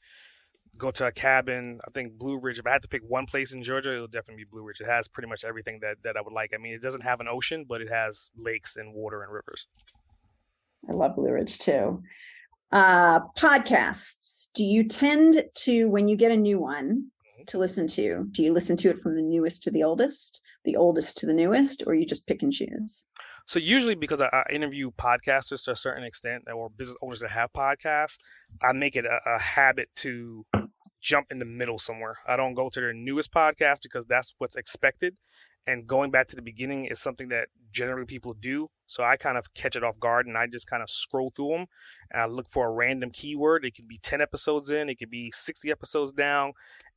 go 0.76 0.90
to 0.90 1.07
a 1.07 1.12
cabin. 1.12 1.80
I 1.86 1.90
think 1.92 2.18
Blue 2.18 2.40
Ridge. 2.40 2.59
If 2.59 2.66
I 2.66 2.72
had 2.72 2.82
to 2.82 2.88
pick 2.88 3.02
one 3.07 3.26
place 3.26 3.52
in 3.52 3.62
Georgia, 3.62 3.92
it 3.92 4.00
would 4.00 4.11
definitely 4.11 4.42
be 4.42 4.48
Blue 4.50 4.64
Ridge. 4.64 4.80
It 4.80 4.88
has 4.88 5.07
pretty 5.07 5.28
much 5.28 5.44
everything 5.44 5.78
that 5.82 5.98
that 6.02 6.16
I 6.16 6.20
would 6.20 6.32
like. 6.32 6.50
I 6.52 6.59
mean, 6.59 6.74
it 6.74 6.82
doesn't 6.82 7.02
have 7.02 7.20
an 7.20 7.28
ocean, 7.28 7.64
but 7.68 7.80
it 7.80 7.88
has 7.90 8.30
lakes 8.36 8.74
and 8.74 8.92
water 8.92 9.22
and 9.22 9.32
rivers. 9.32 9.68
I 10.88 10.92
love 10.92 11.14
Blue 11.14 11.30
Ridge 11.30 11.59
too. 11.59 12.02
Uh, 12.74 13.20
podcasts. 13.38 14.48
Do 14.52 14.64
you 14.64 14.82
tend 14.82 15.44
to, 15.54 15.88
when 15.88 16.08
you 16.08 16.16
get 16.16 16.32
a 16.32 16.36
new 16.36 16.58
one 16.58 17.06
to 17.46 17.56
listen 17.56 17.86
to, 17.86 18.26
do 18.32 18.42
you 18.42 18.52
listen 18.52 18.76
to 18.78 18.90
it 18.90 18.98
from 18.98 19.14
the 19.14 19.22
newest 19.22 19.62
to 19.62 19.70
the 19.70 19.84
oldest, 19.84 20.40
the 20.64 20.74
oldest 20.74 21.16
to 21.18 21.26
the 21.26 21.34
newest, 21.34 21.84
or 21.86 21.94
you 21.94 22.04
just 22.04 22.26
pick 22.26 22.42
and 22.42 22.52
choose? 22.52 23.06
So 23.46 23.60
usually 23.60 23.94
because 23.94 24.20
I, 24.20 24.26
I 24.26 24.44
interview 24.50 24.90
podcasters 24.90 25.64
to 25.66 25.70
a 25.70 25.76
certain 25.76 26.02
extent 26.02 26.44
or 26.52 26.68
business 26.68 26.96
owners 27.00 27.20
that 27.20 27.30
have 27.30 27.52
podcasts, 27.52 28.18
I 28.60 28.72
make 28.72 28.96
it 28.96 29.04
a, 29.04 29.20
a 29.24 29.38
habit 29.40 29.88
to 29.98 30.44
jump 31.05 31.26
in 31.30 31.38
the 31.38 31.44
middle 31.44 31.78
somewhere. 31.78 32.16
I 32.26 32.36
don't 32.36 32.55
go 32.55 32.70
to 32.70 32.80
their 32.80 32.94
newest 32.94 33.30
podcast 33.30 33.82
because 33.82 34.07
that's 34.07 34.34
what's 34.38 34.57
expected. 34.57 35.16
And 35.66 35.86
going 35.86 36.11
back 36.11 36.28
to 36.28 36.36
the 36.36 36.42
beginning 36.42 36.86
is 36.86 36.98
something 36.98 37.28
that 37.28 37.48
generally 37.70 38.07
people 38.07 38.34
do. 38.34 38.68
So 38.86 39.05
I 39.05 39.16
kind 39.16 39.36
of 39.36 39.52
catch 39.55 39.76
it 39.76 39.84
off 39.84 40.00
guard 40.00 40.26
and 40.26 40.36
I 40.36 40.46
just 40.46 40.66
kind 40.66 40.82
of 40.82 40.90
scroll 40.90 41.30
through 41.36 41.50
them 41.50 41.66
and 42.11 42.22
I 42.22 42.26
look 42.26 42.48
for 42.48 42.66
a 42.66 42.72
random 42.72 43.11
keyword. 43.11 43.64
It 43.64 43.74
could 43.74 43.88
be 43.88 43.98
10 44.02 44.20
episodes 44.20 44.70
in, 44.70 44.88
it 44.88 44.98
could 44.98 45.11
be 45.11 45.30
60 45.30 45.70
episodes 45.70 46.12
down. 46.12 46.52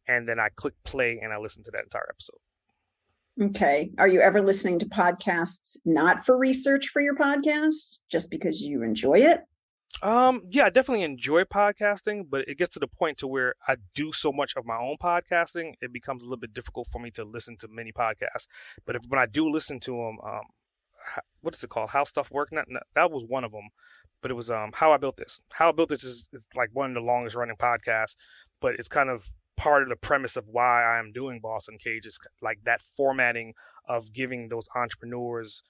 and 0.08 0.28
then 0.28 0.39
I 0.39 0.49
click 0.55 0.74
play 0.86 1.20
and 1.22 1.34
I 1.34 1.38
listen 1.38 1.64
to 1.64 1.72
that 1.72 1.84
entire 1.84 2.08
episode. 2.10 2.39
Okay. 3.41 3.91
Are 3.97 4.08
you 4.08 4.22
ever 4.22 4.41
listening 4.41 4.80
to 4.80 4.86
podcasts 4.86 5.78
not 5.86 6.26
for 6.26 6.38
research 6.38 6.88
for 6.88 7.01
your 7.01 7.16
podcast, 7.16 7.99
just 8.10 8.32
because 8.32 8.62
you 8.62 8.84
enjoy 8.84 9.20
it? 9.20 9.41
Um, 10.04 10.44
yeah, 10.50 10.66
I 10.66 10.70
definitely 10.70 11.04
enjoy 11.04 11.44
podcasting, 11.44 12.26
but 12.30 12.48
it 12.48 12.58
gets 12.58 12.74
to 12.74 12.80
the 12.80 12.88
point 12.88 13.18
to 13.20 13.28
where 13.28 13.56
I 13.68 13.78
do 13.96 14.12
so 14.12 14.32
much 14.32 14.54
of 14.56 14.66
my 14.66 14.78
own 14.78 14.98
podcasting, 15.02 15.74
it 15.82 15.92
becomes 15.92 16.24
a 16.24 16.28
little 16.28 16.40
bit 16.40 16.54
difficult 16.54 16.88
for 16.88 17.00
me 17.00 17.10
to 17.12 17.24
listen 17.24 17.58
to 17.58 17.68
many 17.68 17.92
podcasts. 17.92 18.48
But 18.86 18.96
if 18.96 19.04
when 19.08 19.20
I 19.20 19.26
do 19.26 19.50
listen 19.50 19.80
to 19.82 19.92
them, 19.92 20.18
um, 20.24 20.44
what 21.42 21.56
is 21.56 21.64
it 21.64 21.70
called? 21.70 21.92
How 21.92 22.04
stuff 22.04 22.30
work? 22.30 22.50
Not, 22.52 22.66
not, 22.70 22.84
that 22.94 23.10
was 23.12 23.24
one 23.28 23.44
of 23.44 23.52
them, 23.52 23.70
but 24.22 24.30
it 24.30 24.36
was 24.36 24.52
um 24.52 24.72
how 24.76 24.92
I 24.92 24.98
built 24.98 25.18
this. 25.18 25.42
How 25.54 25.70
I 25.70 25.72
built 25.72 25.90
this 25.90 26.04
is, 26.04 26.30
is 26.32 26.46
like 26.56 26.70
one 26.74 26.92
of 26.92 26.96
the 26.96 27.02
longest 27.02 27.36
running 27.36 27.56
podcasts, 27.56 28.16
but 28.62 28.76
it's 28.76 28.88
kind 28.88 29.10
of 29.10 29.34
part 29.56 29.82
of 29.82 29.90
the 29.90 29.96
premise 29.96 30.38
of 30.38 30.48
why 30.48 30.84
I 30.84 31.00
am 31.00 31.12
doing 31.12 31.40
Boss 31.40 31.68
Cage 31.80 32.06
is 32.06 32.20
like 32.42 32.60
that 32.66 32.82
formatting 32.96 33.54
of 33.88 34.14
giving 34.14 34.50
those 34.50 34.68
entrepreneurs 34.76 35.64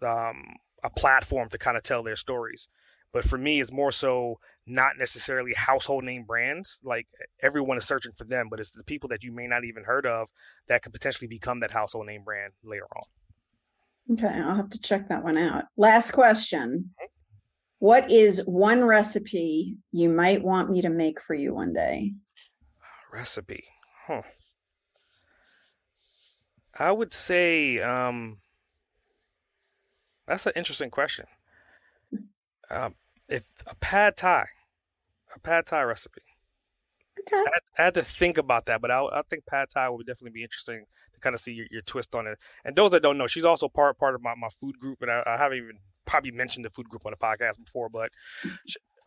um, 0.00 0.56
a 0.84 0.90
platform 0.90 1.48
to 1.48 1.58
kind 1.58 1.76
of 1.76 1.82
tell 1.82 2.02
their 2.02 2.16
stories. 2.16 2.68
But 3.12 3.24
for 3.24 3.36
me, 3.36 3.60
it's 3.60 3.72
more 3.72 3.92
so 3.92 4.38
not 4.66 4.92
necessarily 4.98 5.52
household 5.54 6.04
name 6.04 6.24
brands. 6.24 6.80
Like 6.84 7.06
everyone 7.40 7.76
is 7.76 7.84
searching 7.84 8.12
for 8.12 8.24
them, 8.24 8.48
but 8.50 8.60
it's 8.60 8.72
the 8.72 8.84
people 8.84 9.08
that 9.10 9.22
you 9.22 9.32
may 9.32 9.46
not 9.46 9.64
even 9.64 9.84
heard 9.84 10.06
of 10.06 10.28
that 10.68 10.82
could 10.82 10.92
potentially 10.92 11.28
become 11.28 11.60
that 11.60 11.70
household 11.70 12.06
name 12.06 12.24
brand 12.24 12.54
later 12.64 12.86
on. 12.96 14.14
Okay, 14.14 14.40
I'll 14.40 14.56
have 14.56 14.70
to 14.70 14.80
check 14.80 15.08
that 15.08 15.22
one 15.22 15.36
out. 15.38 15.64
Last 15.76 16.12
question. 16.12 16.70
Mm-hmm. 16.70 17.06
What 17.78 18.10
is 18.10 18.46
one 18.46 18.84
recipe 18.84 19.76
you 19.90 20.08
might 20.08 20.42
want 20.42 20.70
me 20.70 20.82
to 20.82 20.88
make 20.88 21.20
for 21.20 21.34
you 21.34 21.52
one 21.52 21.72
day? 21.72 22.12
Recipe. 23.12 23.64
Huh. 24.06 24.22
I 26.78 26.92
would 26.92 27.12
say 27.12 27.80
um 27.80 28.38
that's 30.26 30.46
an 30.46 30.52
interesting 30.54 30.90
question. 30.90 31.26
Um, 32.70 32.94
if 33.32 33.44
a 33.66 33.74
pad 33.76 34.16
thai, 34.16 34.46
a 35.34 35.40
pad 35.40 35.66
thai 35.66 35.82
recipe. 35.82 36.22
Okay. 37.20 37.36
I 37.36 37.38
had, 37.38 37.62
I 37.78 37.84
had 37.84 37.94
to 37.94 38.02
think 38.02 38.38
about 38.38 38.66
that, 38.66 38.80
but 38.80 38.90
I, 38.90 39.04
I, 39.04 39.22
think 39.28 39.46
pad 39.46 39.68
thai 39.72 39.88
would 39.88 40.06
definitely 40.06 40.32
be 40.32 40.42
interesting 40.42 40.84
to 41.14 41.20
kind 41.20 41.34
of 41.34 41.40
see 41.40 41.52
your, 41.52 41.66
your, 41.70 41.82
twist 41.82 42.14
on 42.14 42.26
it. 42.26 42.38
And 42.64 42.74
those 42.74 42.90
that 42.92 43.02
don't 43.02 43.18
know, 43.18 43.26
she's 43.26 43.44
also 43.44 43.68
part 43.68 43.98
part 43.98 44.14
of 44.14 44.22
my, 44.22 44.34
my 44.34 44.48
food 44.48 44.78
group, 44.78 45.02
and 45.02 45.10
I, 45.10 45.22
I 45.26 45.36
haven't 45.36 45.58
even 45.58 45.78
probably 46.04 46.30
mentioned 46.30 46.64
the 46.64 46.70
food 46.70 46.88
group 46.88 47.06
on 47.06 47.12
the 47.12 47.16
podcast 47.16 47.62
before, 47.64 47.88
but 47.88 48.10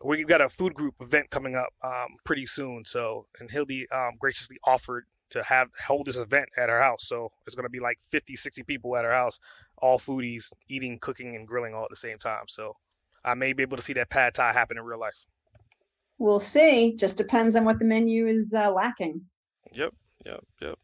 we've 0.04 0.26
got 0.26 0.40
a 0.40 0.48
food 0.48 0.74
group 0.74 0.94
event 1.00 1.30
coming 1.30 1.54
up 1.54 1.68
um, 1.82 2.16
pretty 2.24 2.46
soon. 2.46 2.84
So, 2.84 3.26
and 3.38 3.50
Hildee 3.50 3.86
um, 3.92 4.12
graciously 4.18 4.58
offered 4.64 5.04
to 5.30 5.42
have 5.42 5.68
hold 5.86 6.06
this 6.06 6.16
event 6.16 6.48
at 6.56 6.68
her 6.68 6.80
house. 6.80 7.04
So 7.06 7.32
it's 7.46 7.54
going 7.54 7.64
to 7.64 7.70
be 7.70 7.80
like 7.80 7.98
50, 8.00 8.36
60 8.36 8.62
people 8.62 8.96
at 8.96 9.04
her 9.04 9.12
house, 9.12 9.38
all 9.78 9.98
foodies, 9.98 10.52
eating, 10.68 10.98
cooking, 11.00 11.34
and 11.34 11.46
grilling 11.46 11.74
all 11.74 11.84
at 11.84 11.90
the 11.90 11.96
same 11.96 12.18
time. 12.18 12.44
So 12.48 12.76
I 13.26 13.34
may 13.34 13.52
be 13.52 13.62
able 13.62 13.76
to 13.76 13.82
see 13.82 13.92
that 13.94 14.08
pad 14.08 14.34
thai 14.34 14.52
happen 14.52 14.78
in 14.78 14.84
real 14.84 14.98
life. 14.98 15.26
We'll 16.18 16.40
see. 16.40 16.94
Just 16.96 17.18
depends 17.18 17.56
on 17.56 17.64
what 17.64 17.78
the 17.78 17.84
menu 17.84 18.26
is 18.26 18.54
uh, 18.54 18.72
lacking. 18.72 19.22
Yep, 19.72 19.92
yep, 20.24 20.44
yep. 20.62 20.78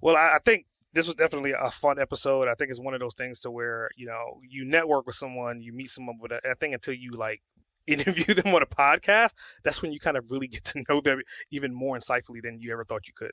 Well, 0.00 0.16
I, 0.16 0.36
I 0.36 0.38
think 0.44 0.66
this 0.92 1.06
was 1.06 1.16
definitely 1.16 1.52
a 1.52 1.70
fun 1.70 1.98
episode. 1.98 2.48
I 2.48 2.54
think 2.54 2.70
it's 2.70 2.80
one 2.80 2.94
of 2.94 3.00
those 3.00 3.14
things 3.14 3.40
to 3.40 3.50
where 3.50 3.90
you 3.96 4.06
know 4.06 4.40
you 4.48 4.64
network 4.64 5.06
with 5.06 5.16
someone, 5.16 5.60
you 5.60 5.72
meet 5.72 5.90
someone, 5.90 6.16
but 6.20 6.32
I 6.32 6.54
think 6.58 6.74
until 6.74 6.94
you 6.94 7.12
like 7.12 7.42
interview 7.86 8.34
them 8.34 8.54
on 8.54 8.62
a 8.62 8.66
podcast, 8.66 9.30
that's 9.64 9.82
when 9.82 9.92
you 9.92 10.00
kind 10.00 10.16
of 10.16 10.30
really 10.30 10.46
get 10.46 10.64
to 10.64 10.82
know 10.88 11.00
them 11.00 11.20
even 11.50 11.74
more 11.74 11.98
insightfully 11.98 12.42
than 12.42 12.60
you 12.60 12.72
ever 12.72 12.84
thought 12.84 13.08
you 13.08 13.14
could. 13.14 13.32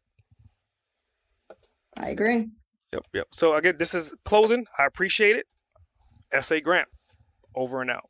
I 1.95 2.09
agree. 2.09 2.49
Yep, 2.93 3.05
yep. 3.13 3.27
So 3.31 3.55
again, 3.55 3.75
this 3.79 3.93
is 3.93 4.15
closing. 4.23 4.65
I 4.77 4.85
appreciate 4.85 5.35
it. 5.35 5.45
S.A. 6.31 6.61
Grant, 6.61 6.87
over 7.55 7.81
and 7.81 7.89
out. 7.89 8.09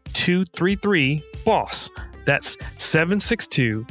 233 0.13 1.23
BOSS. 1.45 1.89
That's 2.25 2.57
762 2.77 3.85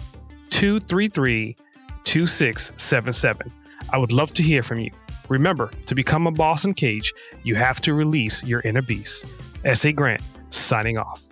233 0.50 1.56
2677. 2.04 3.52
I 3.92 3.98
would 3.98 4.12
love 4.12 4.32
to 4.34 4.42
hear 4.42 4.62
from 4.62 4.78
you. 4.78 4.90
Remember, 5.28 5.70
to 5.86 5.94
become 5.94 6.26
a 6.26 6.32
boss 6.32 6.64
Uncaged, 6.64 7.14
you 7.44 7.54
have 7.54 7.80
to 7.82 7.94
release 7.94 8.42
your 8.44 8.60
inner 8.62 8.82
beast. 8.82 9.24
S.A. 9.64 9.92
Grant, 9.92 10.22
signing 10.50 10.98
off. 10.98 11.26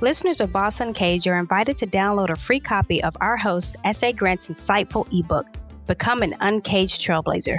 Listeners 0.00 0.40
of 0.40 0.52
Boss 0.52 0.80
Uncaged 0.80 1.26
are 1.26 1.38
invited 1.38 1.76
to 1.78 1.86
download 1.86 2.30
a 2.30 2.36
free 2.36 2.60
copy 2.60 3.02
of 3.02 3.16
our 3.20 3.36
host, 3.36 3.76
S.A. 3.84 4.12
Grant's 4.12 4.48
insightful 4.48 5.06
ebook, 5.12 5.46
Become 5.86 6.22
an 6.22 6.36
Uncaged 6.40 7.00
Trailblazer. 7.00 7.58